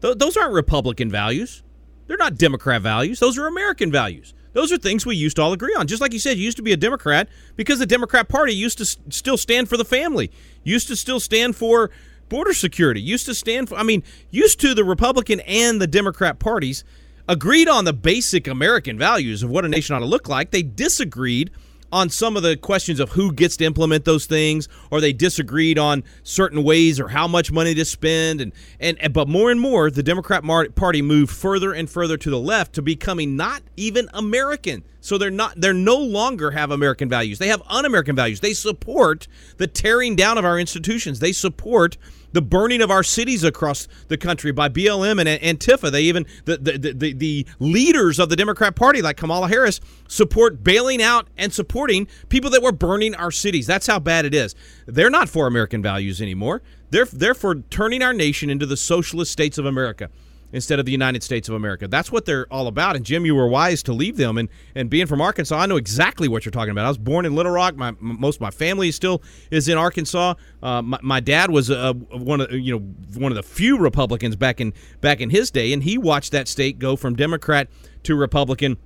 th- 0.02 0.18
those 0.18 0.36
aren't 0.36 0.54
Republican 0.54 1.10
values. 1.10 1.64
They're 2.08 2.18
not 2.18 2.38
Democrat 2.38 2.82
values. 2.82 3.20
Those 3.20 3.38
are 3.38 3.48
American 3.48 3.92
values. 3.92 4.34
Those 4.54 4.72
are 4.72 4.78
things 4.78 5.06
we 5.06 5.16
used 5.16 5.36
to 5.36 5.42
all 5.42 5.54
agree 5.54 5.76
on. 5.76 5.88
Just 5.88 6.02
like 6.02 6.14
you 6.14 6.20
said, 6.20 6.38
you 6.38 6.44
used 6.44 6.58
to 6.58 6.64
be 6.64 6.72
a 6.72 6.78
Democrat 6.78 7.28
because 7.56 7.80
the 7.80 7.86
Democrat 7.86 8.30
Party 8.30 8.54
used 8.54 8.78
to 8.78 8.86
still 8.86 9.38
stand 9.38 9.68
for 9.68 9.78
the 9.78 9.86
family, 9.86 10.32
used 10.64 10.88
to 10.88 10.96
still 10.96 11.20
stand 11.20 11.56
for 11.56 11.92
border 12.30 12.54
security, 12.54 13.02
used 13.02 13.26
to 13.26 13.36
stand 13.36 13.70
for, 13.70 13.76
I 13.76 13.84
mean, 13.84 14.04
used 14.30 14.60
to 14.62 14.74
the 14.74 14.84
Republican 14.84 15.40
and 15.42 15.82
the 15.82 15.88
Democrat 15.88 16.40
parties 16.40 16.84
agreed 17.28 17.70
on 17.70 17.86
the 17.86 17.94
basic 17.94 18.48
American 18.48 18.98
values 18.98 19.44
of 19.44 19.50
what 19.50 19.66
a 19.66 19.70
nation 19.70 19.96
ought 19.96 20.00
to 20.00 20.06
look 20.06 20.28
like. 20.28 20.52
They 20.52 20.64
disagreed 20.64 21.52
on 21.94 22.10
some 22.10 22.36
of 22.36 22.42
the 22.42 22.58
questions 22.58 23.00
of 23.00 23.12
who 23.12 23.32
gets 23.32 23.56
to 23.56 23.64
implement 23.64 24.04
those 24.04 24.26
things 24.26 24.68
or 24.90 25.00
they 25.00 25.14
disagreed 25.14 25.78
on 25.78 26.04
certain 26.24 26.64
ways 26.64 27.00
or 27.00 27.10
how 27.10 27.28
much 27.28 27.52
money 27.52 27.76
to 27.76 27.86
spend 27.86 28.42
and 28.42 28.52
and, 28.80 29.14
but 29.14 29.28
more 29.28 29.52
and 29.52 29.62
more 29.62 29.92
the 29.92 30.02
democrat 30.02 30.44
party 30.76 31.04
moved 31.04 31.32
further 31.32 31.72
and 31.72 31.90
further 31.90 32.18
to 32.18 32.32
the 32.32 32.40
left 32.40 32.74
to 32.74 32.82
becoming 32.82 33.36
not 33.36 33.62
even 33.78 34.10
american 34.14 34.84
So 35.04 35.18
they're 35.18 35.30
not 35.30 35.60
they're 35.60 35.74
no 35.74 35.98
longer 35.98 36.52
have 36.52 36.72
American 36.72 37.10
values. 37.10 37.38
They 37.38 37.50
have 37.50 37.62
un-American 37.68 38.16
values. 38.16 38.40
They 38.40 38.54
support 38.54 39.28
the 39.58 39.68
tearing 39.68 40.16
down 40.16 40.38
of 40.38 40.46
our 40.46 40.58
institutions. 40.58 41.20
They 41.20 41.34
support 41.34 41.98
the 42.34 42.42
burning 42.42 42.82
of 42.82 42.92
our 42.92 43.04
cities 43.04 43.44
across 43.44 43.88
the 44.10 44.18
country 44.18 44.52
by 44.52 44.70
BLM 44.70 45.20
and 45.20 45.60
Antifa. 45.60 45.92
They 45.92 46.04
even 46.04 46.26
the 46.46 46.58
the, 46.58 46.94
the, 46.94 47.14
the 47.14 47.48
leaders 47.60 48.20
of 48.20 48.30
the 48.30 48.36
Democrat 48.36 48.76
Party, 48.76 49.02
like 49.02 49.18
Kamala 49.18 49.48
Harris, 49.48 49.80
support 50.08 50.64
bailing 50.64 51.02
out 51.02 51.28
and 51.38 51.54
supporting 51.54 52.08
people 52.30 52.50
that 52.52 52.62
were 52.62 52.72
burning 52.72 53.16
our 53.16 53.32
cities. 53.32 53.66
That's 53.66 53.88
how 53.88 54.00
bad 54.00 54.26
it 54.26 54.34
is. 54.34 54.56
They're 54.86 55.10
not 55.10 55.30
for 55.30 55.48
American 55.48 55.82
values 55.82 56.22
anymore. 56.22 56.62
They're 56.90 57.06
they're 57.06 57.34
for 57.34 57.56
turning 57.56 58.04
our 58.04 58.14
nation 58.14 58.50
into 58.50 58.66
the 58.66 58.78
socialist 58.78 59.32
states 59.32 59.58
of 59.58 59.66
America 59.66 60.10
instead 60.54 60.80
of 60.80 60.86
the 60.86 60.92
United 60.92 61.24
States 61.24 61.50
of 61.50 61.56
America. 61.56 61.88
That's 61.88 62.12
what 62.12 62.26
they're 62.26 62.48
all 62.52 62.68
about. 62.68 62.96
And 62.96 63.04
Jim, 63.04 63.26
you 63.26 63.36
were 63.36 63.48
wise 63.48 63.84
to 63.84 63.94
leave 63.94 64.16
them. 64.16 64.38
And 64.38 64.48
and 64.76 64.90
being 64.90 65.08
from 65.08 65.20
Arkansas, 65.20 65.58
I 65.58 65.66
know 65.66 65.76
exactly 65.78 66.28
what 66.28 66.46
you're 66.46 66.52
talking 66.52 66.72
about. 66.72 66.86
I 66.86 66.90
was 66.90 66.98
born 66.98 67.26
in 67.26 67.36
Little 67.36 67.52
Rock. 67.52 67.76
My 67.76 67.94
most 68.00 68.36
of 68.36 68.42
my 68.42 68.52
family 68.52 68.92
still 68.92 69.22
is 69.52 69.68
in 69.68 69.78
Arkansas. 69.78 70.36
Uh, 70.62 70.82
my, 70.82 71.00
my, 71.02 71.20
dad 71.20 71.52
was 71.52 71.70
uh, 71.70 71.94
one 71.94 72.42
of 72.42 72.52
you 72.52 72.74
know 72.74 72.86
one 73.20 73.32
of 73.32 73.36
the 73.36 73.44
few 73.44 73.78
Republicans 73.78 74.36
back 74.36 74.62
in 74.62 74.74
back 75.02 75.20
in 75.20 75.30
his 75.30 75.52
day, 75.52 75.74
and 75.74 75.84
he 75.84 75.98
watched 75.98 76.32
that 76.32 76.48
state 76.48 76.80
go 76.80 76.96
from 76.96 77.16
Democrat 77.16 77.68
to 78.04 78.16
Republican 78.16 78.78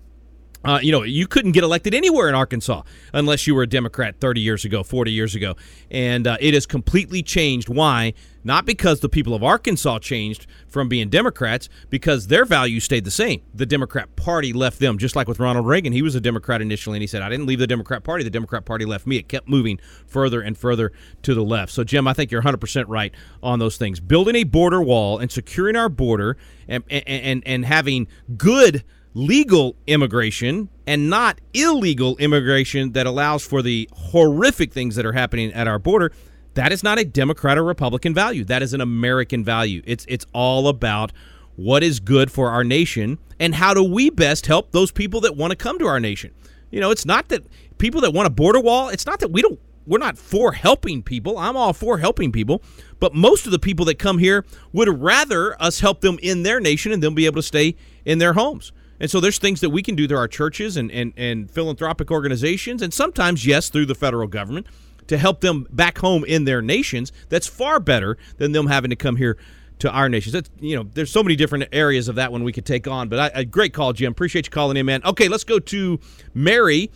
uh, 0.67 0.79
you 0.81 0.91
know, 0.91 1.03
you 1.03 1.27
couldn't 1.27 1.53
get 1.53 1.63
elected 1.63 1.95
anywhere 1.95 2.27
in 2.27 2.35
Arkansas 2.35 2.81
unless 3.13 3.47
you 3.47 3.55
were 3.55 3.63
a 3.63 3.67
Democrat 3.67 4.19
30 4.19 4.41
years 4.41 4.65
ago, 4.65 4.83
40 4.83 5.11
years 5.13 5.33
ago. 5.33 5.55
And 5.89 6.27
uh, 6.27 6.35
it 6.41 6.53
has 6.53 6.65
completely 6.65 7.23
changed. 7.23 7.69
Why? 7.69 8.13
Not 8.43 8.65
because 8.65 8.99
the 8.99 9.07
people 9.07 9.33
of 9.33 9.43
Arkansas 9.43 9.99
changed 9.99 10.45
from 10.67 10.89
being 10.89 11.09
Democrats, 11.09 11.69
because 11.89 12.27
their 12.27 12.43
values 12.43 12.83
stayed 12.83 13.05
the 13.05 13.11
same. 13.11 13.41
The 13.53 13.65
Democrat 13.65 14.15
Party 14.17 14.51
left 14.51 14.79
them, 14.79 14.97
just 14.97 15.15
like 15.15 15.29
with 15.29 15.39
Ronald 15.39 15.65
Reagan. 15.65 15.93
He 15.93 16.01
was 16.01 16.15
a 16.15 16.21
Democrat 16.21 16.61
initially, 16.61 16.97
and 16.97 17.01
he 17.01 17.07
said, 17.07 17.21
I 17.21 17.29
didn't 17.29 17.45
leave 17.45 17.59
the 17.59 17.67
Democrat 17.67 18.03
Party. 18.03 18.25
The 18.25 18.29
Democrat 18.29 18.65
Party 18.65 18.83
left 18.83 19.07
me. 19.07 19.15
It 19.15 19.29
kept 19.29 19.47
moving 19.47 19.79
further 20.05 20.41
and 20.41 20.57
further 20.57 20.91
to 21.23 21.33
the 21.33 21.43
left. 21.43 21.71
So, 21.71 21.85
Jim, 21.85 22.09
I 22.09 22.13
think 22.13 22.29
you're 22.29 22.41
100% 22.41 22.85
right 22.87 23.13
on 23.41 23.59
those 23.59 23.77
things. 23.77 24.01
Building 24.01 24.35
a 24.35 24.43
border 24.43 24.81
wall 24.81 25.17
and 25.17 25.31
securing 25.31 25.77
our 25.77 25.89
border 25.89 26.35
and, 26.67 26.83
and, 26.89 27.07
and, 27.07 27.43
and 27.45 27.65
having 27.65 28.07
good– 28.35 28.83
legal 29.17 29.75
immigration 29.87 30.69
and 30.85 31.09
not 31.09 31.41
illegal 31.55 32.15
immigration 32.17 32.91
that 32.91 33.07
allows 33.07 33.43
for 33.43 33.63
the 33.63 33.89
horrific 33.91 34.71
things 34.71 34.95
that 34.95 35.07
are 35.07 35.13
happening 35.13 35.51
at 35.53 35.67
our 35.67 35.79
border, 35.79 36.11
that 36.53 36.71
is 36.71 36.83
not 36.83 36.99
a 36.99 37.03
Democrat 37.03 37.57
or 37.57 37.63
Republican 37.63 38.13
value. 38.13 38.43
That 38.43 38.61
is 38.61 38.73
an 38.73 38.81
American 38.81 39.43
value. 39.43 39.81
It's 39.85 40.05
it's 40.07 40.25
all 40.33 40.67
about 40.67 41.11
what 41.55 41.81
is 41.81 41.99
good 41.99 42.31
for 42.31 42.51
our 42.51 42.63
nation 42.63 43.17
and 43.39 43.55
how 43.55 43.73
do 43.73 43.83
we 43.83 44.11
best 44.11 44.45
help 44.45 44.71
those 44.71 44.91
people 44.91 45.19
that 45.21 45.35
want 45.35 45.49
to 45.49 45.57
come 45.57 45.79
to 45.79 45.87
our 45.87 45.99
nation. 45.99 46.31
You 46.69 46.79
know, 46.79 46.91
it's 46.91 47.05
not 47.05 47.29
that 47.29 47.43
people 47.79 48.01
that 48.01 48.13
want 48.13 48.27
a 48.27 48.31
border 48.31 48.59
wall, 48.59 48.89
it's 48.89 49.07
not 49.07 49.19
that 49.21 49.31
we 49.31 49.41
don't 49.41 49.59
we're 49.87 49.97
not 49.97 50.17
for 50.17 50.51
helping 50.51 51.01
people. 51.01 51.39
I'm 51.39 51.57
all 51.57 51.73
for 51.73 51.97
helping 51.97 52.31
people, 52.31 52.61
but 52.99 53.15
most 53.15 53.47
of 53.47 53.51
the 53.51 53.59
people 53.59 53.85
that 53.85 53.97
come 53.97 54.19
here 54.19 54.45
would 54.73 55.01
rather 55.01 55.59
us 55.59 55.79
help 55.79 56.01
them 56.01 56.19
in 56.21 56.43
their 56.43 56.59
nation 56.59 56.91
and 56.91 57.01
they'll 57.01 57.09
be 57.09 57.25
able 57.25 57.41
to 57.41 57.47
stay 57.47 57.75
in 58.05 58.19
their 58.19 58.33
homes. 58.33 58.71
And 58.99 59.09
so 59.11 59.19
there's 59.19 59.37
things 59.37 59.61
that 59.61 59.69
we 59.69 59.83
can 59.83 59.95
do 59.95 60.07
through 60.07 60.17
our 60.17 60.27
churches 60.27 60.77
and, 60.77 60.91
and, 60.91 61.13
and 61.15 61.49
philanthropic 61.51 62.11
organizations, 62.11 62.81
and 62.81 62.93
sometimes, 62.93 63.45
yes, 63.45 63.69
through 63.69 63.85
the 63.85 63.95
federal 63.95 64.27
government 64.27 64.67
to 65.07 65.17
help 65.17 65.41
them 65.41 65.67
back 65.71 65.99
home 65.99 66.25
in 66.25 66.45
their 66.45 66.61
nations. 66.61 67.11
That's 67.29 67.47
far 67.47 67.79
better 67.79 68.17
than 68.37 68.51
them 68.51 68.67
having 68.67 68.89
to 68.89 68.95
come 68.95 69.15
here 69.15 69.37
to 69.79 69.91
our 69.91 70.09
nations. 70.09 70.33
That's, 70.33 70.49
you 70.59 70.75
know, 70.75 70.89
there's 70.93 71.11
so 71.11 71.23
many 71.23 71.35
different 71.35 71.65
areas 71.71 72.07
of 72.07 72.15
that 72.15 72.31
one 72.31 72.43
we 72.43 72.51
could 72.51 72.65
take 72.65 72.87
on. 72.87 73.09
But 73.09 73.19
I, 73.35 73.39
a 73.41 73.45
great 73.45 73.73
call, 73.73 73.93
Jim. 73.93 74.11
Appreciate 74.11 74.47
you 74.47 74.51
calling 74.51 74.75
in, 74.77 74.85
man. 74.85 75.01
Okay, 75.05 75.27
let's 75.27 75.43
go 75.43 75.59
to 75.59 75.99
Mary 76.33 76.91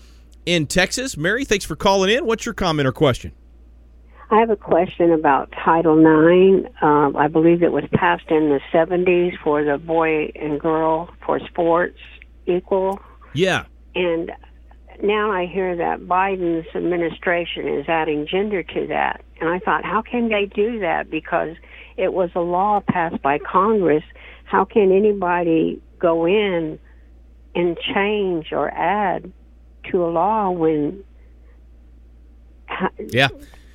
in 0.45 0.67
Texas. 0.67 1.15
Mary, 1.15 1.45
thanks 1.45 1.63
for 1.63 1.75
calling 1.75 2.09
in. 2.09 2.25
What's 2.25 2.45
your 2.45 2.55
comment 2.55 2.87
or 2.87 2.91
question? 2.91 3.31
I 4.31 4.39
have 4.39 4.49
a 4.49 4.55
question 4.55 5.11
about 5.11 5.51
Title 5.51 5.99
IX. 5.99 6.67
Uh, 6.81 7.11
I 7.17 7.27
believe 7.27 7.61
it 7.61 7.71
was 7.71 7.83
passed 7.93 8.29
in 8.29 8.49
the 8.49 8.61
70s 8.73 9.37
for 9.43 9.63
the 9.63 9.77
boy 9.77 10.31
and 10.35 10.59
girl 10.59 11.09
for 11.25 11.39
sports 11.39 11.99
equal. 12.45 12.99
Yeah. 13.33 13.65
And 13.93 14.31
now 15.03 15.31
I 15.31 15.45
hear 15.45 15.75
that 15.75 16.01
Biden's 16.01 16.67
administration 16.73 17.67
is 17.67 17.89
adding 17.89 18.25
gender 18.25 18.63
to 18.63 18.87
that. 18.87 19.21
And 19.39 19.49
I 19.49 19.59
thought, 19.59 19.83
how 19.83 20.01
can 20.01 20.29
they 20.29 20.45
do 20.45 20.79
that? 20.79 21.09
Because 21.09 21.55
it 21.97 22.13
was 22.13 22.29
a 22.33 22.39
law 22.39 22.81
passed 22.87 23.21
by 23.21 23.37
Congress. 23.37 24.03
How 24.45 24.63
can 24.63 24.91
anybody 24.91 25.81
go 25.99 26.25
in 26.25 26.79
and 27.55 27.77
change 27.93 28.51
or 28.51 28.69
add 28.71 29.31
to 29.91 30.03
a 30.03 30.07
law 30.07 30.49
when. 30.51 31.03
Yeah. 32.99 33.27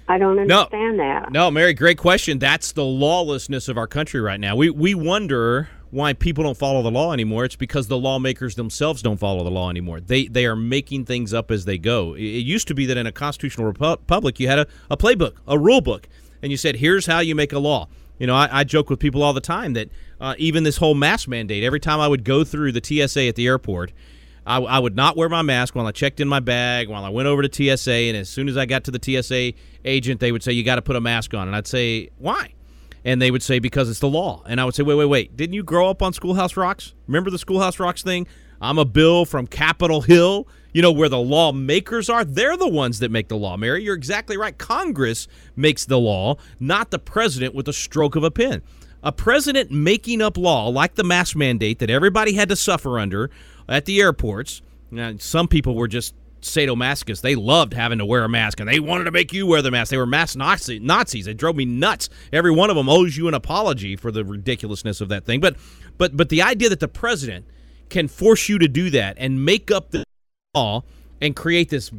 I 0.09 0.19
don't 0.19 0.39
understand 0.39 0.97
no, 0.97 1.03
that. 1.03 1.33
No, 1.33 1.51
Mary, 1.51 1.75
great 1.75 1.99
question. 1.99 2.39
That's 2.39 2.73
the 2.73 2.85
lawlessness 2.85 3.69
of 3.69 3.77
our 3.77 3.87
country 3.87 4.21
right 4.21 4.39
now. 4.39 4.55
We 4.55 4.71
we 4.71 4.95
wonder 4.95 5.69
why 5.91 6.13
people 6.13 6.45
don't 6.45 6.57
follow 6.57 6.83
the 6.83 6.91
law 6.91 7.13
anymore. 7.13 7.45
It's 7.45 7.57
because 7.57 7.89
the 7.89 7.97
lawmakers 7.97 8.55
themselves 8.55 9.03
don't 9.03 9.19
follow 9.19 9.43
the 9.43 9.51
law 9.51 9.71
anymore. 9.71 10.01
They 10.01 10.27
they 10.27 10.47
are 10.47 10.57
making 10.57 11.07
things 11.07 11.35
up 11.35 11.51
as 11.51 11.65
they 11.65 11.79
go. 11.79 12.15
It 12.15 12.21
used 12.21 12.69
to 12.69 12.75
be 12.75 12.87
that 12.87 12.97
in 12.97 13.07
a 13.07 13.13
constitutional 13.13 13.67
republic 13.67 14.39
you 14.39 14.49
had 14.49 14.61
a, 14.61 14.67
a 14.91 14.97
playbook, 14.97 15.35
a 15.49 15.59
rule 15.59 15.81
book, 15.81 16.09
and 16.43 16.53
you 16.53 16.57
said, 16.57 16.77
"Here's 16.77 17.07
how 17.07 17.21
you 17.21 17.35
make 17.35 17.53
a 17.53 17.59
law." 17.59 17.89
You 18.19 18.27
know, 18.27 18.35
I, 18.35 18.61
I 18.61 18.65
joke 18.65 18.89
with 18.89 18.99
people 18.99 19.23
all 19.23 19.33
the 19.33 19.41
time 19.41 19.75
that 19.75 19.89
uh, 20.21 20.35
even 20.39 20.63
this 20.63 20.79
whole 20.79 20.95
mask 20.95 21.29
mandate. 21.29 21.65
Every 21.65 21.81
time 21.81 22.01
I 22.01 22.09
would 22.09 22.25
go 22.25 22.45
through 22.45 22.73
the 22.73 22.81
TSA 22.83 23.27
at 23.27 23.35
the 23.35 23.47
airport 23.47 23.93
I, 24.47 24.59
I, 24.59 24.79
would 24.79 24.95
not 24.95 25.17
wear 25.17 25.29
my 25.29 25.43
mask 25.43 25.75
while 25.75 25.87
I 25.87 25.91
checked 25.91 26.21
in 26.21 26.29
my 26.29 26.39
bag, 26.39 26.89
while 26.89 27.05
I 27.05 27.09
went 27.09 27.27
over 27.27 27.43
to 27.43 27.77
TSA, 27.77 27.91
and 27.91 28.17
as 28.17 28.29
soon 28.29 28.49
as 28.49 28.57
I 28.57 28.65
got 28.65 28.85
to 28.85 28.93
the 28.93 29.01
TSA 29.03 29.55
agent, 29.85 30.21
they 30.21 30.31
would 30.31 30.43
say, 30.43 30.53
You 30.53 30.63
got 30.63 30.77
to 30.77 30.83
put 30.83 30.95
a 30.95 31.01
mask 31.01 31.35
on. 31.35 31.49
And 31.49 31.57
I'd 31.57 31.67
say, 31.67 32.11
Why? 32.19 32.55
And 33.05 33.21
they 33.21 33.31
would 33.31 33.43
say, 33.43 33.59
Because 33.59 33.91
it's 33.91 34.01
the 34.01 34.09
law. 34.09 34.45
And 34.47 34.61
I 34.61 34.65
would 34.65 34.75
say, 34.75 34.85
Wait, 34.85 34.95
wait, 34.95 35.07
wait. 35.07 35.37
Didn't 35.37 35.55
you 35.55 35.65
grow 35.65 35.91
up 35.91 36.01
on 36.01 36.13
Schoolhouse 36.13 36.57
Rocks? 36.57 36.95
Remember 37.09 37.31
the 37.31 37.39
Schoolhouse 37.39 37.81
Rocks 37.81 38.03
thing? 38.03 38.27
I'm 38.61 38.79
a 38.79 38.85
bill 38.85 39.25
from 39.27 39.47
Capitol 39.47 40.01
Hill, 40.01 40.49
you 40.73 40.81
know, 40.81 40.93
where 40.93 41.09
the 41.09 41.19
lawmakers 41.19 42.09
are. 42.09 42.25
They're 42.25 42.57
the 42.57 42.69
ones 42.69 43.01
that 43.01 43.11
make 43.11 43.29
the 43.29 43.37
law, 43.37 43.57
Mary. 43.57 43.83
You're 43.83 43.95
exactly 43.97 44.37
right. 44.37 44.57
Congress 44.57 45.29
makes 45.57 45.85
the 45.85 45.99
law, 45.99 46.37
not 46.61 46.91
the 46.91 46.99
president 46.99 47.55
with 47.55 47.69
a 47.69 47.73
stroke 47.73 48.17
of 48.17 48.25
a 48.25 48.31
pen. 48.31 48.63
A 49.03 49.13
president 49.13 49.71
making 49.71 50.23
up 50.23 50.37
law, 50.37 50.69
like 50.69 50.95
the 50.95 51.05
mask 51.05 51.37
mandate 51.37 51.79
that 51.81 51.91
everybody 51.91 52.33
had 52.33 52.49
to 52.49 52.57
suffer 52.57 52.99
under, 52.99 53.31
at 53.69 53.85
the 53.85 54.01
airports. 54.01 54.63
Some 55.19 55.49
people 55.49 55.75
were 55.75 55.89
just 55.89 56.15
sadomasochists. 56.43 57.21
They 57.21 57.35
loved 57.35 57.75
having 57.75 57.99
to 57.99 58.07
wear 58.07 58.25
a 58.25 58.29
mask, 58.29 58.61
and 58.61 58.69
they 58.69 58.79
wanted 58.79 59.05
to 59.05 59.11
make 59.11 59.33
you 59.33 59.47
wear 59.47 59.63
the 59.63 59.71
mask. 59.71 59.91
They 59.91 59.97
were 59.97 60.07
mask 60.07 60.37
Nazi, 60.37 60.79
Nazis. 60.79 61.25
They 61.25 61.35
drove 61.35 61.57
me 61.57 61.65
nuts. 61.65 62.09
Every 62.33 62.51
one 62.51 62.71
of 62.71 62.77
them 62.77 62.89
owes 62.89 63.17
you 63.17 63.29
an 63.29 63.35
apology 63.35 63.97
for 63.97 64.13
the 64.13 64.25
ridiculousness 64.25 65.01
of 65.01 65.09
that 65.09 65.25
thing. 65.25 65.41
But, 65.41 65.57
but, 65.99 66.17
but 66.17 66.29
the 66.29 66.43
idea 66.43 66.69
that 66.69 66.81
the 66.81 66.89
president 66.89 67.47
can 67.89 68.09
force 68.09 68.49
you 68.49 68.59
to 68.59 68.69
do 68.69 68.91
that 68.91 69.17
and 69.19 69.45
make 69.45 69.71
up 69.71 69.91
the 69.91 70.05
law 70.55 70.83
and 71.21 71.35
create 71.35 71.71
this 71.71 71.91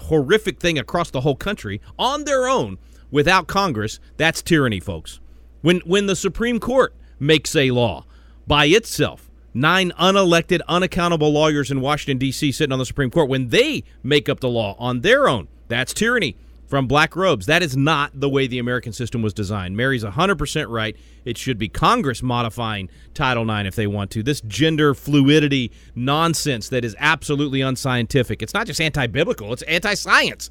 horrific 0.00 0.58
thing 0.58 0.78
across 0.78 1.10
the 1.10 1.20
whole 1.20 1.36
country 1.36 1.80
on 1.98 2.24
their 2.24 2.48
own 2.48 2.78
without 3.10 3.46
Congress, 3.46 4.00
that's 4.16 4.42
tyranny, 4.42 4.80
folks. 4.80 5.20
When 5.60 5.80
when 5.80 6.06
the 6.06 6.16
Supreme 6.16 6.58
Court 6.58 6.94
makes 7.18 7.54
a 7.54 7.70
law 7.70 8.06
by 8.46 8.66
itself 8.66 9.29
nine 9.54 9.92
unelected, 9.98 10.60
unaccountable 10.68 11.32
lawyers 11.32 11.70
in 11.70 11.80
Washington, 11.80 12.18
D.C., 12.18 12.52
sitting 12.52 12.72
on 12.72 12.78
the 12.78 12.86
Supreme 12.86 13.10
Court, 13.10 13.28
when 13.28 13.48
they 13.48 13.84
make 14.02 14.28
up 14.28 14.40
the 14.40 14.48
law 14.48 14.76
on 14.78 15.00
their 15.00 15.28
own, 15.28 15.48
that's 15.68 15.92
tyranny 15.92 16.36
from 16.70 16.86
black 16.86 17.16
robes. 17.16 17.46
That 17.46 17.64
is 17.64 17.76
not 17.76 18.12
the 18.14 18.28
way 18.28 18.46
the 18.46 18.60
American 18.60 18.92
system 18.92 19.22
was 19.22 19.34
designed. 19.34 19.76
Mary's 19.76 20.04
100% 20.04 20.66
right. 20.70 20.96
It 21.24 21.36
should 21.36 21.58
be 21.58 21.68
Congress 21.68 22.22
modifying 22.22 22.88
Title 23.12 23.42
IX 23.50 23.66
if 23.66 23.74
they 23.74 23.88
want 23.88 24.12
to. 24.12 24.22
This 24.22 24.40
gender 24.42 24.94
fluidity 24.94 25.72
nonsense 25.96 26.68
that 26.68 26.84
is 26.84 26.94
absolutely 27.00 27.60
unscientific. 27.60 28.40
It's 28.40 28.54
not 28.54 28.68
just 28.68 28.80
anti 28.80 29.08
biblical, 29.08 29.52
it's 29.52 29.62
anti 29.62 29.94
science. 29.94 30.48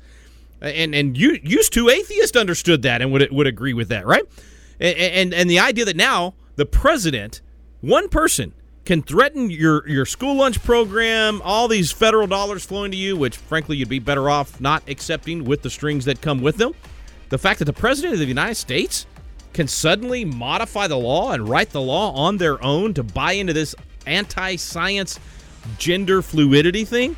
And 0.61 0.93
and 0.93 1.17
you 1.17 1.39
used 1.41 1.71
to 1.73 1.87
atheists 1.87 2.35
understood 2.35 2.81
that 2.81 3.01
and 3.01 3.13
would 3.13 3.31
would 3.31 3.47
agree 3.47 3.73
with 3.73 3.87
that, 3.87 4.05
right? 4.05 4.23
And, 4.77 4.97
and 4.97 5.33
and 5.33 5.49
the 5.49 5.59
idea 5.59 5.85
that 5.85 5.95
now 5.95 6.35
the 6.57 6.65
president, 6.65 7.41
one 7.79 8.09
person, 8.09 8.53
can 8.85 9.01
threaten 9.01 9.49
your 9.49 9.87
your 9.87 10.05
school 10.05 10.35
lunch 10.35 10.63
program, 10.63 11.41
all 11.43 11.67
these 11.67 11.91
federal 11.91 12.27
dollars 12.27 12.65
flowing 12.65 12.91
to 12.91 12.97
you, 12.97 13.15
which 13.15 13.37
frankly 13.37 13.77
you'd 13.77 13.89
be 13.89 13.99
better 13.99 14.29
off 14.29 14.59
not 14.59 14.83
accepting 14.87 15.45
with 15.45 15.61
the 15.61 15.69
strings 15.69 16.05
that 16.05 16.21
come 16.21 16.41
with 16.41 16.57
them. 16.57 16.73
The 17.29 17.37
fact 17.37 17.59
that 17.59 17.65
the 17.65 17.73
president 17.73 18.13
of 18.13 18.19
the 18.19 18.25
United 18.25 18.55
States 18.55 19.05
can 19.53 19.67
suddenly 19.67 20.25
modify 20.25 20.87
the 20.87 20.97
law 20.97 21.31
and 21.31 21.47
write 21.47 21.69
the 21.71 21.81
law 21.81 22.13
on 22.13 22.37
their 22.37 22.63
own 22.63 22.93
to 22.93 23.03
buy 23.03 23.33
into 23.33 23.53
this 23.53 23.75
anti-science 24.05 25.19
gender 25.77 26.21
fluidity 26.21 26.85
thing 26.85 27.15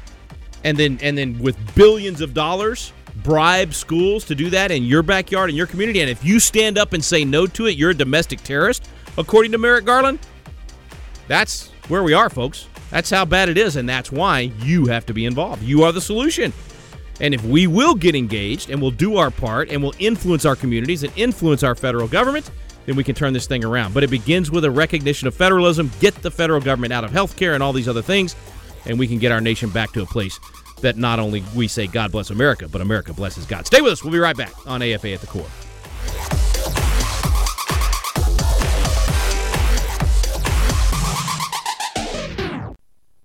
and 0.64 0.78
then 0.78 1.00
and 1.02 1.18
then 1.18 1.38
with 1.40 1.58
billions 1.76 2.22
of 2.22 2.34
dollars 2.34 2.94
bribe 3.24 3.74
schools 3.74 4.26
to 4.26 4.36
do 4.36 4.50
that 4.50 4.72
in 4.72 4.84
your 4.84 5.04
backyard 5.04 5.50
in 5.50 5.56
your 5.56 5.68
community 5.68 6.02
and 6.02 6.10
if 6.10 6.24
you 6.26 6.40
stand 6.40 6.78
up 6.78 6.94
and 6.94 7.04
say 7.04 7.24
no 7.24 7.46
to 7.46 7.68
it 7.68 7.78
you're 7.78 7.92
a 7.92 7.96
domestic 7.96 8.42
terrorist 8.44 8.90
according 9.18 9.52
to 9.52 9.58
Merrick 9.58 9.86
Garland 9.86 10.20
that's 11.28 11.70
where 11.88 12.04
we 12.04 12.14
are, 12.14 12.30
folks. 12.30 12.68
That's 12.90 13.10
how 13.10 13.26
bad 13.26 13.50
it 13.50 13.58
is, 13.58 13.78
and 13.78 13.88
that's 13.88 14.12
why 14.12 14.52
you 14.60 14.86
have 14.88 15.06
to 15.06 15.14
be 15.14 15.26
involved. 15.26 15.64
You 15.64 15.84
are 15.84 15.92
the 15.92 16.02
solution. 16.02 16.52
And 17.20 17.34
if 17.34 17.44
we 17.44 17.68
will 17.68 17.94
get 17.94 18.16
engaged 18.16 18.70
and 18.70 18.82
we'll 18.82 18.92
do 18.92 19.18
our 19.18 19.32
part 19.32 19.70
and 19.70 19.82
we'll 19.82 19.94
influence 20.00 20.44
our 20.44 20.56
communities 20.56 21.04
and 21.04 21.14
influence 21.16 21.64
our 21.64 21.76
federal 21.76 22.08
government, 22.08 22.50
then 22.86 22.96
we 22.96 23.04
can 23.04 23.16
turn 23.16 23.32
this 23.32 23.48
thing 23.48 23.64
around. 23.64 23.94
But 23.94 24.04
it 24.04 24.10
begins 24.10 24.50
with 24.50 24.66
a 24.66 24.72
recognition 24.72 25.28
of 25.28 25.36
federalism, 25.36 25.92
get 26.00 26.16
the 26.16 26.32
federal 26.32 26.60
government 26.60 26.94
out 26.94 27.04
of 27.04 27.12
health 27.12 27.38
care 27.38 27.54
and 27.54 27.62
all 27.62 27.74
these 27.74 27.88
other 27.88 28.02
things, 28.02 28.36
and 28.86 28.98
we 28.98 29.08
can 29.08 29.20
get 29.20 29.32
our 29.32 29.42
nation 29.42 29.70
back 29.70 29.92
to 29.94 30.02
a 30.02 30.06
place 30.06 30.40
that 30.82 30.98
not 30.98 31.20
only 31.20 31.44
we 31.56 31.68
say 31.68 31.86
God 31.86 32.12
bless 32.12 32.32
America, 32.32 32.68
but 32.68 32.82
America 32.82 33.14
blesses 33.14 33.46
God. 33.46 33.68
Stay 33.68 33.82
with 33.82 33.94
us. 33.94 34.04
We'll 34.04 34.14
be 34.14 34.20
right 34.20 34.36
back 34.36 34.54
on 34.68 34.82
AFA 34.82 35.12
at 35.12 35.22
the 35.22 35.28
Core. 35.28 36.51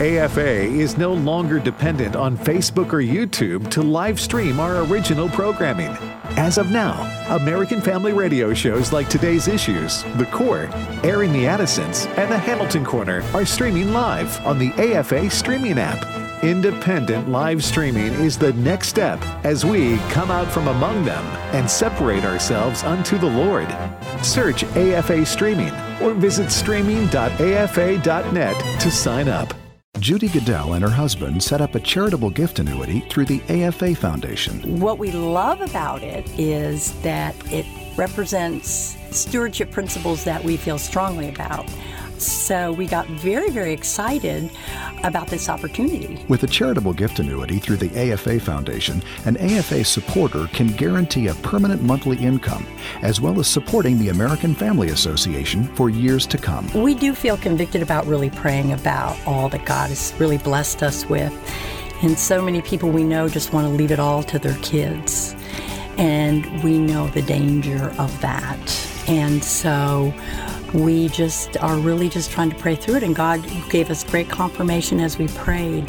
AFA 0.00 0.62
is 0.62 0.96
no 0.96 1.12
longer 1.12 1.58
dependent 1.58 2.16
on 2.16 2.36
Facebook 2.36 2.92
or 2.92 3.02
YouTube 3.02 3.70
to 3.70 3.82
live 3.82 4.18
stream 4.18 4.58
our 4.58 4.84
original 4.84 5.28
programming. 5.28 5.90
As 6.38 6.58
of 6.58 6.70
now, 6.70 6.94
American 7.28 7.80
Family 7.80 8.12
Radio 8.12 8.54
shows 8.54 8.92
like 8.92 9.08
Today's 9.08 9.48
Issues, 9.48 10.04
The 10.16 10.26
Core, 10.26 10.68
Airing 11.04 11.32
the 11.32 11.46
Addisons, 11.46 12.06
and 12.16 12.30
The 12.30 12.38
Hamilton 12.38 12.84
Corner 12.84 13.22
are 13.34 13.44
streaming 13.44 13.92
live 13.92 14.44
on 14.46 14.58
the 14.58 14.72
AFA 14.74 15.28
streaming 15.28 15.78
app. 15.78 16.06
Independent 16.42 17.28
live 17.28 17.62
streaming 17.62 18.14
is 18.14 18.38
the 18.38 18.54
next 18.54 18.88
step 18.88 19.20
as 19.44 19.66
we 19.66 19.98
come 20.08 20.30
out 20.30 20.50
from 20.50 20.68
among 20.68 21.04
them 21.04 21.22
and 21.54 21.70
separate 21.70 22.24
ourselves 22.24 22.82
unto 22.84 23.18
the 23.18 23.26
Lord. 23.26 23.68
Search 24.22 24.64
AFA 24.64 25.26
Streaming 25.26 25.74
or 26.00 26.14
visit 26.14 26.50
streaming.afa.net 26.50 28.80
to 28.80 28.90
sign 28.90 29.28
up. 29.28 29.52
Judy 30.00 30.28
Goodell 30.28 30.72
and 30.72 30.82
her 30.82 30.90
husband 30.90 31.42
set 31.42 31.60
up 31.60 31.74
a 31.74 31.80
charitable 31.80 32.30
gift 32.30 32.58
annuity 32.58 33.00
through 33.10 33.26
the 33.26 33.42
AFA 33.50 33.94
Foundation. 33.94 34.80
What 34.80 34.98
we 34.98 35.12
love 35.12 35.60
about 35.60 36.02
it 36.02 36.26
is 36.38 36.98
that 37.02 37.34
it 37.52 37.66
represents 37.98 38.96
stewardship 39.10 39.70
principles 39.70 40.24
that 40.24 40.42
we 40.42 40.56
feel 40.56 40.78
strongly 40.78 41.28
about. 41.28 41.66
So 42.20 42.72
we 42.72 42.86
got 42.86 43.06
very, 43.06 43.50
very 43.50 43.72
excited 43.72 44.50
about 45.04 45.28
this 45.28 45.48
opportunity. 45.48 46.22
With 46.28 46.42
a 46.42 46.46
charitable 46.46 46.92
gift 46.92 47.18
annuity 47.18 47.58
through 47.58 47.78
the 47.78 48.12
AFA 48.12 48.38
Foundation, 48.40 49.02
an 49.24 49.38
AFA 49.38 49.84
supporter 49.84 50.46
can 50.48 50.66
guarantee 50.68 51.28
a 51.28 51.34
permanent 51.36 51.82
monthly 51.82 52.18
income, 52.18 52.66
as 53.00 53.20
well 53.22 53.40
as 53.40 53.46
supporting 53.46 53.98
the 53.98 54.10
American 54.10 54.54
Family 54.54 54.90
Association 54.90 55.64
for 55.74 55.88
years 55.88 56.26
to 56.26 56.36
come. 56.36 56.70
We 56.74 56.94
do 56.94 57.14
feel 57.14 57.38
convicted 57.38 57.80
about 57.80 58.06
really 58.06 58.28
praying 58.28 58.72
about 58.72 59.16
all 59.26 59.48
that 59.48 59.64
God 59.64 59.88
has 59.88 60.12
really 60.18 60.38
blessed 60.38 60.82
us 60.82 61.08
with. 61.08 61.32
And 62.02 62.18
so 62.18 62.42
many 62.42 62.60
people 62.60 62.90
we 62.90 63.04
know 63.04 63.28
just 63.28 63.52
want 63.54 63.66
to 63.66 63.72
leave 63.72 63.92
it 63.92 63.98
all 63.98 64.22
to 64.24 64.38
their 64.38 64.56
kids. 64.56 65.34
And 65.96 66.62
we 66.62 66.78
know 66.78 67.08
the 67.08 67.22
danger 67.22 67.94
of 67.98 68.20
that. 68.20 68.58
And 69.08 69.42
so 69.42 70.12
we 70.72 71.08
just 71.08 71.56
are 71.62 71.76
really 71.76 72.08
just 72.08 72.30
trying 72.30 72.50
to 72.50 72.56
pray 72.56 72.74
through 72.74 72.96
it. 72.96 73.02
And 73.02 73.14
God 73.14 73.44
gave 73.70 73.90
us 73.90 74.04
great 74.04 74.28
confirmation 74.28 75.00
as 75.00 75.18
we 75.18 75.28
prayed 75.28 75.88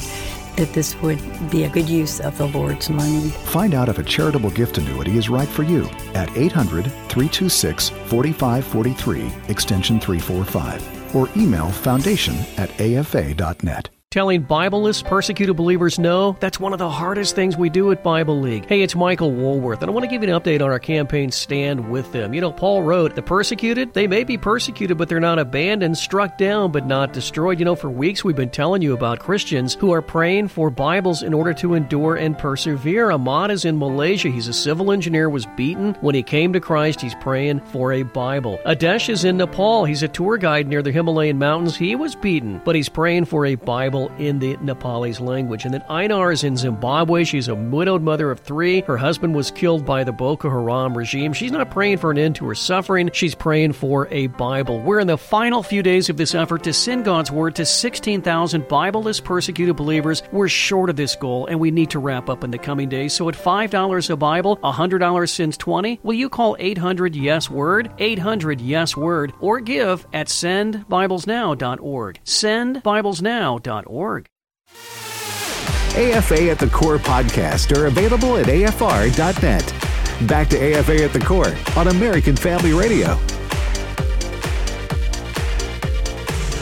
that 0.58 0.74
this 0.74 0.96
would 1.02 1.20
be 1.50 1.64
a 1.64 1.70
good 1.70 1.90
use 1.90 2.20
of 2.20 2.38
the 2.38 2.48
Lord's 2.48 2.90
money. 2.90 3.30
Find 3.30 3.74
out 3.74 3.90
if 3.90 3.98
a 3.98 4.04
charitable 4.04 4.52
gift 4.52 4.78
annuity 4.78 5.18
is 5.18 5.30
right 5.30 5.48
for 5.48 5.64
you 5.64 5.86
at 6.14 6.36
800 6.38 6.86
326 6.86 7.90
4543, 7.90 9.32
extension 9.48 10.00
345, 10.00 11.16
or 11.16 11.30
email 11.38 11.70
foundation 11.70 12.36
at 12.58 12.70
afa.net. 12.80 13.90
Telling 14.12 14.44
Bibleless, 14.44 15.06
persecuted 15.06 15.56
believers 15.56 15.98
no, 15.98 16.36
that's 16.42 16.60
one 16.60 16.74
of 16.74 16.80
the 16.80 16.90
hardest 16.90 17.34
things 17.34 17.56
we 17.56 17.70
do 17.70 17.94
at 17.94 18.04
Bible 18.04 18.42
League. 18.42 18.66
Hey, 18.68 18.82
it's 18.82 18.94
Michael 18.94 19.32
Woolworth, 19.32 19.82
and 19.82 19.90
I 19.90 19.94
want 19.94 20.04
to 20.04 20.10
give 20.10 20.22
you 20.22 20.28
an 20.28 20.38
update 20.38 20.62
on 20.62 20.70
our 20.70 20.80
campaign 20.80 21.32
Stand 21.32 21.90
With 21.90 22.12
Them. 22.12 22.34
You 22.34 22.42
know, 22.42 22.52
Paul 22.52 22.84
wrote, 22.84 23.16
The 23.16 23.22
persecuted, 23.22 23.94
they 23.94 24.08
may 24.08 24.26
be 24.26 24.38
persecuted, 24.38 24.98
but 24.98 25.08
they're 25.08 25.22
not 25.22 25.40
abandoned, 25.40 25.98
struck 25.98 26.38
down, 26.38 26.74
but 26.74 26.86
not 26.86 27.14
destroyed. 27.14 27.58
You 27.58 27.64
know, 27.64 27.76
for 27.78 27.90
weeks 27.90 28.22
we've 28.22 28.36
been 28.36 28.50
telling 28.50 28.82
you 28.82 28.92
about 28.92 29.20
Christians 29.20 29.76
who 29.76 29.94
are 29.94 30.02
praying 30.02 30.50
for 30.50 30.70
Bibles 30.70 31.24
in 31.24 31.34
order 31.34 31.54
to 31.54 31.76
endure 31.76 32.18
and 32.18 32.38
persevere. 32.38 33.12
Ahmad 33.12 33.50
is 33.50 33.64
in 33.64 33.80
Malaysia. 33.80 34.28
He's 34.28 34.50
a 34.50 34.54
civil 34.54 34.92
engineer, 34.92 35.30
was 35.30 35.46
beaten. 35.56 35.94
When 36.02 36.16
he 36.16 36.24
came 36.24 36.52
to 36.52 36.60
Christ, 36.60 37.00
he's 37.00 37.16
praying 37.16 37.62
for 37.62 37.94
a 37.94 38.04
Bible. 38.04 38.60
Adesh 38.66 39.08
is 39.08 39.24
in 39.24 39.38
Nepal. 39.38 39.86
He's 39.86 40.04
a 40.04 40.10
tour 40.10 40.36
guide 40.36 40.68
near 40.68 40.82
the 40.82 40.92
Himalayan 40.92 41.40
mountains. 41.40 41.78
He 41.78 41.96
was 41.96 42.14
beaten, 42.14 42.62
but 42.66 42.76
he's 42.76 42.90
praying 42.90 43.24
for 43.24 43.46
a 43.46 43.56
Bible 43.56 44.01
in 44.18 44.40
the 44.40 44.58
Nepalese 44.58 45.20
language. 45.20 45.66
And 45.66 45.74
then 45.74 45.84
Einar 45.90 46.32
is 46.32 46.44
in 46.44 46.58
Zimbabwe. 46.58 47.24
She's 47.24 47.48
a 47.48 47.56
widowed 47.56 48.02
mother 48.02 48.32
of 48.32 48.40
three. 48.40 48.82
Her 48.82 48.98
husband 48.98 49.36
was 49.36 49.52
killed 49.52 49.86
by 49.86 50.04
the 50.04 50.12
Boko 50.12 50.50
Haram 50.50 50.98
regime. 50.98 51.34
She's 51.34 51.52
not 51.52 51.72
praying 51.72 51.98
for 51.98 52.12
an 52.12 52.18
end 52.18 52.36
to 52.38 52.48
her 52.48 52.56
suffering, 52.56 53.10
she's 53.14 53.36
praying 53.36 53.74
for 53.74 54.08
a 54.12 54.28
Bible. 54.28 54.80
We're 54.82 55.00
in 55.00 55.08
the 55.08 55.18
final 55.18 55.64
few 55.64 55.84
days 55.84 56.10
of 56.10 56.18
this 56.18 56.36
effort 56.36 56.64
to 56.64 56.74
send 56.74 57.06
God's 57.06 57.32
Word 57.32 57.56
to 57.56 57.66
16,000 57.66 58.64
Bibleless 58.64 59.24
persecuted 59.24 59.76
believers. 59.76 60.24
We're 60.32 60.48
short 60.48 60.90
of 60.90 60.96
this 60.96 61.16
goal, 61.16 61.48
and 61.48 61.60
we 61.60 61.72
need 61.72 61.90
to 61.92 62.00
wrap 62.00 62.30
up 62.30 62.44
in 62.44 62.52
the 62.52 62.58
coming 62.58 62.90
days. 62.90 63.14
So 63.14 63.30
at 63.30 63.36
$5 63.36 64.10
a 64.10 64.16
Bible, 64.16 64.58
$100 64.58 65.30
since 65.30 65.58
20, 65.58 66.00
will 66.04 66.14
you 66.14 66.30
call 66.30 66.56
800 66.60 67.16
Yes 67.16 67.50
Word, 67.50 67.92
800 67.98 68.62
Yes 68.62 68.96
Word, 68.96 69.34
or 69.40 69.60
give 69.60 70.06
at 70.14 70.28
sendbiblesnow.org. 70.28 72.20
Sendbiblesnow.org. 72.24 73.91
AFA 75.98 76.50
at 76.50 76.60
the 76.60 76.70
Core 76.72 76.98
podcast 76.98 77.78
are 77.78 77.88
available 77.88 78.38
at 78.38 78.46
afr.net. 78.46 80.28
Back 80.30 80.48
to 80.50 80.58
AFA 80.58 81.04
at 81.04 81.12
the 81.12 81.20
Core 81.20 81.54
on 81.76 81.90
American 81.90 82.38
Family 82.38 82.72
Radio. 82.72 83.20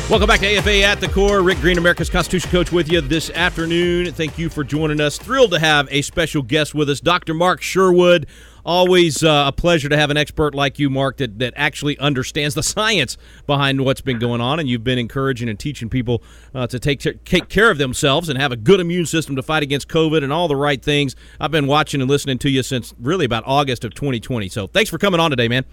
Welcome 0.09 0.25
back 0.25 0.39
to 0.39 0.47
AFA 0.47 0.81
at 0.81 0.99
the 0.99 1.07
Core. 1.07 1.43
Rick 1.43 1.59
Green, 1.59 1.77
America's 1.77 2.09
Constitution 2.09 2.49
Coach, 2.49 2.71
with 2.71 2.91
you 2.91 2.99
this 2.99 3.29
afternoon. 3.29 4.11
Thank 4.11 4.39
you 4.39 4.49
for 4.49 4.63
joining 4.63 4.99
us. 4.99 5.19
Thrilled 5.19 5.51
to 5.51 5.59
have 5.59 5.87
a 5.91 6.01
special 6.01 6.41
guest 6.41 6.73
with 6.73 6.89
us, 6.89 6.99
Dr. 6.99 7.35
Mark 7.35 7.61
Sherwood. 7.61 8.25
Always 8.69 9.23
uh, 9.23 9.45
a 9.47 9.51
pleasure 9.51 9.89
to 9.89 9.97
have 9.97 10.11
an 10.11 10.17
expert 10.17 10.53
like 10.53 10.77
you, 10.77 10.91
Mark, 10.91 11.17
that, 11.17 11.39
that 11.39 11.55
actually 11.55 11.97
understands 11.97 12.53
the 12.53 12.61
science 12.75 13.17
behind 13.47 13.83
what's 13.83 14.01
been 14.01 14.19
going 14.19 14.41
on. 14.41 14.59
And 14.59 14.69
you've 14.69 14.83
been 14.83 14.99
encouraging 14.99 15.49
and 15.49 15.57
teaching 15.57 15.89
people 15.89 16.21
uh, 16.53 16.67
to 16.67 16.77
take, 16.77 17.01
take 17.25 17.49
care 17.49 17.71
of 17.71 17.79
themselves 17.79 18.29
and 18.29 18.39
have 18.39 18.51
a 18.51 18.55
good 18.55 18.79
immune 18.79 19.07
system 19.07 19.35
to 19.37 19.41
fight 19.41 19.63
against 19.63 19.87
COVID 19.87 20.23
and 20.23 20.31
all 20.31 20.47
the 20.47 20.55
right 20.55 20.79
things. 20.79 21.15
I've 21.39 21.49
been 21.49 21.65
watching 21.65 21.99
and 21.99 22.07
listening 22.07 22.37
to 22.37 22.49
you 22.51 22.61
since 22.61 22.93
really 22.99 23.25
about 23.25 23.41
August 23.47 23.85
of 23.85 23.95
2020. 23.95 24.49
So 24.49 24.67
thanks 24.67 24.91
for 24.91 24.99
coming 24.99 25.19
on 25.19 25.31
today, 25.31 25.47
man. 25.47 25.65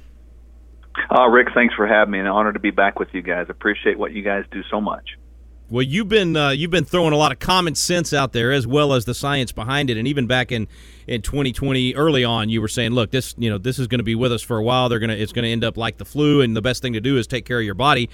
Uh, 1.11 1.29
Rick, 1.29 1.49
thanks 1.55 1.75
for 1.75 1.87
having 1.87 2.13
me. 2.13 2.21
An 2.21 2.27
honor 2.27 2.55
to 2.55 2.61
be 2.61 2.71
back 2.71 2.99
with 2.99 3.11
you 3.13 3.21
guys. 3.21 3.49
Appreciate 3.51 3.99
what 3.99 4.13
you 4.13 4.23
guys 4.23 4.47
do 4.51 4.63
so 4.71 4.81
much. 4.81 5.19
Well, 5.69 5.83
you've 5.83 6.09
been 6.09 6.37
uh, 6.37 6.51
you've 6.51 6.71
been 6.71 6.85
throwing 6.85 7.13
a 7.13 7.17
lot 7.17 7.33
of 7.33 7.41
common 7.41 7.75
sense 7.75 8.13
out 8.13 8.33
there 8.33 8.53
as 8.53 8.69
well 8.69 8.93
as 8.93 9.05
the 9.05 9.15
science 9.15 9.51
behind 9.51 9.91
it, 9.91 9.97
and 9.97 10.07
even 10.07 10.29
back 10.29 10.53
in, 10.53 10.69
in 11.09 11.23
2020, 11.23 11.97
early 11.97 12.23
on, 12.23 12.49
you 12.49 12.61
were 12.61 12.69
saying, 12.69 12.93
"Look, 12.93 13.11
this 13.11 13.35
you 13.37 13.51
know 13.51 13.59
this 13.59 13.81
is 13.81 13.89
going 13.89 13.99
to 13.99 14.05
be 14.05 14.15
with 14.15 14.33
us 14.33 14.43
for 14.43 14.59
a 14.59 14.63
while. 14.63 14.89
They're 14.89 15.01
gonna 15.01 15.15
it's 15.15 15.33
going 15.33 15.45
to 15.45 15.51
end 15.51 15.65
up 15.65 15.77
like 15.77 15.99
the 15.99 16.05
flu, 16.05 16.41
and 16.41 16.57
the 16.57 16.63
best 16.63 16.83
thing 16.83 16.93
to 16.93 17.01
do 17.01 17.19
is 17.19 17.27
take 17.27 17.45
care 17.45 17.59
of 17.59 17.65
your 17.65 17.75
body." 17.75 18.09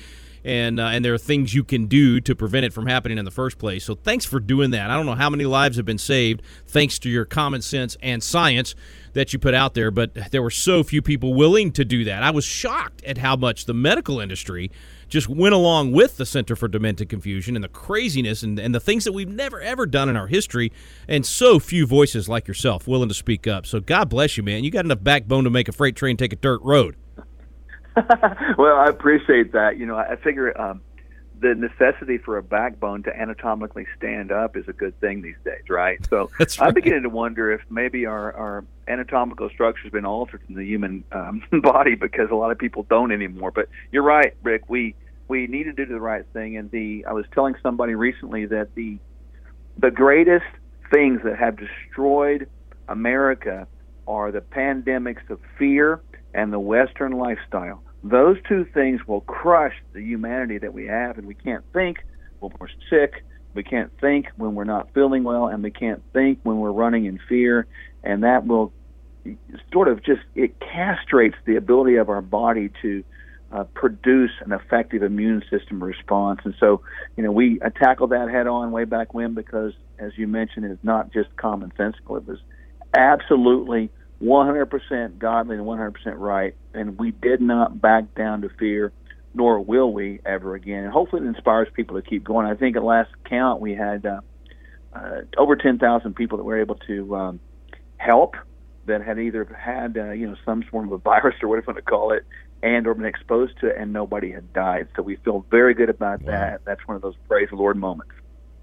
And, 0.44 0.80
uh, 0.80 0.86
and 0.86 1.04
there 1.04 1.14
are 1.14 1.18
things 1.18 1.54
you 1.54 1.62
can 1.62 1.86
do 1.86 2.20
to 2.20 2.34
prevent 2.34 2.64
it 2.64 2.72
from 2.72 2.86
happening 2.86 3.18
in 3.18 3.24
the 3.24 3.30
first 3.30 3.58
place. 3.58 3.84
So 3.84 3.94
thanks 3.94 4.24
for 4.24 4.40
doing 4.40 4.70
that. 4.72 4.90
I 4.90 4.96
don't 4.96 5.06
know 5.06 5.14
how 5.14 5.30
many 5.30 5.44
lives 5.44 5.76
have 5.76 5.86
been 5.86 5.98
saved 5.98 6.42
thanks 6.66 6.98
to 7.00 7.10
your 7.10 7.24
common 7.24 7.62
sense 7.62 7.96
and 8.02 8.22
science 8.22 8.74
that 9.12 9.32
you 9.32 9.38
put 9.38 9.54
out 9.54 9.74
there, 9.74 9.90
but 9.90 10.14
there 10.30 10.42
were 10.42 10.50
so 10.50 10.82
few 10.82 11.02
people 11.02 11.34
willing 11.34 11.70
to 11.72 11.84
do 11.84 12.04
that. 12.04 12.22
I 12.22 12.30
was 12.30 12.44
shocked 12.44 13.04
at 13.04 13.18
how 13.18 13.36
much 13.36 13.66
the 13.66 13.74
medical 13.74 14.20
industry 14.20 14.70
just 15.08 15.28
went 15.28 15.54
along 15.54 15.92
with 15.92 16.16
the 16.16 16.24
Center 16.24 16.56
for 16.56 16.68
Demented 16.68 17.10
Confusion 17.10 17.54
and 17.54 17.62
the 17.62 17.68
craziness 17.68 18.42
and, 18.42 18.58
and 18.58 18.74
the 18.74 18.80
things 18.80 19.04
that 19.04 19.12
we've 19.12 19.28
never 19.28 19.60
ever 19.60 19.84
done 19.84 20.08
in 20.08 20.16
our 20.16 20.26
history, 20.26 20.72
and 21.06 21.26
so 21.26 21.58
few 21.58 21.86
voices 21.86 22.30
like 22.30 22.48
yourself 22.48 22.88
willing 22.88 23.10
to 23.10 23.14
speak 23.14 23.46
up. 23.46 23.66
So 23.66 23.78
God 23.80 24.08
bless 24.08 24.38
you, 24.38 24.42
man. 24.42 24.64
You 24.64 24.70
got 24.70 24.86
enough 24.86 25.04
backbone 25.04 25.44
to 25.44 25.50
make 25.50 25.68
a 25.68 25.72
freight 25.72 25.96
train 25.96 26.16
take 26.16 26.32
a 26.32 26.36
dirt 26.36 26.62
road. 26.62 26.96
well, 28.58 28.76
I 28.76 28.86
appreciate 28.88 29.52
that. 29.52 29.78
You 29.78 29.86
know, 29.86 29.96
I 29.96 30.16
figure 30.16 30.58
um, 30.60 30.80
the 31.42 31.54
necessity 31.54 32.18
for 32.18 32.38
a 32.38 32.42
backbone 32.42 33.02
to 33.02 33.14
anatomically 33.14 33.86
stand 33.96 34.30
up 34.30 34.56
is 34.56 34.66
a 34.68 34.72
good 34.72 34.98
thing 35.00 35.22
these 35.22 35.36
days, 35.44 35.68
right? 35.68 35.98
So 36.08 36.30
That's 36.38 36.60
I'm 36.60 36.72
beginning 36.72 37.02
to 37.02 37.08
wonder 37.08 37.52
if 37.52 37.60
maybe 37.68 38.06
our, 38.06 38.32
our 38.32 38.64
anatomical 38.88 39.50
structure 39.50 39.82
has 39.82 39.92
been 39.92 40.06
altered 40.06 40.40
in 40.48 40.54
the 40.54 40.64
human 40.64 41.04
um, 41.12 41.42
body 41.62 41.96
because 41.96 42.30
a 42.30 42.34
lot 42.34 42.52
of 42.52 42.58
people 42.58 42.84
don't 42.88 43.12
anymore. 43.12 43.50
But 43.50 43.68
you're 43.90 44.04
right, 44.04 44.34
Rick. 44.42 44.68
We 44.68 44.94
we 45.28 45.46
need 45.46 45.64
to 45.64 45.72
do 45.72 45.84
the 45.84 46.00
right 46.00 46.24
thing. 46.32 46.56
And 46.56 46.70
the 46.70 47.04
I 47.06 47.12
was 47.12 47.26
telling 47.34 47.56
somebody 47.62 47.94
recently 47.94 48.46
that 48.46 48.74
the 48.74 48.98
the 49.78 49.90
greatest 49.90 50.46
things 50.92 51.22
that 51.24 51.38
have 51.38 51.56
destroyed 51.56 52.48
America 52.88 53.66
are 54.06 54.30
the 54.30 54.40
pandemics 54.40 55.28
of 55.30 55.40
fear 55.58 56.00
and 56.34 56.52
the 56.52 56.58
Western 56.58 57.12
lifestyle. 57.12 57.82
Those 58.04 58.36
two 58.48 58.64
things 58.64 59.06
will 59.06 59.20
crush 59.22 59.74
the 59.92 60.02
humanity 60.02 60.58
that 60.58 60.72
we 60.72 60.86
have, 60.86 61.18
and 61.18 61.26
we 61.26 61.34
can't 61.34 61.64
think 61.72 61.98
when 62.40 62.52
we're 62.58 62.68
sick. 62.90 63.24
We 63.54 63.62
can't 63.62 63.92
think 64.00 64.26
when 64.36 64.54
we're 64.54 64.64
not 64.64 64.88
feeling 64.94 65.24
well, 65.24 65.46
and 65.46 65.62
we 65.62 65.70
can't 65.70 66.02
think 66.12 66.40
when 66.42 66.58
we're 66.58 66.72
running 66.72 67.04
in 67.04 67.20
fear, 67.28 67.66
and 68.02 68.24
that 68.24 68.46
will 68.46 68.72
sort 69.72 69.88
of 69.88 70.02
just 70.02 70.22
it 70.34 70.58
castrates 70.58 71.36
the 71.44 71.56
ability 71.56 71.96
of 71.96 72.08
our 72.08 72.22
body 72.22 72.70
to 72.82 73.04
uh, 73.52 73.64
produce 73.74 74.32
an 74.44 74.52
effective 74.52 75.02
immune 75.02 75.42
system 75.50 75.82
response. 75.82 76.40
And 76.44 76.54
so, 76.58 76.80
you 77.16 77.22
know, 77.22 77.30
we 77.30 77.60
tackled 77.76 78.10
that 78.10 78.30
head 78.30 78.46
on 78.46 78.72
way 78.72 78.84
back 78.84 79.12
when 79.14 79.34
because, 79.34 79.74
as 79.98 80.12
you 80.16 80.26
mentioned, 80.26 80.64
it's 80.64 80.82
not 80.82 81.12
just 81.12 81.28
commonsensical. 81.36 82.16
It 82.16 82.26
was 82.26 82.38
absolutely 82.94 83.90
100% 84.22 85.18
godly 85.18 85.56
and 85.56 85.66
100% 85.66 85.94
right. 86.16 86.54
And 86.74 86.98
we 86.98 87.10
did 87.10 87.40
not 87.40 87.80
back 87.80 88.14
down 88.14 88.42
to 88.42 88.48
fear, 88.48 88.92
nor 89.34 89.60
will 89.60 89.92
we 89.92 90.20
ever 90.24 90.54
again. 90.54 90.84
And 90.84 90.92
hopefully, 90.92 91.22
it 91.22 91.28
inspires 91.28 91.68
people 91.74 92.00
to 92.00 92.08
keep 92.08 92.24
going. 92.24 92.46
I 92.46 92.54
think 92.54 92.76
at 92.76 92.84
last 92.84 93.10
count, 93.28 93.60
we 93.60 93.74
had 93.74 94.06
uh, 94.06 94.20
uh, 94.92 95.22
over 95.36 95.56
10,000 95.56 96.14
people 96.14 96.38
that 96.38 96.44
were 96.44 96.60
able 96.60 96.76
to 96.86 97.16
um, 97.16 97.40
help 97.96 98.36
that 98.86 99.02
had 99.02 99.18
either 99.18 99.44
had 99.44 99.96
uh, 99.96 100.10
you 100.10 100.26
know 100.26 100.36
some 100.44 100.62
form 100.62 100.86
of 100.86 100.92
a 100.92 100.98
virus 101.10 101.36
or 101.42 101.48
whatever 101.48 101.70
you 101.70 101.74
want 101.74 101.84
to 101.84 101.90
call 101.90 102.12
it, 102.12 102.24
and 102.62 102.86
or 102.86 102.94
been 102.94 103.06
exposed 103.06 103.58
to 103.60 103.68
it, 103.68 103.76
and 103.78 103.92
nobody 103.92 104.30
had 104.30 104.52
died. 104.52 104.88
So 104.96 105.02
we 105.02 105.16
feel 105.16 105.44
very 105.50 105.74
good 105.74 105.90
about 105.90 106.24
that. 106.26 106.64
That's 106.64 106.80
one 106.86 106.96
of 106.96 107.02
those 107.02 107.14
praise 107.28 107.48
the 107.50 107.56
Lord 107.56 107.76
moments. 107.76 108.12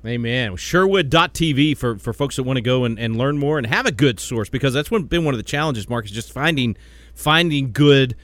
Amen. 0.06 0.56
Sherwood.tv 0.56 1.78
for, 1.78 1.98
for 1.98 2.14
folks 2.14 2.38
that 2.38 2.44
want 2.44 2.58
to 2.58 2.62
go 2.62 2.86
and, 2.86 2.98
and 2.98 3.18
learn 3.18 3.38
more 3.38 3.58
and 3.58 3.68
have 3.68 3.86
a 3.86 3.92
good 3.92 4.20
source 4.20 4.50
because 4.50 4.74
that's 4.74 4.90
been 4.90 5.26
one 5.26 5.34
of 5.34 5.38
the 5.38 5.44
challenges, 5.44 5.90
Mark, 5.90 6.06
is 6.06 6.12
just 6.12 6.32
finding 6.32 6.78
finding 7.14 7.74
good 7.74 8.16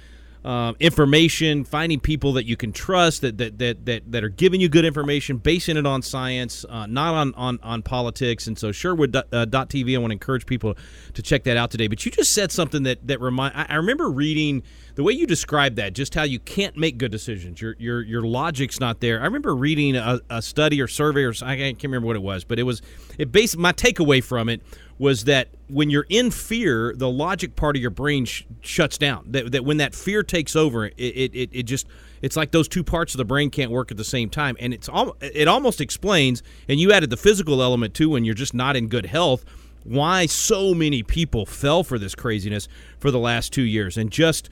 uh, 0.45 0.73
information, 0.79 1.63
finding 1.63 1.99
people 1.99 2.33
that 2.33 2.45
you 2.45 2.55
can 2.55 2.71
trust 2.71 3.21
that 3.21 3.39
that, 3.39 3.57
that, 3.57 3.85
that 3.87 4.11
that 4.11 4.23
are 4.23 4.29
giving 4.29 4.61
you 4.61 4.69
good 4.69 4.85
information, 4.85 5.37
basing 5.37 5.75
it 5.75 5.87
on 5.87 6.03
science, 6.03 6.63
uh, 6.69 6.85
not 6.85 7.15
on, 7.15 7.33
on, 7.33 7.59
on 7.63 7.81
politics. 7.81 8.45
And 8.45 8.55
so 8.55 8.71
Sherwood.tv, 8.71 9.95
I 9.95 9.97
want 9.97 10.11
to 10.11 10.13
encourage 10.13 10.45
people 10.45 10.75
to 11.15 11.21
check 11.23 11.45
that 11.45 11.57
out 11.57 11.71
today. 11.71 11.87
But 11.87 12.05
you 12.05 12.11
just 12.11 12.31
said 12.31 12.51
something 12.51 12.83
that 12.83 13.07
that 13.07 13.19
remind. 13.19 13.55
I, 13.55 13.65
I 13.69 13.75
remember 13.77 14.07
reading 14.07 14.61
the 14.93 15.01
way 15.01 15.13
you 15.13 15.25
described 15.25 15.77
that, 15.77 15.93
just 15.93 16.13
how 16.13 16.23
you 16.23 16.37
can't 16.37 16.77
make 16.77 16.99
good 16.99 17.11
decisions. 17.11 17.59
Your 17.59 17.75
your 17.79 18.03
your 18.03 18.21
logic's 18.21 18.79
not 18.79 18.99
there. 18.99 19.21
I 19.21 19.25
remember 19.25 19.55
reading 19.55 19.95
a, 19.95 20.19
a 20.29 20.43
study 20.43 20.79
or 20.79 20.87
survey 20.87 21.23
or 21.23 21.33
I 21.41 21.57
can't 21.57 21.81
remember 21.81 22.05
what 22.05 22.15
it 22.17 22.21
was, 22.21 22.43
but 22.43 22.59
it 22.59 22.63
was 22.63 22.83
it 23.17 23.31
based 23.31 23.57
my 23.57 23.73
takeaway 23.73 24.23
from 24.23 24.49
it 24.49 24.61
was 24.97 25.25
that 25.25 25.49
when 25.67 25.89
you're 25.89 26.05
in 26.09 26.31
fear, 26.31 26.93
the 26.95 27.09
logic 27.09 27.55
part 27.55 27.75
of 27.75 27.81
your 27.81 27.91
brain 27.91 28.25
sh- 28.25 28.43
shuts 28.61 28.97
down. 28.97 29.25
That, 29.31 29.51
that 29.51 29.65
when 29.65 29.77
that 29.77 29.93
fear 29.93 30.23
takes 30.23 30.55
over, 30.55 30.85
it, 30.85 30.93
it, 30.97 31.49
it, 31.51 31.63
just 31.63 31.87
it's 32.21 32.37
like 32.37 32.51
those 32.51 32.67
two 32.67 32.83
parts 32.83 33.13
of 33.13 33.17
the 33.17 33.25
brain 33.25 33.49
can't 33.49 33.71
work 33.71 33.91
at 33.91 33.97
the 33.97 34.05
same 34.05 34.29
time, 34.29 34.55
and 34.59 34.73
it's 34.73 34.87
al- 34.87 35.17
it 35.19 35.47
almost 35.47 35.81
explains. 35.81 36.43
And 36.69 36.79
you 36.79 36.93
added 36.93 37.09
the 37.09 37.17
physical 37.17 37.61
element 37.61 37.93
too 37.93 38.09
when 38.11 38.23
you're 38.23 38.35
just 38.35 38.53
not 38.53 38.75
in 38.75 38.87
good 38.87 39.07
health. 39.07 39.43
Why 39.83 40.25
so 40.25 40.73
many 40.73 41.03
people 41.03 41.45
fell 41.45 41.83
for 41.83 41.99
this 41.99 42.15
craziness 42.15 42.67
for 42.97 43.11
the 43.11 43.19
last 43.19 43.53
two 43.53 43.61
years 43.61 43.97
and 43.97 44.09
just 44.09 44.49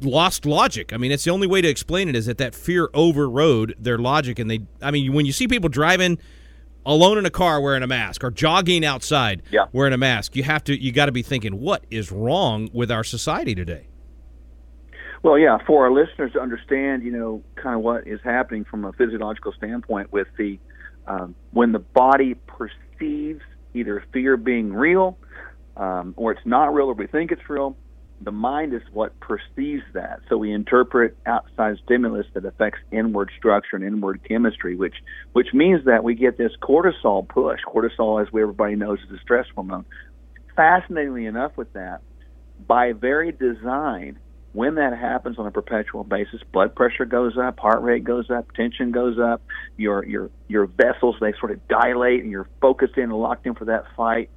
lost 0.00 0.46
logic. 0.46 0.92
I 0.92 0.98
mean, 0.98 1.10
it's 1.10 1.24
the 1.24 1.30
only 1.30 1.46
way 1.46 1.60
to 1.60 1.68
explain 1.68 2.08
it 2.08 2.14
is 2.14 2.26
that 2.26 2.38
that 2.38 2.54
fear 2.54 2.88
overrode 2.94 3.74
their 3.78 3.98
logic, 3.98 4.38
and 4.38 4.50
they. 4.50 4.60
I 4.82 4.90
mean, 4.90 5.12
when 5.14 5.24
you 5.24 5.32
see 5.32 5.48
people 5.48 5.68
driving 5.68 6.18
alone 6.88 7.18
in 7.18 7.26
a 7.26 7.30
car 7.30 7.60
wearing 7.60 7.82
a 7.82 7.86
mask 7.86 8.24
or 8.24 8.30
jogging 8.30 8.84
outside 8.84 9.42
Yeah. 9.52 9.66
wearing 9.72 9.92
a 9.92 9.98
mask, 9.98 10.34
you 10.34 10.42
have 10.42 10.64
to 10.64 10.82
you 10.82 10.90
got 10.90 11.06
to 11.06 11.12
be 11.12 11.22
thinking 11.22 11.60
what 11.60 11.84
is 11.90 12.10
wrong 12.10 12.68
with 12.72 12.90
our 12.90 13.04
society 13.04 13.54
today. 13.54 13.86
Well, 15.22 15.38
yeah, 15.38 15.58
for 15.66 15.84
our 15.84 15.92
listeners 15.92 16.32
to 16.32 16.40
understand, 16.40 17.02
you 17.02 17.10
know, 17.12 17.42
kind 17.56 17.74
of 17.76 17.82
what 17.82 18.06
is 18.06 18.20
happening 18.24 18.64
from 18.64 18.84
a 18.84 18.92
physiological 18.92 19.52
standpoint 19.52 20.12
with 20.12 20.28
the 20.38 20.58
um, 21.06 21.34
when 21.52 21.72
the 21.72 21.78
body 21.78 22.34
perceives 22.46 23.42
either 23.74 24.02
fear 24.12 24.36
being 24.36 24.72
real 24.72 25.18
um, 25.76 26.14
or 26.16 26.32
it's 26.32 26.44
not 26.46 26.72
real 26.74 26.86
or 26.86 26.94
we 26.94 27.06
think 27.06 27.30
it's 27.32 27.48
real, 27.48 27.76
the 28.20 28.32
mind 28.32 28.74
is 28.74 28.82
what 28.92 29.18
perceives 29.20 29.84
that. 29.92 30.20
So 30.28 30.36
we 30.36 30.52
interpret 30.52 31.16
outside 31.26 31.76
stimulus 31.84 32.26
that 32.34 32.44
affects 32.44 32.80
inward 32.90 33.30
structure 33.36 33.76
and 33.76 33.84
inward 33.84 34.20
chemistry, 34.26 34.74
which 34.74 34.96
which 35.32 35.48
means 35.52 35.84
that 35.84 36.02
we 36.02 36.14
get 36.14 36.36
this 36.36 36.52
cortisol 36.60 37.28
push. 37.28 37.60
Cortisol, 37.66 38.20
as 38.20 38.32
we 38.32 38.42
everybody 38.42 38.74
knows, 38.74 38.98
is 39.00 39.16
a 39.16 39.20
stress 39.20 39.46
hormone. 39.54 39.84
Fascinatingly 40.56 41.26
enough, 41.26 41.56
with 41.56 41.72
that, 41.74 42.00
by 42.66 42.92
very 42.92 43.30
design, 43.30 44.18
when 44.52 44.74
that 44.74 44.98
happens 44.98 45.38
on 45.38 45.46
a 45.46 45.52
perpetual 45.52 46.02
basis, 46.02 46.40
blood 46.52 46.74
pressure 46.74 47.04
goes 47.04 47.38
up, 47.38 47.60
heart 47.60 47.82
rate 47.82 48.02
goes 48.02 48.30
up, 48.30 48.52
tension 48.54 48.90
goes 48.90 49.18
up, 49.18 49.42
your 49.76 50.04
your 50.04 50.30
your 50.48 50.66
vessels 50.66 51.16
they 51.20 51.32
sort 51.38 51.52
of 51.52 51.68
dilate, 51.68 52.22
and 52.22 52.32
you're 52.32 52.48
focused 52.60 52.96
in 52.96 53.04
and 53.04 53.12
locked 53.12 53.46
in 53.46 53.54
for 53.54 53.66
that 53.66 53.84
fight. 53.96 54.30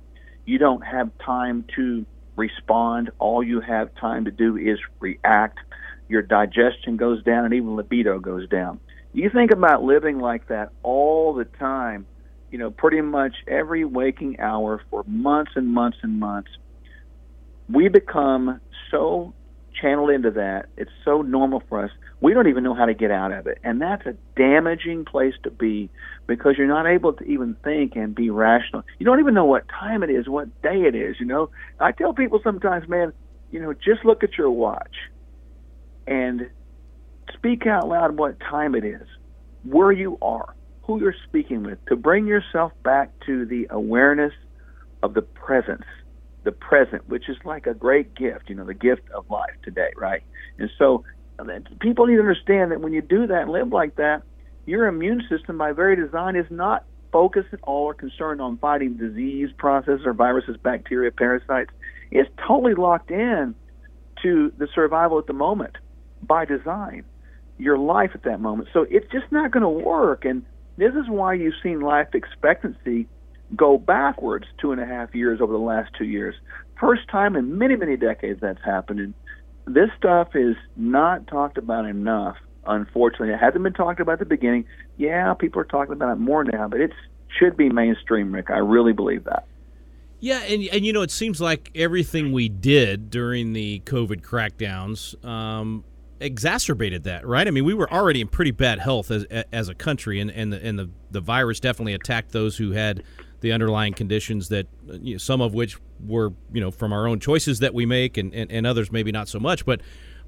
You 0.46 0.60
don't 0.60 0.86
have 0.86 1.10
time 1.26 1.66
to 1.76 2.06
respond. 2.36 3.12
All 3.20 3.44
you 3.44 3.62
have 3.62 3.94
time 3.96 4.26
to 4.26 4.32
do 4.32 4.58
is 4.58 4.80
react. 5.00 5.60
Your 6.08 6.22
digestion 6.22 6.98
goes 6.98 7.24
down, 7.24 7.46
and 7.46 7.54
even 7.54 7.76
libido 7.76 8.20
goes 8.20 8.48
down. 8.50 8.80
You 9.14 9.30
think 9.30 9.52
about 9.52 9.84
living 9.84 10.20
like 10.20 10.48
that 10.48 10.72
all 10.84 11.34
the 11.34 11.46
time. 11.46 12.08
You 12.50 12.58
know, 12.58 12.72
pretty 12.72 13.02
much 13.02 13.34
every 13.48 13.86
waking 13.86 14.40
hour 14.40 14.82
for 14.90 15.04
months 15.06 15.52
and 15.56 15.68
months 15.68 15.98
and 16.02 16.20
months. 16.20 16.50
We 17.70 17.88
become 17.88 18.60
so 18.90 19.34
channeled 19.80 20.10
into 20.10 20.32
that. 20.32 20.68
It's 20.78 20.92
so 21.04 21.22
normal 21.22 21.62
for 21.70 21.84
us. 21.84 21.92
We 22.20 22.34
don't 22.34 22.48
even 22.48 22.64
know 22.64 22.74
how 22.74 22.86
to 22.86 22.94
get 22.94 23.12
out 23.12 23.32
of 23.32 23.48
it. 23.48 23.58
And 23.64 23.82
that's 23.82 24.06
a 24.06 24.16
damaging 24.36 25.06
place 25.06 25.34
to 25.44 25.52
be 25.52 25.90
because 26.28 26.56
you're 26.58 26.68
not 26.68 26.86
able 26.86 27.14
to 27.14 27.24
even 27.24 27.56
think 27.64 27.96
and 27.96 28.14
be 28.14 28.30
rational. 28.30 28.84
You 29.00 29.06
don't 29.06 29.20
even 29.20 29.34
know 29.34 29.46
what 29.46 29.68
time 29.68 30.04
it 30.04 30.10
is, 30.10 30.30
what 30.30 30.62
day 30.62 30.84
it 30.84 30.96
is, 30.96 31.16
you 31.20 31.26
know. 31.26 31.50
I 31.80 31.92
tell 31.92 32.14
people 32.14 32.40
sometimes, 32.44 32.88
man, 32.88 33.14
you 33.52 33.60
know, 33.60 33.74
just 33.74 34.06
look 34.06 34.24
at 34.24 34.38
your 34.38 34.52
watch 34.52 34.96
and 36.08 36.50
speak 37.34 37.66
out 37.66 37.88
loud 37.88 38.18
what 38.18 38.40
time 38.40 38.76
it 38.76 38.86
is, 38.86 39.08
where 39.64 39.92
you 39.92 40.18
are, 40.22 40.54
who 40.84 41.00
you're 41.00 41.16
speaking 41.28 41.64
with, 41.64 41.84
to 41.88 41.96
bring 41.96 42.28
yourself 42.28 42.72
back 42.84 43.12
to 43.26 43.46
the 43.46 43.68
awareness 43.70 44.34
of 45.04 45.14
the 45.14 45.22
presence 45.22 45.86
the 46.44 46.52
present, 46.52 47.08
which 47.08 47.30
is 47.30 47.38
like 47.46 47.68
a 47.68 47.74
great 47.74 48.16
gift, 48.16 48.50
you 48.50 48.56
know, 48.56 48.66
the 48.66 48.74
gift 48.74 49.10
of 49.12 49.30
life 49.30 49.54
today, 49.64 49.92
right? 49.96 50.24
And 50.58 50.70
so 50.78 51.04
uh, 51.40 51.46
people 51.80 52.08
need 52.08 52.16
to 52.16 52.22
understand 52.22 52.72
that 52.72 52.82
when 52.82 52.94
you 52.94 53.02
do 53.02 53.28
that 53.28 53.44
and 53.44 53.52
live 53.52 53.72
like 53.72 53.96
that, 53.96 54.24
your 54.66 54.88
immune 54.88 55.24
system, 55.30 55.58
by 55.58 55.72
very 55.72 55.96
design, 55.96 56.36
is 56.36 56.46
not 56.50 56.86
focused 57.12 57.50
at 57.52 57.60
all 57.64 57.86
or 57.86 57.94
concerned 57.94 58.42
on 58.42 58.58
fighting 58.58 58.96
disease 58.96 59.50
processes 59.58 60.06
or 60.06 60.14
viruses, 60.14 60.56
bacteria, 60.58 61.12
parasites. 61.12 61.72
It's 62.10 62.30
totally 62.48 62.74
locked 62.74 63.12
in 63.12 63.56
to 64.24 64.52
the 64.58 64.68
survival 64.74 65.20
at 65.20 65.28
the 65.28 65.34
moment 65.34 65.78
by 66.22 66.46
design, 66.46 67.04
your 67.58 67.78
life 67.78 68.12
at 68.14 68.24
that 68.24 68.40
moment. 68.40 68.70
So 68.74 68.86
it's 68.90 69.10
just 69.12 69.32
not 69.32 69.52
going 69.52 69.64
to 69.64 69.70
work. 69.70 70.26
And 70.26 70.46
this 70.78 70.94
is 70.94 71.10
why 71.10 71.34
you've 71.34 71.56
seen 71.62 71.82
life 71.82 72.10
expectancy 72.14 73.08
go 73.56 73.78
backwards 73.78 74.46
two 74.60 74.72
and 74.72 74.82
a 74.82 74.86
half 74.86 75.14
years 75.14 75.42
over 75.42 75.52
the 75.52 75.60
last 75.60 75.92
two 75.98 76.06
years. 76.06 76.36
First 76.80 77.08
time 77.10 77.36
in 77.36 77.58
many, 77.58 77.76
many 77.76 77.98
decades 77.98 78.40
that's 78.42 78.64
happened. 78.64 79.00
And 79.00 79.14
this 79.66 79.90
stuff 79.98 80.36
is 80.36 80.56
not 80.76 81.28
talked 81.28 81.58
about 81.58 81.86
enough, 81.86 82.38
unfortunately. 82.66 83.34
It 83.34 83.40
hasn't 83.40 83.64
been 83.64 83.74
talked 83.74 84.00
about 84.00 84.14
at 84.14 84.20
the 84.20 84.26
beginning. 84.26 84.66
Yeah, 84.98 85.34
people 85.34 85.62
are 85.62 85.66
talking 85.66 85.94
about 85.94 86.14
it 86.14 86.20
more 86.20 86.44
now, 86.44 86.68
but 86.68 86.82
it 86.82 86.92
should 87.40 87.56
be 87.58 87.70
mainstream, 87.70 88.34
Rick. 88.34 88.50
I 88.50 88.58
really 88.58 88.94
believe 88.94 89.26
that. 89.26 89.46
Yeah, 90.20 90.40
and 90.44 90.64
and 90.72 90.86
you 90.86 90.94
know, 90.94 91.02
it 91.02 91.10
seems 91.10 91.42
like 91.42 91.72
everything 91.74 92.32
we 92.32 92.48
did 92.48 93.10
during 93.10 93.54
the 93.54 93.82
COVID 93.86 94.22
crackdowns 94.22 95.24
um, 95.26 95.84
exacerbated 96.20 97.06
that, 97.06 97.26
right? 97.26 97.48
I 97.48 97.52
mean, 97.52 97.66
we 97.66 97.74
were 97.74 97.92
already 97.92 98.22
in 98.22 98.28
pretty 98.28 98.52
bad 98.52 98.78
health 98.78 99.10
as 99.10 99.26
as 99.52 99.68
a 99.68 99.74
country, 99.74 100.20
and 100.20 100.30
and 100.30 100.54
the 100.54 100.64
and 100.64 100.78
the, 100.78 100.90
the 101.10 101.22
virus 101.22 101.60
definitely 101.60 101.94
attacked 101.94 102.32
those 102.32 102.58
who 102.58 102.72
had 102.72 103.04
the 103.42 103.52
underlying 103.52 103.94
conditions 103.94 104.50
that 104.50 104.68
uh, 104.90 104.94
you 105.02 105.16
know, 105.16 105.18
some 105.18 105.42
of 105.42 105.54
which 105.54 105.78
were 106.06 106.34
you 106.54 106.62
know 106.62 106.72
from 106.72 106.94
our 106.94 107.08
own 107.08 107.20
choices 107.20 107.60
that 107.60 107.74
we 107.74 107.86
make, 107.86 108.18
and, 108.18 108.34
and 108.34 108.52
and 108.52 108.66
others 108.66 108.92
maybe 108.92 109.12
not 109.12 109.28
so 109.28 109.40
much, 109.40 109.66
but. 109.66 109.82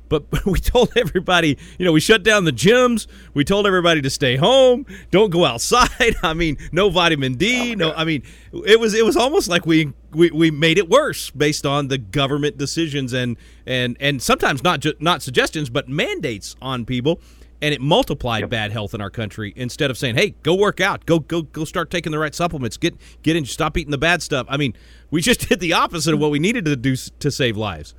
but 0.09 0.25
we 0.45 0.59
told 0.59 0.91
everybody, 0.95 1.57
you 1.79 1.85
know, 1.85 1.91
we 1.91 1.99
shut 1.99 2.21
down 2.21 2.43
the 2.43 2.51
gyms. 2.51 3.07
We 3.33 3.43
told 3.43 3.65
everybody 3.65 4.01
to 4.01 4.09
stay 4.09 4.35
home, 4.35 4.85
don't 5.09 5.31
go 5.31 5.43
outside. 5.45 6.15
I 6.21 6.33
mean, 6.33 6.57
no 6.71 6.89
vitamin 6.89 7.35
D. 7.35 7.71
Oh, 7.71 7.75
no, 7.75 7.93
I 7.93 8.03
mean, 8.03 8.21
it 8.65 8.79
was 8.79 8.93
it 8.93 9.05
was 9.05 9.15
almost 9.15 9.47
like 9.47 9.65
we, 9.65 9.93
we 10.11 10.29
we 10.29 10.51
made 10.51 10.77
it 10.77 10.87
worse 10.89 11.31
based 11.31 11.65
on 11.65 11.87
the 11.87 11.97
government 11.97 12.57
decisions 12.57 13.13
and 13.13 13.37
and 13.65 13.97
and 13.99 14.21
sometimes 14.21 14.61
not 14.61 14.81
just 14.81 15.01
not 15.01 15.23
suggestions, 15.23 15.69
but 15.69 15.87
mandates 15.87 16.55
on 16.61 16.85
people. 16.85 17.19
And 17.63 17.73
it 17.73 17.79
multiplied 17.79 18.49
bad 18.49 18.73
health 18.73 18.93
in 18.93 18.99
our 18.99 19.09
country 19.09 19.53
instead 19.55 19.89
of 19.89 19.97
saying, 19.97 20.15
"Hey, 20.15 20.35
go 20.43 20.53
work 20.53 20.81
out, 20.81 21.05
go 21.05 21.19
go 21.19 21.43
go 21.43 21.63
start 21.63 21.89
taking 21.89 22.11
the 22.11 22.19
right 22.19 22.35
supplements, 22.35 22.75
get 22.75 22.93
get 23.21 23.37
in, 23.37 23.45
stop 23.45 23.77
eating 23.77 23.91
the 23.91 23.97
bad 23.97 24.21
stuff." 24.21 24.45
I 24.49 24.57
mean, 24.57 24.73
we 25.11 25.21
just 25.21 25.39
did 25.49 25.61
the 25.61 25.71
opposite 25.71 26.13
of 26.13 26.19
what 26.19 26.29
we 26.29 26.39
needed 26.39 26.65
to 26.65 26.75
do 26.75 26.97
to 26.97 27.31
save 27.31 27.55
lives. 27.55 27.95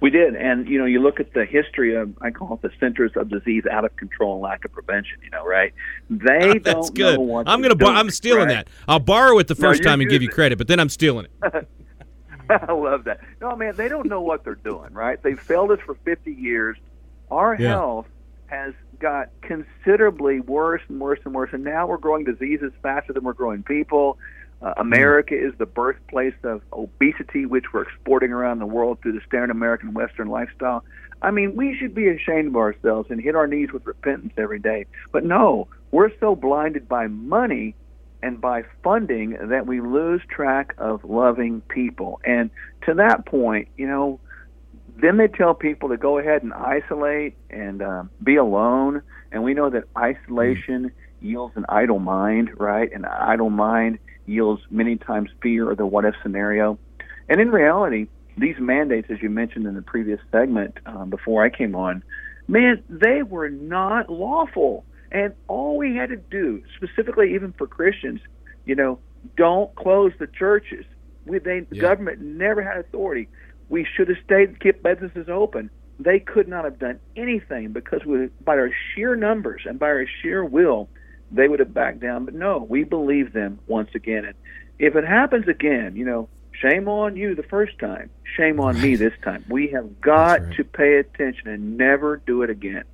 We 0.00 0.10
did, 0.10 0.34
and 0.34 0.68
you 0.68 0.76
know, 0.76 0.86
you 0.86 1.00
look 1.00 1.20
at 1.20 1.34
the 1.34 1.44
history 1.44 1.94
of 1.94 2.12
I 2.20 2.30
call 2.32 2.54
it 2.54 2.62
the 2.62 2.72
centers 2.80 3.12
of 3.14 3.28
disease 3.28 3.64
out 3.70 3.84
of 3.84 3.94
control 3.94 4.34
and 4.34 4.42
lack 4.42 4.64
of 4.64 4.72
prevention. 4.72 5.18
You 5.22 5.30
know, 5.30 5.46
right? 5.46 5.72
They 6.10 6.58
That's 6.64 6.90
don't 6.90 6.94
good. 6.96 7.14
know 7.14 7.20
what 7.20 7.48
I'm 7.48 7.62
going 7.62 7.78
to. 7.78 7.86
I'm 7.86 8.10
stealing 8.10 8.48
right? 8.48 8.66
that. 8.66 8.68
I'll 8.88 8.98
borrow 8.98 9.38
it 9.38 9.46
the 9.46 9.54
first 9.54 9.80
you 9.82 9.86
time 9.86 10.00
and 10.00 10.10
give 10.10 10.20
you 10.20 10.28
credit, 10.30 10.58
but 10.58 10.66
then 10.66 10.80
I'm 10.80 10.88
stealing 10.88 11.26
it. 11.42 11.68
I 12.50 12.72
love 12.72 13.04
that. 13.04 13.20
No, 13.40 13.54
man, 13.54 13.76
they 13.76 13.86
don't 13.88 14.08
know 14.08 14.20
what 14.20 14.42
they're 14.42 14.56
doing, 14.56 14.92
right? 14.94 15.22
They've 15.22 15.38
failed 15.38 15.70
us 15.70 15.78
for 15.86 15.94
50 15.94 16.32
years. 16.32 16.76
Our 17.30 17.54
Yeah. 17.54 17.68
health 17.68 18.06
has 18.48 18.74
got 18.98 19.30
considerably 19.42 20.40
worse 20.40 20.82
and 20.88 21.00
worse 21.00 21.20
and 21.24 21.34
worse, 21.34 21.50
and 21.52 21.64
now 21.64 21.86
we're 21.86 21.98
growing 21.98 22.24
diseases 22.24 22.72
faster 22.82 23.12
than 23.12 23.24
we're 23.24 23.32
growing 23.32 23.62
people. 23.62 24.18
Uh, 24.60 24.74
America 24.76 25.34
is 25.34 25.54
the 25.58 25.66
birthplace 25.66 26.34
of 26.42 26.62
obesity, 26.72 27.46
which 27.46 27.66
we're 27.72 27.82
exporting 27.82 28.32
around 28.32 28.58
the 28.58 28.66
world 28.66 28.98
through 29.00 29.12
the 29.12 29.20
standard 29.26 29.50
American 29.50 29.94
Western 29.94 30.28
lifestyle. 30.28 30.84
I 31.22 31.30
mean, 31.30 31.54
we 31.56 31.76
should 31.76 31.94
be 31.94 32.08
ashamed 32.08 32.48
of 32.48 32.56
ourselves 32.56 33.10
and 33.10 33.20
hit 33.20 33.36
our 33.36 33.46
knees 33.46 33.72
with 33.72 33.86
repentance 33.86 34.32
every 34.36 34.58
day. 34.58 34.86
But 35.12 35.24
no, 35.24 35.68
we're 35.90 36.10
so 36.18 36.34
blinded 36.34 36.88
by 36.88 37.06
money 37.06 37.74
and 38.22 38.40
by 38.40 38.64
funding 38.82 39.36
that 39.48 39.66
we 39.66 39.80
lose 39.80 40.20
track 40.28 40.74
of 40.78 41.04
loving 41.04 41.60
people. 41.62 42.20
And 42.24 42.50
to 42.86 42.94
that 42.94 43.26
point, 43.26 43.68
you 43.76 43.86
know, 43.86 44.18
then 45.00 45.16
they 45.16 45.28
tell 45.28 45.54
people 45.54 45.88
to 45.90 45.96
go 45.96 46.18
ahead 46.18 46.42
and 46.42 46.52
isolate 46.52 47.36
and 47.50 47.82
um, 47.82 48.10
be 48.22 48.36
alone. 48.36 49.02
And 49.30 49.42
we 49.42 49.54
know 49.54 49.70
that 49.70 49.84
isolation 49.96 50.90
yields 51.20 51.54
an 51.56 51.66
idle 51.68 51.98
mind, 51.98 52.50
right? 52.58 52.90
And 52.92 53.04
an 53.04 53.10
idle 53.10 53.50
mind 53.50 53.98
yields 54.26 54.62
many 54.70 54.96
times 54.96 55.30
fear 55.42 55.70
or 55.70 55.74
the 55.74 55.86
what 55.86 56.04
if 56.04 56.14
scenario. 56.22 56.78
And 57.28 57.40
in 57.40 57.50
reality, 57.50 58.08
these 58.36 58.56
mandates, 58.58 59.08
as 59.10 59.18
you 59.22 59.30
mentioned 59.30 59.66
in 59.66 59.74
the 59.74 59.82
previous 59.82 60.20
segment 60.30 60.78
um, 60.86 61.10
before 61.10 61.44
I 61.44 61.50
came 61.50 61.74
on, 61.74 62.02
man, 62.46 62.82
they 62.88 63.22
were 63.22 63.48
not 63.48 64.10
lawful. 64.10 64.84
And 65.10 65.34
all 65.46 65.76
we 65.76 65.96
had 65.96 66.10
to 66.10 66.16
do, 66.16 66.62
specifically 66.76 67.34
even 67.34 67.52
for 67.56 67.66
Christians, 67.66 68.20
you 68.64 68.74
know, 68.74 68.98
don't 69.36 69.74
close 69.74 70.12
the 70.18 70.26
churches. 70.26 70.84
We, 71.26 71.38
they, 71.38 71.60
The 71.60 71.76
government 71.80 72.20
never 72.20 72.62
had 72.62 72.78
authority. 72.78 73.28
We 73.68 73.84
should 73.84 74.08
have 74.08 74.18
stayed, 74.24 74.60
kept 74.60 74.82
businesses 74.82 75.28
open. 75.28 75.70
They 75.98 76.20
could 76.20 76.48
not 76.48 76.64
have 76.64 76.78
done 76.78 77.00
anything 77.16 77.72
because 77.72 78.04
we, 78.04 78.28
by 78.44 78.52
our 78.52 78.70
sheer 78.94 79.16
numbers 79.16 79.62
and 79.66 79.78
by 79.78 79.86
our 79.86 80.06
sheer 80.22 80.44
will, 80.44 80.88
they 81.30 81.48
would 81.48 81.60
have 81.60 81.74
backed 81.74 82.00
down. 82.00 82.24
But 82.24 82.34
no, 82.34 82.66
we 82.68 82.84
believe 82.84 83.32
them 83.32 83.58
once 83.66 83.90
again. 83.94 84.24
And 84.24 84.34
if 84.78 84.96
it 84.96 85.04
happens 85.04 85.48
again, 85.48 85.96
you 85.96 86.04
know, 86.04 86.28
shame 86.52 86.88
on 86.88 87.16
you 87.16 87.34
the 87.34 87.42
first 87.42 87.78
time, 87.78 88.10
shame 88.36 88.60
on 88.60 88.80
me 88.80 88.96
this 88.96 89.12
time. 89.22 89.44
We 89.48 89.68
have 89.68 90.00
got 90.00 90.52
to 90.52 90.64
pay 90.64 90.98
attention 90.98 91.48
and 91.48 91.76
never 91.76 92.18
do 92.18 92.42
it 92.42 92.50
again. 92.50 92.84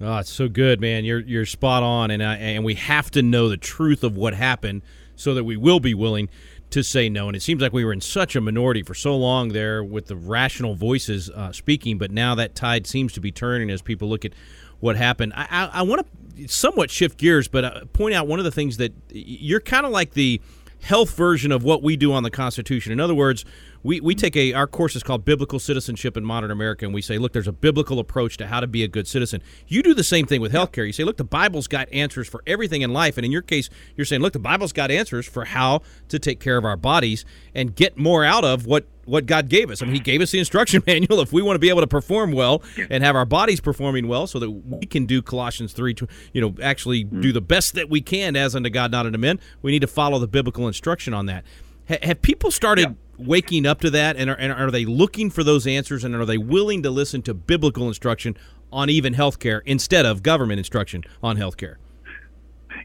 Oh, 0.00 0.18
it's 0.18 0.32
so 0.32 0.48
good, 0.48 0.80
man. 0.80 1.04
You're 1.04 1.20
you're 1.20 1.46
spot 1.46 1.82
on, 1.82 2.10
and 2.10 2.22
I, 2.22 2.34
and 2.36 2.64
we 2.64 2.74
have 2.74 3.10
to 3.12 3.22
know 3.22 3.48
the 3.48 3.56
truth 3.56 4.02
of 4.02 4.16
what 4.16 4.34
happened 4.34 4.82
so 5.16 5.34
that 5.34 5.44
we 5.44 5.56
will 5.56 5.80
be 5.80 5.94
willing 5.94 6.28
to 6.74 6.82
say 6.82 7.08
no. 7.08 7.28
And 7.28 7.36
it 7.36 7.42
seems 7.42 7.62
like 7.62 7.72
we 7.72 7.84
were 7.84 7.92
in 7.92 8.00
such 8.00 8.34
a 8.34 8.40
minority 8.40 8.82
for 8.82 8.94
so 8.94 9.16
long 9.16 9.50
there 9.50 9.82
with 9.82 10.06
the 10.06 10.16
rational 10.16 10.74
voices 10.74 11.30
uh, 11.30 11.52
speaking, 11.52 11.98
but 11.98 12.10
now 12.10 12.34
that 12.34 12.56
tide 12.56 12.86
seems 12.86 13.12
to 13.12 13.20
be 13.20 13.30
turning 13.30 13.70
as 13.70 13.80
people 13.80 14.08
look 14.08 14.24
at 14.24 14.32
what 14.80 14.96
happened. 14.96 15.32
I, 15.36 15.46
I, 15.48 15.64
I 15.66 15.82
want 15.82 16.04
to 16.36 16.48
somewhat 16.48 16.90
shift 16.90 17.16
gears, 17.16 17.46
but 17.46 17.64
uh, 17.64 17.84
point 17.92 18.14
out 18.14 18.26
one 18.26 18.40
of 18.40 18.44
the 18.44 18.50
things 18.50 18.76
that 18.78 18.92
you're 19.10 19.60
kind 19.60 19.86
of 19.86 19.92
like 19.92 20.14
the 20.14 20.40
health 20.84 21.16
version 21.16 21.50
of 21.50 21.64
what 21.64 21.82
we 21.82 21.96
do 21.96 22.12
on 22.12 22.22
the 22.22 22.30
Constitution. 22.30 22.92
In 22.92 23.00
other 23.00 23.14
words, 23.14 23.44
we, 23.82 24.00
we 24.00 24.14
take 24.14 24.36
a 24.36 24.52
our 24.52 24.66
course 24.66 24.94
is 24.94 25.02
called 25.02 25.24
Biblical 25.24 25.58
Citizenship 25.58 26.16
in 26.16 26.24
Modern 26.24 26.50
America, 26.50 26.84
and 26.84 26.94
we 26.94 27.00
say, 27.00 27.16
look, 27.16 27.32
there's 27.32 27.48
a 27.48 27.52
biblical 27.52 27.98
approach 27.98 28.36
to 28.36 28.46
how 28.46 28.60
to 28.60 28.66
be 28.66 28.84
a 28.84 28.88
good 28.88 29.08
citizen. 29.08 29.42
You 29.66 29.82
do 29.82 29.94
the 29.94 30.04
same 30.04 30.26
thing 30.26 30.42
with 30.42 30.52
healthcare. 30.52 30.86
You 30.86 30.92
say, 30.92 31.04
look, 31.04 31.16
the 31.16 31.24
Bible's 31.24 31.68
got 31.68 31.90
answers 31.90 32.28
for 32.28 32.42
everything 32.46 32.82
in 32.82 32.92
life, 32.92 33.16
and 33.16 33.24
in 33.24 33.32
your 33.32 33.42
case, 33.42 33.70
you're 33.96 34.04
saying, 34.04 34.20
look, 34.20 34.34
the 34.34 34.38
Bible's 34.38 34.72
got 34.72 34.90
answers 34.90 35.26
for 35.26 35.46
how 35.46 35.80
to 36.08 36.18
take 36.18 36.38
care 36.38 36.58
of 36.58 36.66
our 36.66 36.76
bodies 36.76 37.24
and 37.54 37.74
get 37.74 37.96
more 37.96 38.22
out 38.22 38.44
of 38.44 38.66
what 38.66 38.86
what 39.06 39.26
God 39.26 39.48
gave 39.48 39.70
us. 39.70 39.82
I 39.82 39.86
mean, 39.86 39.94
He 39.94 40.00
gave 40.00 40.20
us 40.20 40.30
the 40.30 40.38
instruction 40.38 40.82
manual 40.86 41.20
if 41.20 41.32
we 41.32 41.42
want 41.42 41.56
to 41.56 41.60
be 41.60 41.68
able 41.68 41.80
to 41.80 41.86
perform 41.86 42.32
well 42.32 42.62
and 42.90 43.02
have 43.02 43.16
our 43.16 43.24
bodies 43.24 43.60
performing 43.60 44.08
well, 44.08 44.26
so 44.26 44.38
that 44.38 44.50
we 44.50 44.86
can 44.86 45.06
do 45.06 45.22
Colossians 45.22 45.72
three, 45.72 45.94
you 46.32 46.40
know, 46.40 46.54
actually 46.62 47.04
do 47.04 47.32
the 47.32 47.40
best 47.40 47.74
that 47.74 47.88
we 47.88 48.00
can 48.00 48.36
as 48.36 48.54
unto 48.54 48.70
God, 48.70 48.90
not 48.90 49.06
unto 49.06 49.18
men. 49.18 49.40
We 49.62 49.72
need 49.72 49.80
to 49.80 49.86
follow 49.86 50.18
the 50.18 50.28
biblical 50.28 50.66
instruction 50.66 51.14
on 51.14 51.26
that. 51.26 51.44
Have 51.86 52.22
people 52.22 52.50
started 52.50 52.96
waking 53.18 53.66
up 53.66 53.80
to 53.80 53.90
that, 53.90 54.16
and 54.16 54.30
are, 54.30 54.36
and 54.36 54.52
are 54.52 54.70
they 54.70 54.84
looking 54.84 55.30
for 55.30 55.44
those 55.44 55.66
answers, 55.66 56.04
and 56.04 56.14
are 56.14 56.24
they 56.24 56.38
willing 56.38 56.82
to 56.82 56.90
listen 56.90 57.22
to 57.22 57.34
biblical 57.34 57.88
instruction 57.88 58.36
on 58.72 58.90
even 58.90 59.14
healthcare 59.14 59.60
instead 59.64 60.06
of 60.06 60.22
government 60.22 60.58
instruction 60.58 61.04
on 61.22 61.36
healthcare? 61.36 61.76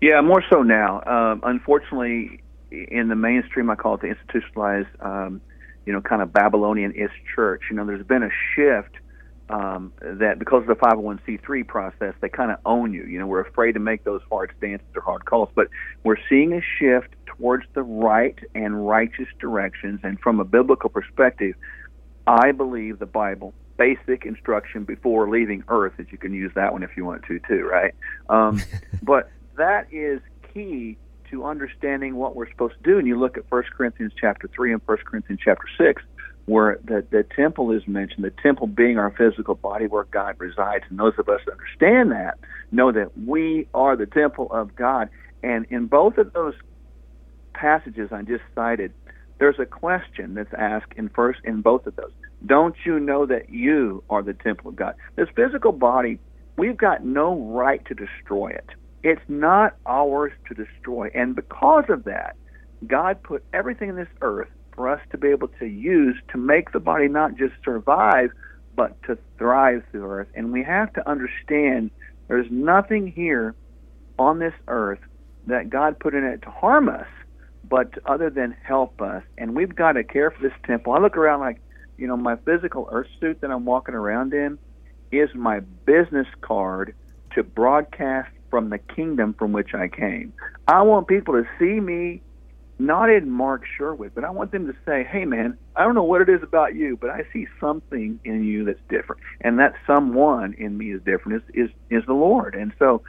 Yeah, 0.01 0.22
more 0.22 0.43
so 0.49 0.63
now. 0.63 1.01
Um, 1.05 1.41
unfortunately, 1.43 2.41
in 2.72 3.07
the 3.07 3.15
mainstream, 3.15 3.70
I 3.70 3.76
call 3.76 3.95
it 3.95 4.01
the 4.01 4.07
institutionalized, 4.07 4.88
um, 5.01 5.41
you 5.89 5.93
know, 5.93 6.01
kind 6.01 6.21
of 6.21 6.31
Babylonian-ish 6.31 7.23
church. 7.33 7.63
You 7.71 7.75
know, 7.75 7.83
there's 7.83 8.05
been 8.05 8.21
a 8.21 8.29
shift 8.53 8.95
um, 9.49 9.91
that 9.99 10.37
because 10.37 10.61
of 10.61 10.67
the 10.67 10.75
501c3 10.75 11.65
process, 11.67 12.13
they 12.21 12.29
kind 12.29 12.51
of 12.51 12.59
own 12.63 12.93
you. 12.93 13.05
You 13.05 13.17
know, 13.17 13.25
we're 13.25 13.41
afraid 13.41 13.71
to 13.71 13.79
make 13.79 14.03
those 14.03 14.21
hard 14.29 14.51
stances 14.59 14.85
or 14.95 15.01
hard 15.01 15.25
calls, 15.25 15.49
but 15.55 15.67
we're 16.03 16.19
seeing 16.29 16.53
a 16.53 16.61
shift 16.77 17.15
towards 17.25 17.65
the 17.73 17.81
right 17.81 18.37
and 18.53 18.87
righteous 18.87 19.25
directions. 19.39 20.01
And 20.03 20.19
from 20.19 20.39
a 20.39 20.45
biblical 20.45 20.91
perspective, 20.91 21.55
I 22.27 22.51
believe 22.51 22.99
the 22.99 23.07
Bible, 23.07 23.55
basic 23.77 24.27
instruction 24.27 24.83
before 24.83 25.27
leaving 25.27 25.63
Earth, 25.69 25.93
that 25.97 26.11
you 26.11 26.19
can 26.19 26.35
use 26.35 26.51
that 26.53 26.71
one 26.71 26.83
if 26.83 26.91
you 26.95 27.03
want 27.03 27.23
to 27.23 27.39
too, 27.47 27.67
right? 27.67 27.95
Um, 28.29 28.61
but 29.01 29.31
that 29.57 29.91
is 29.91 30.21
key 30.53 30.99
to 31.32 31.45
understanding 31.45 32.15
what 32.15 32.36
we're 32.36 32.49
supposed 32.49 32.75
to 32.82 32.84
do. 32.84 32.97
And 32.97 33.07
you 33.07 33.19
look 33.19 33.38
at 33.38 33.43
1 33.49 33.63
Corinthians 33.75 34.13
chapter 34.19 34.49
3 34.53 34.73
and 34.73 34.82
1 34.86 34.97
Corinthians 35.05 35.41
chapter 35.43 35.67
6, 35.77 36.01
where 36.45 36.80
the, 36.84 37.05
the 37.11 37.23
temple 37.36 37.71
is 37.71 37.88
mentioned, 37.88 38.23
the 38.23 38.34
temple 38.41 38.67
being 38.67 38.97
our 38.97 39.11
physical 39.11 39.55
body 39.55 39.88
where 39.88 40.05
God 40.05 40.36
resides. 40.39 40.84
And 40.89 40.97
those 40.97 41.13
of 41.17 41.30
us 41.30 41.41
that 41.45 41.51
understand 41.51 42.11
that 42.11 42.39
know 42.71 42.91
that 42.91 43.17
we 43.17 43.67
are 43.73 43.95
the 43.95 44.05
temple 44.05 44.51
of 44.51 44.75
God. 44.75 45.09
And 45.43 45.65
in 45.69 45.88
both 45.88 46.17
of 46.17 46.34
those 46.34 46.55
passages 47.53 48.09
I 48.11 48.23
just 48.23 48.43
cited, 48.55 48.93
there's 49.39 49.59
a 49.59 49.65
question 49.65 50.34
that's 50.34 50.53
asked 50.57 50.93
in 50.97 51.09
first 51.09 51.39
in 51.43 51.61
both 51.61 51.88
of 51.88 51.95
those. 51.95 52.11
Don't 52.45 52.75
you 52.86 52.99
know 52.99 53.25
that 53.25 53.49
you 53.49 54.03
are 54.09 54.21
the 54.21 54.34
temple 54.34 54.69
of 54.69 54.75
God? 54.75 54.95
This 55.15 55.27
physical 55.36 55.71
body, 55.71 56.19
we've 56.57 56.77
got 56.77 57.05
no 57.05 57.36
right 57.36 57.84
to 57.86 57.93
destroy 57.93 58.49
it. 58.49 58.69
It's 59.03 59.21
not 59.27 59.75
ours 59.85 60.31
to 60.47 60.53
destroy. 60.53 61.09
And 61.13 61.35
because 61.35 61.85
of 61.89 62.03
that, 62.05 62.35
God 62.85 63.21
put 63.23 63.43
everything 63.53 63.89
in 63.89 63.95
this 63.95 64.07
earth 64.21 64.49
for 64.73 64.89
us 64.89 65.01
to 65.11 65.17
be 65.17 65.29
able 65.29 65.49
to 65.59 65.65
use 65.65 66.15
to 66.31 66.37
make 66.37 66.71
the 66.71 66.79
body 66.79 67.07
not 67.07 67.35
just 67.35 67.53
survive, 67.63 68.31
but 68.75 69.01
to 69.03 69.17
thrive 69.37 69.83
through 69.91 70.05
earth. 70.05 70.27
And 70.33 70.51
we 70.51 70.63
have 70.63 70.93
to 70.93 71.09
understand 71.09 71.91
there's 72.27 72.47
nothing 72.49 73.07
here 73.07 73.55
on 74.17 74.39
this 74.39 74.53
earth 74.67 74.99
that 75.47 75.69
God 75.69 75.99
put 75.99 76.13
in 76.13 76.23
it 76.23 76.41
to 76.43 76.49
harm 76.49 76.89
us, 76.89 77.07
but 77.67 77.93
other 78.05 78.29
than 78.29 78.55
help 78.63 79.01
us. 79.01 79.23
And 79.37 79.55
we've 79.55 79.75
got 79.75 79.93
to 79.93 80.03
care 80.03 80.31
for 80.31 80.41
this 80.41 80.57
temple. 80.65 80.93
I 80.93 80.99
look 80.99 81.17
around 81.17 81.39
like, 81.41 81.61
you 81.97 82.07
know, 82.07 82.17
my 82.17 82.37
physical 82.37 82.87
earth 82.91 83.07
suit 83.19 83.41
that 83.41 83.51
I'm 83.51 83.65
walking 83.65 83.95
around 83.95 84.33
in 84.33 84.57
is 85.11 85.29
my 85.33 85.59
business 85.85 86.27
card 86.41 86.95
to 87.31 87.43
broadcast 87.43 88.29
from 88.49 88.69
the 88.69 88.77
kingdom 88.77 89.33
from 89.33 89.51
which 89.51 89.73
I 89.73 89.87
came. 89.87 90.33
I 90.67 90.81
want 90.81 91.07
people 91.07 91.33
to 91.33 91.47
see 91.57 91.79
me 91.79 92.21
not 92.79 93.09
in 93.09 93.29
Mark 93.29 93.63
Sherwood, 93.77 94.13
but 94.15 94.23
I 94.23 94.29
want 94.29 94.51
them 94.51 94.67
to 94.67 94.73
say, 94.85 95.03
"Hey, 95.03 95.25
man, 95.25 95.57
I 95.75 95.83
don't 95.83 95.95
know 95.95 96.03
what 96.03 96.21
it 96.21 96.29
is 96.29 96.41
about 96.41 96.75
you, 96.75 96.97
but 96.99 97.09
I 97.09 97.25
see 97.33 97.47
something 97.59 98.19
in 98.23 98.43
you 98.43 98.63
that's 98.63 98.79
different, 98.89 99.21
and 99.41 99.59
that 99.59 99.73
someone 99.85 100.53
in 100.53 100.77
me 100.77 100.93
is 100.93 101.01
different 101.03 101.43
is 101.43 101.65
is, 101.65 101.75
is 101.89 102.05
the 102.05 102.13
Lord." 102.13 102.55
And 102.55 102.71
so, 102.79 103.01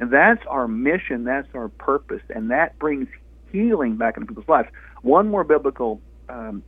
and 0.00 0.10
that's 0.10 0.44
our 0.46 0.66
mission, 0.66 1.24
that's 1.24 1.48
our 1.54 1.68
purpose, 1.68 2.22
and 2.30 2.50
that 2.50 2.78
brings 2.80 3.08
healing 3.52 3.96
back 3.96 4.16
into 4.16 4.26
people's 4.26 4.48
lives. 4.48 4.68
One 5.02 5.28
more 5.28 5.44
biblical 5.44 6.00
um, 6.28 6.64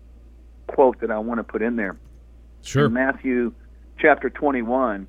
quote 0.68 1.00
that 1.00 1.10
I 1.10 1.18
want 1.18 1.38
to 1.38 1.44
put 1.44 1.62
in 1.62 1.76
there. 1.76 1.96
Sure. 2.62 2.86
In 2.86 2.92
Matthew 2.92 3.52
chapter 3.98 4.30
21, 4.30 5.06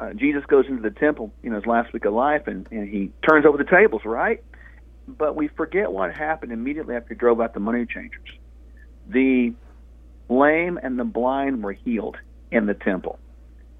uh, 0.00 0.12
Jesus 0.12 0.44
goes 0.46 0.66
into 0.68 0.82
the 0.82 0.90
temple, 0.90 1.32
you 1.42 1.50
know, 1.50 1.56
his 1.56 1.66
last 1.66 1.92
week 1.92 2.04
of 2.04 2.12
life, 2.12 2.46
and, 2.46 2.66
and 2.70 2.88
he 2.88 3.10
turns 3.28 3.44
over 3.44 3.58
the 3.58 3.64
tables, 3.64 4.02
right? 4.04 4.42
But 5.06 5.34
we 5.34 5.48
forget 5.48 5.90
what 5.90 6.14
happened 6.14 6.52
immediately 6.52 6.94
after 6.94 7.14
he 7.14 7.14
drove 7.14 7.40
out 7.40 7.54
the 7.54 7.60
money 7.60 7.86
changers. 7.86 8.28
The 9.08 9.54
lame 10.28 10.78
and 10.82 10.98
the 10.98 11.04
blind 11.04 11.64
were 11.64 11.72
healed 11.72 12.16
in 12.50 12.66
the 12.66 12.74
temple. 12.74 13.18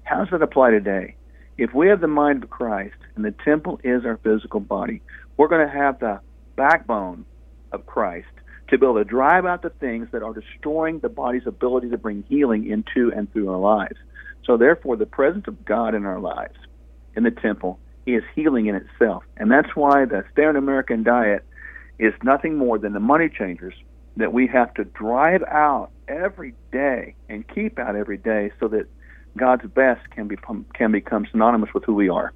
How 0.03 0.19
does 0.19 0.29
that 0.31 0.41
apply 0.41 0.71
today? 0.71 1.15
If 1.57 1.73
we 1.73 1.87
have 1.89 2.01
the 2.01 2.07
mind 2.07 2.43
of 2.43 2.49
Christ 2.49 2.95
and 3.15 3.23
the 3.23 3.33
temple 3.45 3.79
is 3.83 4.05
our 4.05 4.17
physical 4.17 4.59
body, 4.59 5.01
we're 5.37 5.47
going 5.47 5.65
to 5.65 5.73
have 5.73 5.99
the 5.99 6.19
backbone 6.55 7.25
of 7.71 7.85
Christ 7.85 8.27
to 8.69 8.77
be 8.77 8.85
able 8.85 8.95
to 8.95 9.03
drive 9.03 9.45
out 9.45 9.61
the 9.61 9.69
things 9.69 10.07
that 10.11 10.23
are 10.23 10.33
destroying 10.33 10.99
the 10.99 11.09
body's 11.09 11.45
ability 11.45 11.89
to 11.89 11.97
bring 11.97 12.23
healing 12.27 12.69
into 12.69 13.11
and 13.15 13.31
through 13.31 13.49
our 13.49 13.57
lives. 13.59 13.97
So, 14.49 14.57
therefore, 14.57 14.95
the 14.95 15.05
presence 15.05 15.45
of 15.47 15.63
God 15.63 15.93
in 15.93 16.07
our 16.07 16.19
lives, 16.19 16.57
in 17.15 17.21
the 17.21 17.29
temple, 17.29 17.79
is 18.07 18.23
healing 18.33 18.65
in 18.65 18.73
itself. 18.73 19.21
And 19.37 19.51
that's 19.51 19.75
why 19.75 20.05
the 20.05 20.23
standard 20.31 20.55
American 20.55 21.03
diet 21.03 21.45
is 21.99 22.15
nothing 22.23 22.57
more 22.57 22.79
than 22.79 22.93
the 22.93 22.99
money 22.99 23.29
changers 23.29 23.75
that 24.17 24.33
we 24.33 24.47
have 24.47 24.73
to 24.73 24.85
drive 24.85 25.43
out 25.43 25.91
every 26.07 26.55
day 26.71 27.13
and 27.29 27.47
keep 27.47 27.77
out 27.77 27.95
every 27.95 28.17
day 28.17 28.51
so 28.59 28.67
that 28.69 28.87
God's 29.37 29.67
best 29.67 30.09
can 30.09 30.27
become, 30.27 30.65
can 30.73 30.91
become 30.91 31.27
synonymous 31.29 31.69
with 31.75 31.83
who 31.83 31.93
we 31.93 32.09
are. 32.09 32.33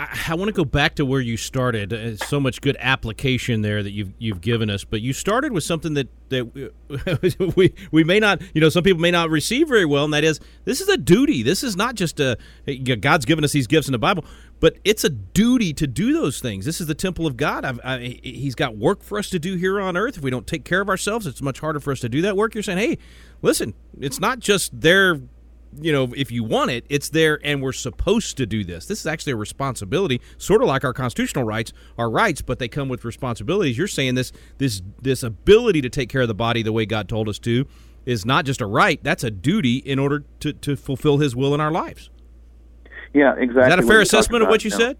I, 0.00 0.18
I 0.28 0.34
want 0.34 0.48
to 0.48 0.52
go 0.52 0.64
back 0.64 0.94
to 0.94 1.04
where 1.04 1.20
you 1.20 1.36
started. 1.36 1.92
Uh, 1.92 2.16
so 2.16 2.40
much 2.40 2.62
good 2.62 2.76
application 2.80 3.60
there 3.60 3.82
that 3.82 3.90
you've 3.90 4.12
you've 4.18 4.40
given 4.40 4.70
us. 4.70 4.82
But 4.82 5.02
you 5.02 5.12
started 5.12 5.52
with 5.52 5.62
something 5.62 5.94
that 5.94 6.08
that 6.30 7.52
we 7.56 7.74
we 7.90 8.02
may 8.02 8.18
not, 8.18 8.40
you 8.54 8.60
know, 8.60 8.70
some 8.70 8.82
people 8.82 9.00
may 9.00 9.10
not 9.10 9.28
receive 9.28 9.68
very 9.68 9.84
well, 9.84 10.04
and 10.04 10.14
that 10.14 10.24
is 10.24 10.40
this 10.64 10.80
is 10.80 10.88
a 10.88 10.96
duty. 10.96 11.42
This 11.42 11.62
is 11.62 11.76
not 11.76 11.96
just 11.96 12.18
a 12.18 12.38
God's 12.66 13.26
given 13.26 13.44
us 13.44 13.52
these 13.52 13.66
gifts 13.66 13.88
in 13.88 13.92
the 13.92 13.98
Bible, 13.98 14.24
but 14.58 14.78
it's 14.84 15.04
a 15.04 15.10
duty 15.10 15.74
to 15.74 15.86
do 15.86 16.14
those 16.14 16.40
things. 16.40 16.64
This 16.64 16.80
is 16.80 16.86
the 16.86 16.94
temple 16.94 17.26
of 17.26 17.36
God. 17.36 17.64
I, 17.84 18.18
he's 18.22 18.54
got 18.54 18.76
work 18.78 19.02
for 19.02 19.18
us 19.18 19.28
to 19.30 19.38
do 19.38 19.56
here 19.56 19.78
on 19.80 19.96
earth. 19.96 20.16
If 20.16 20.22
we 20.22 20.30
don't 20.30 20.46
take 20.46 20.64
care 20.64 20.80
of 20.80 20.88
ourselves, 20.88 21.26
it's 21.26 21.42
much 21.42 21.60
harder 21.60 21.80
for 21.80 21.92
us 21.92 22.00
to 22.00 22.08
do 22.08 22.22
that 22.22 22.36
work. 22.36 22.54
You're 22.54 22.62
saying, 22.62 22.78
hey, 22.78 22.98
listen, 23.42 23.74
it's 24.00 24.18
not 24.18 24.38
just 24.38 24.80
there 24.80 25.20
you 25.78 25.92
know, 25.92 26.12
if 26.16 26.30
you 26.30 26.42
want 26.42 26.70
it, 26.70 26.84
it's 26.88 27.08
there 27.10 27.38
and 27.44 27.62
we're 27.62 27.72
supposed 27.72 28.36
to 28.38 28.46
do 28.46 28.64
this. 28.64 28.86
This 28.86 29.00
is 29.00 29.06
actually 29.06 29.34
a 29.34 29.36
responsibility, 29.36 30.20
sort 30.38 30.62
of 30.62 30.68
like 30.68 30.84
our 30.84 30.92
constitutional 30.92 31.44
rights 31.44 31.72
are 31.96 32.10
rights, 32.10 32.42
but 32.42 32.58
they 32.58 32.68
come 32.68 32.88
with 32.88 33.04
responsibilities. 33.04 33.78
You're 33.78 33.86
saying 33.86 34.14
this 34.14 34.32
this 34.58 34.82
this 35.00 35.22
ability 35.22 35.80
to 35.82 35.88
take 35.88 36.08
care 36.08 36.22
of 36.22 36.28
the 36.28 36.34
body 36.34 36.62
the 36.62 36.72
way 36.72 36.86
God 36.86 37.08
told 37.08 37.28
us 37.28 37.38
to 37.40 37.66
is 38.06 38.24
not 38.24 38.44
just 38.44 38.60
a 38.60 38.66
right, 38.66 38.98
that's 39.02 39.22
a 39.22 39.30
duty 39.30 39.76
in 39.76 39.98
order 39.98 40.24
to, 40.40 40.52
to 40.54 40.74
fulfill 40.74 41.18
his 41.18 41.36
will 41.36 41.54
in 41.54 41.60
our 41.60 41.70
lives. 41.70 42.10
Yeah, 43.12 43.34
exactly. 43.36 43.62
Is 43.62 43.68
that 43.68 43.78
a 43.78 43.86
fair 43.86 44.00
assessment 44.00 44.42
about, 44.42 44.48
of 44.48 44.52
what 44.52 44.64
you, 44.64 44.70
know, 44.70 44.78
said? 44.78 44.96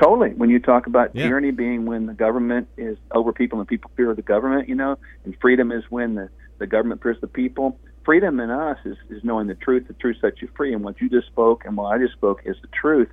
Totally. 0.00 0.30
When 0.30 0.50
you 0.50 0.58
talk 0.58 0.86
about 0.86 1.14
Yeah. 1.14 1.28
tyranny 1.28 1.52
being 1.52 1.86
when 1.86 2.06
the 2.06 2.14
government 2.14 2.68
is 2.76 2.98
over 3.12 3.32
people 3.32 3.60
and 3.60 3.68
people 3.68 3.90
fear 3.96 4.14
the 4.14 4.22
government, 4.22 4.68
you 4.68 4.74
know, 4.74 4.98
and 5.24 5.34
freedom 5.40 5.72
is 5.72 5.84
when 5.88 6.14
the, 6.14 6.28
the 6.58 6.66
government 6.66 7.02
fears 7.02 7.16
the 7.20 7.28
people. 7.28 7.78
Freedom 8.06 8.38
in 8.38 8.50
us 8.50 8.78
is, 8.84 8.96
is 9.10 9.24
knowing 9.24 9.48
the 9.48 9.56
truth. 9.56 9.88
The 9.88 9.94
truth 9.94 10.18
sets 10.20 10.40
you 10.40 10.48
free. 10.56 10.72
And 10.72 10.84
what 10.84 11.00
you 11.00 11.10
just 11.10 11.26
spoke 11.26 11.64
and 11.64 11.76
what 11.76 11.92
I 11.92 11.98
just 11.98 12.12
spoke 12.14 12.40
is 12.44 12.56
the 12.62 12.68
truth. 12.68 13.08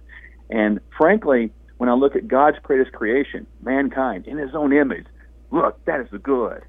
And 0.51 0.79
frankly, 0.95 1.51
when 1.77 1.89
I 1.89 1.93
look 1.93 2.15
at 2.15 2.27
God's 2.27 2.57
greatest 2.61 2.93
creation, 2.93 3.47
mankind, 3.61 4.27
in 4.27 4.37
his 4.37 4.53
own 4.53 4.71
image, 4.71 5.07
look, 5.49 5.83
that 5.85 5.99
is 5.99 6.07
the 6.11 6.19
good. 6.19 6.61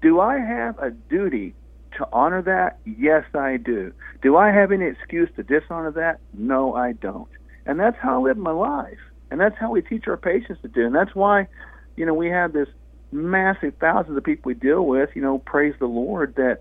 Do 0.00 0.20
I 0.20 0.38
have 0.38 0.78
a 0.78 0.90
duty 0.90 1.54
to 1.98 2.06
honor 2.12 2.40
that? 2.42 2.78
Yes, 2.84 3.24
I 3.34 3.56
do. 3.56 3.92
Do 4.22 4.36
I 4.36 4.52
have 4.52 4.70
any 4.70 4.86
excuse 4.86 5.28
to 5.34 5.42
dishonor 5.42 5.90
that? 5.90 6.20
No, 6.32 6.74
I 6.76 6.92
don't. 6.92 7.28
And 7.66 7.80
that's 7.80 7.96
how 8.00 8.20
I 8.20 8.28
live 8.28 8.36
my 8.36 8.52
life. 8.52 8.98
And 9.32 9.40
that's 9.40 9.56
how 9.58 9.72
we 9.72 9.82
teach 9.82 10.06
our 10.06 10.16
patients 10.16 10.62
to 10.62 10.68
do. 10.68 10.86
And 10.86 10.94
that's 10.94 11.16
why, 11.16 11.48
you 11.96 12.06
know, 12.06 12.14
we 12.14 12.28
have 12.28 12.52
this 12.52 12.68
massive 13.10 13.74
thousands 13.80 14.16
of 14.16 14.22
people 14.22 14.50
we 14.50 14.54
deal 14.54 14.86
with, 14.86 15.10
you 15.14 15.22
know, 15.22 15.38
praise 15.38 15.74
the 15.80 15.86
Lord, 15.86 16.36
that 16.36 16.60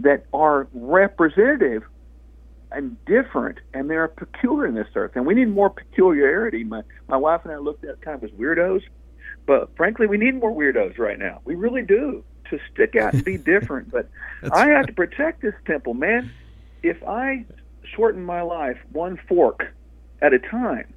that 0.00 0.26
are 0.32 0.66
representative 0.72 1.84
and 2.72 2.96
different 3.04 3.58
and 3.72 3.88
they're 3.88 4.08
peculiar 4.08 4.66
in 4.66 4.74
this 4.74 4.88
earth. 4.94 5.12
And 5.14 5.26
we 5.26 5.34
need 5.34 5.48
more 5.48 5.70
peculiarity. 5.70 6.64
My 6.64 6.82
my 7.08 7.16
wife 7.16 7.42
and 7.44 7.52
I 7.52 7.58
looked 7.58 7.84
at 7.84 8.00
kind 8.02 8.16
of 8.16 8.24
as 8.24 8.30
weirdos, 8.36 8.82
but 9.46 9.74
frankly 9.76 10.06
we 10.06 10.18
need 10.18 10.34
more 10.34 10.52
weirdos 10.52 10.98
right 10.98 11.18
now. 11.18 11.40
We 11.44 11.54
really 11.54 11.82
do 11.82 12.24
to 12.50 12.58
stick 12.72 12.96
out 12.96 13.14
and 13.14 13.24
be 13.24 13.38
different. 13.52 13.90
But 13.90 14.08
I 14.52 14.68
have 14.68 14.86
to 14.86 14.92
protect 14.92 15.42
this 15.42 15.54
temple, 15.66 15.94
man. 15.94 16.30
If 16.82 17.02
I 17.04 17.46
shorten 17.94 18.24
my 18.24 18.42
life 18.42 18.78
one 18.92 19.18
fork 19.28 19.72
at 20.20 20.32
a 20.32 20.38
time, 20.38 20.92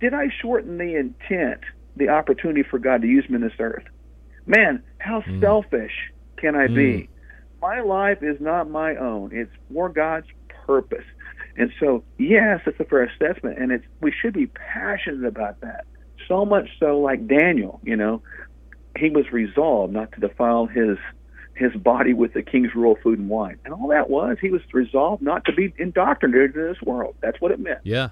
did 0.00 0.14
I 0.14 0.28
shorten 0.40 0.78
the 0.78 0.96
intent, 0.96 1.60
the 1.96 2.08
opportunity 2.08 2.62
for 2.62 2.78
God 2.78 3.02
to 3.02 3.08
use 3.08 3.28
me 3.28 3.36
in 3.36 3.42
this 3.42 3.52
earth? 3.58 3.84
Man, 4.46 4.82
how 4.98 5.20
mm. 5.20 5.40
selfish 5.40 5.92
can 6.36 6.56
I 6.56 6.66
be? 6.66 6.72
Mm. 6.72 7.08
My 7.60 7.80
life 7.80 8.22
is 8.22 8.40
not 8.40 8.70
my 8.70 8.96
own. 8.96 9.30
It's 9.32 9.50
for 9.72 9.88
God's 9.88 10.26
purpose. 10.66 11.04
And 11.56 11.70
so, 11.80 12.04
yes, 12.18 12.60
it's 12.66 12.78
a 12.80 12.84
fair 12.84 13.02
assessment, 13.04 13.58
and 13.58 13.72
it's 13.72 13.84
we 14.00 14.12
should 14.12 14.32
be 14.34 14.46
passionate 14.46 15.26
about 15.26 15.60
that. 15.60 15.84
So 16.28 16.44
much 16.44 16.68
so, 16.78 17.00
like 17.00 17.26
Daniel, 17.26 17.80
you 17.82 17.96
know, 17.96 18.22
he 18.96 19.10
was 19.10 19.30
resolved 19.32 19.92
not 19.92 20.12
to 20.12 20.20
defile 20.20 20.66
his 20.66 20.96
his 21.54 21.74
body 21.74 22.14
with 22.14 22.32
the 22.32 22.42
king's 22.42 22.74
royal 22.74 22.96
food 23.02 23.18
and 23.18 23.28
wine, 23.28 23.58
and 23.64 23.74
all 23.74 23.88
that 23.88 24.08
was 24.08 24.38
he 24.40 24.48
was 24.50 24.62
resolved 24.72 25.22
not 25.22 25.44
to 25.44 25.52
be 25.52 25.74
indoctrinated 25.76 26.56
in 26.56 26.62
this 26.68 26.80
world. 26.82 27.14
That's 27.20 27.38
what 27.40 27.50
it 27.50 27.60
meant. 27.60 27.80
Yeah. 27.82 28.10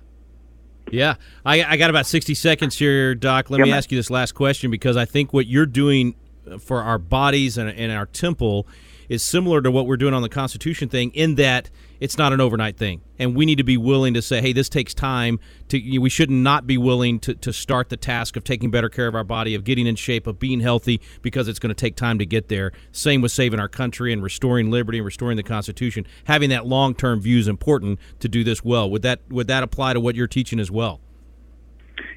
Yeah. 0.91 1.15
I, 1.45 1.63
I 1.65 1.77
got 1.77 1.91
about 1.91 2.07
60 2.07 2.35
seconds 2.35 2.77
here, 2.77 3.15
Doc. 3.15 3.51
Let 3.51 3.59
Yeah, 3.59 3.65
me 3.65 3.71
man. 3.71 3.79
ask 3.79 3.93
you 3.93 3.99
this 3.99 4.11
last 4.11 4.33
question 4.33 4.71
because 4.71 4.97
I 4.97 5.05
think 5.05 5.33
what 5.33 5.47
you're 5.47 5.67
doing 5.67 6.15
for 6.61 6.83
our 6.83 6.99
bodies 6.99 7.59
and, 7.59 7.69
and 7.71 7.93
our 7.93 8.07
temple 8.07 8.67
is 9.09 9.23
similar 9.23 9.63
to 9.63 9.71
what 9.71 9.87
we're 9.87 9.97
doing 9.97 10.15
on 10.15 10.23
the 10.23 10.29
Constitution 10.29 10.89
thing 10.89 11.11
in 11.13 11.37
that 11.37 11.71
it's 12.01 12.17
not 12.17 12.33
an 12.33 12.41
overnight 12.41 12.77
thing. 12.77 13.01
And 13.19 13.35
we 13.35 13.45
need 13.45 13.59
to 13.59 13.65
be 13.65 13.77
willing 13.77 14.15
to 14.15 14.23
say, 14.23 14.41
hey, 14.41 14.53
this 14.53 14.69
takes 14.69 14.95
time. 14.95 15.41
To 15.69 15.99
We 15.99 16.09
should 16.09 16.31
not 16.31 16.67
be 16.67 16.79
willing 16.79 17.19
to, 17.21 17.35
to 17.35 17.53
start 17.53 17.89
the 17.89 17.97
task 17.97 18.37
of 18.37 18.45
taking 18.45 18.71
better 18.71 18.89
care 18.89 19.09
of 19.09 19.15
our 19.15 19.25
body, 19.25 19.55
of 19.55 19.65
getting 19.65 19.87
in 19.87 19.97
shape, 19.97 20.27
of 20.27 20.39
being 20.39 20.61
healthy, 20.61 21.01
because 21.23 21.49
it's 21.49 21.59
going 21.59 21.71
to 21.71 21.75
take 21.75 21.97
time 21.97 22.19
to 22.19 22.27
get 22.27 22.49
there. 22.49 22.73
Same 22.93 23.21
with 23.21 23.33
saving 23.33 23.59
our 23.59 23.69
country 23.69 24.13
and 24.13 24.23
restoring 24.23 24.71
liberty 24.71 24.99
and 24.99 25.05
restoring 25.05 25.37
the 25.37 25.43
Constitution. 25.43 26.07
Having 26.25 26.51
that 26.51 26.67
long 26.67 26.95
term 26.95 27.21
view 27.21 27.39
is 27.39 27.49
important 27.49 27.99
to 28.21 28.29
do 28.29 28.45
this 28.45 28.65
well. 28.65 28.89
Would 28.91 29.03
that 29.03 29.21
would 29.29 29.49
that 29.49 29.63
apply 29.63 29.95
to 29.95 30.01
what 30.01 30.15
you're 30.15 30.27
teaching 30.29 30.61
as 30.61 30.71
well? 30.71 31.01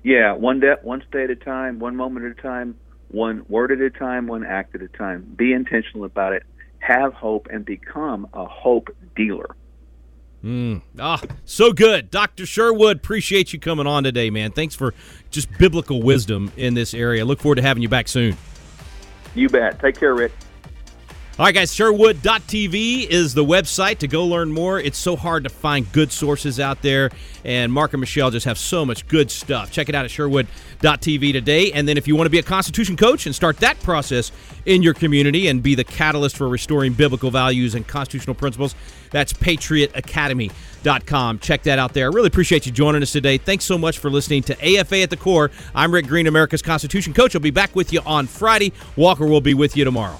Yeah, 0.04 0.34
one 0.34 0.60
day, 0.60 0.76
one 0.82 1.04
stay 1.10 1.24
at 1.24 1.30
a 1.30 1.36
time, 1.36 1.80
one 1.80 1.96
moment 1.96 2.26
at 2.26 2.32
a 2.38 2.42
time, 2.42 2.76
one 3.10 3.46
word 3.50 3.72
at 3.72 3.80
a 3.80 3.90
time, 3.90 4.28
one 4.28 4.44
act 4.44 4.76
at 4.76 4.82
a 4.82 4.88
time. 4.88 5.34
Be 5.36 5.54
intentional 5.54 6.06
about 6.06 6.34
it. 6.34 6.44
Have 6.82 7.14
hope 7.14 7.48
and 7.52 7.64
become 7.64 8.28
a 8.34 8.46
hope 8.46 8.96
dealer. 9.16 9.56
Mm. 10.44 10.82
Ah, 11.00 11.22
so 11.46 11.72
good. 11.72 12.10
Dr. 12.10 12.46
Sherwood, 12.46 12.98
appreciate 12.98 13.54
you 13.54 13.60
coming 13.60 13.86
on 13.86 14.04
today, 14.04 14.30
man. 14.32 14.52
Thanks 14.52 14.74
for 14.74 14.94
just 15.30 15.56
biblical 15.60 16.02
wisdom 16.02 16.52
in 16.58 16.74
this 16.74 16.94
area. 16.94 17.24
Look 17.24 17.40
forward 17.40 17.56
to 17.56 17.62
having 17.62 17.84
you 17.84 17.90
back 17.90 18.08
soon. 18.08 18.36
You 19.36 19.48
bet. 19.50 19.80
Take 19.80 20.00
care, 20.00 20.16
Rick. 20.16 20.34
All 21.42 21.48
right, 21.48 21.56
guys, 21.56 21.74
Sherwood.tv 21.74 23.08
is 23.08 23.34
the 23.34 23.44
website 23.44 23.98
to 23.98 24.08
go 24.08 24.28
learn 24.28 24.52
more. 24.52 24.80
It's 24.80 25.00
so 25.00 25.16
hard 25.16 25.44
to 25.46 25.50
find 25.50 25.92
good 25.92 26.12
sources 26.12 26.60
out 26.60 26.84
there, 26.84 27.10
and 27.44 27.74
Mark 27.74 27.94
and 27.94 28.00
Michelle 28.00 28.30
just 28.30 28.46
have 28.46 28.60
so 28.60 28.86
much 28.86 29.08
good 29.08 29.32
stuff. 29.32 29.72
Check 29.72 29.90
it 29.90 29.96
out 29.96 30.06
at 30.06 30.12
Sherwood.tv 30.12 31.32
today. 31.32 31.72
And 31.72 31.88
then 31.88 31.98
if 31.98 32.08
you 32.08 32.16
want 32.16 32.28
to 32.28 32.30
be 32.30 32.38
a 32.38 32.44
Constitution 32.44 32.96
coach 32.96 33.26
and 33.26 33.34
start 33.34 33.58
that 33.58 33.80
process 33.80 34.32
in 34.68 34.84
your 34.84 34.94
community 34.94 35.48
and 35.48 35.64
be 35.64 35.74
the 35.74 35.84
catalyst 35.84 36.38
for 36.38 36.48
restoring 36.48 36.94
biblical 36.94 37.32
values 37.32 37.74
and 37.74 37.88
constitutional 37.88 38.36
principles, 38.36 38.76
that's 39.10 39.34
patriotacademy.com. 39.34 41.40
Check 41.40 41.64
that 41.64 41.80
out 41.80 41.96
there. 41.96 42.06
I 42.06 42.14
really 42.14 42.28
appreciate 42.28 42.68
you 42.68 42.72
joining 42.72 43.02
us 43.02 43.12
today. 43.12 43.40
Thanks 43.40 43.66
so 43.66 43.80
much 43.80 43.98
for 43.98 44.12
listening 44.12 44.44
to 44.44 44.54
AFA 44.64 45.02
at 45.02 45.10
the 45.10 45.18
Core. 45.18 45.50
I'm 45.74 45.92
Rick 45.92 46.06
Green, 46.06 46.28
America's 46.28 46.62
Constitution 46.62 47.16
coach. 47.16 47.34
I'll 47.34 47.42
be 47.42 47.50
back 47.50 47.76
with 47.76 47.92
you 47.92 48.02
on 48.06 48.28
Friday. 48.28 48.74
Walker 48.96 49.26
will 49.26 49.42
be 49.42 49.56
with 49.56 49.76
you 49.76 49.84
tomorrow. 49.84 50.20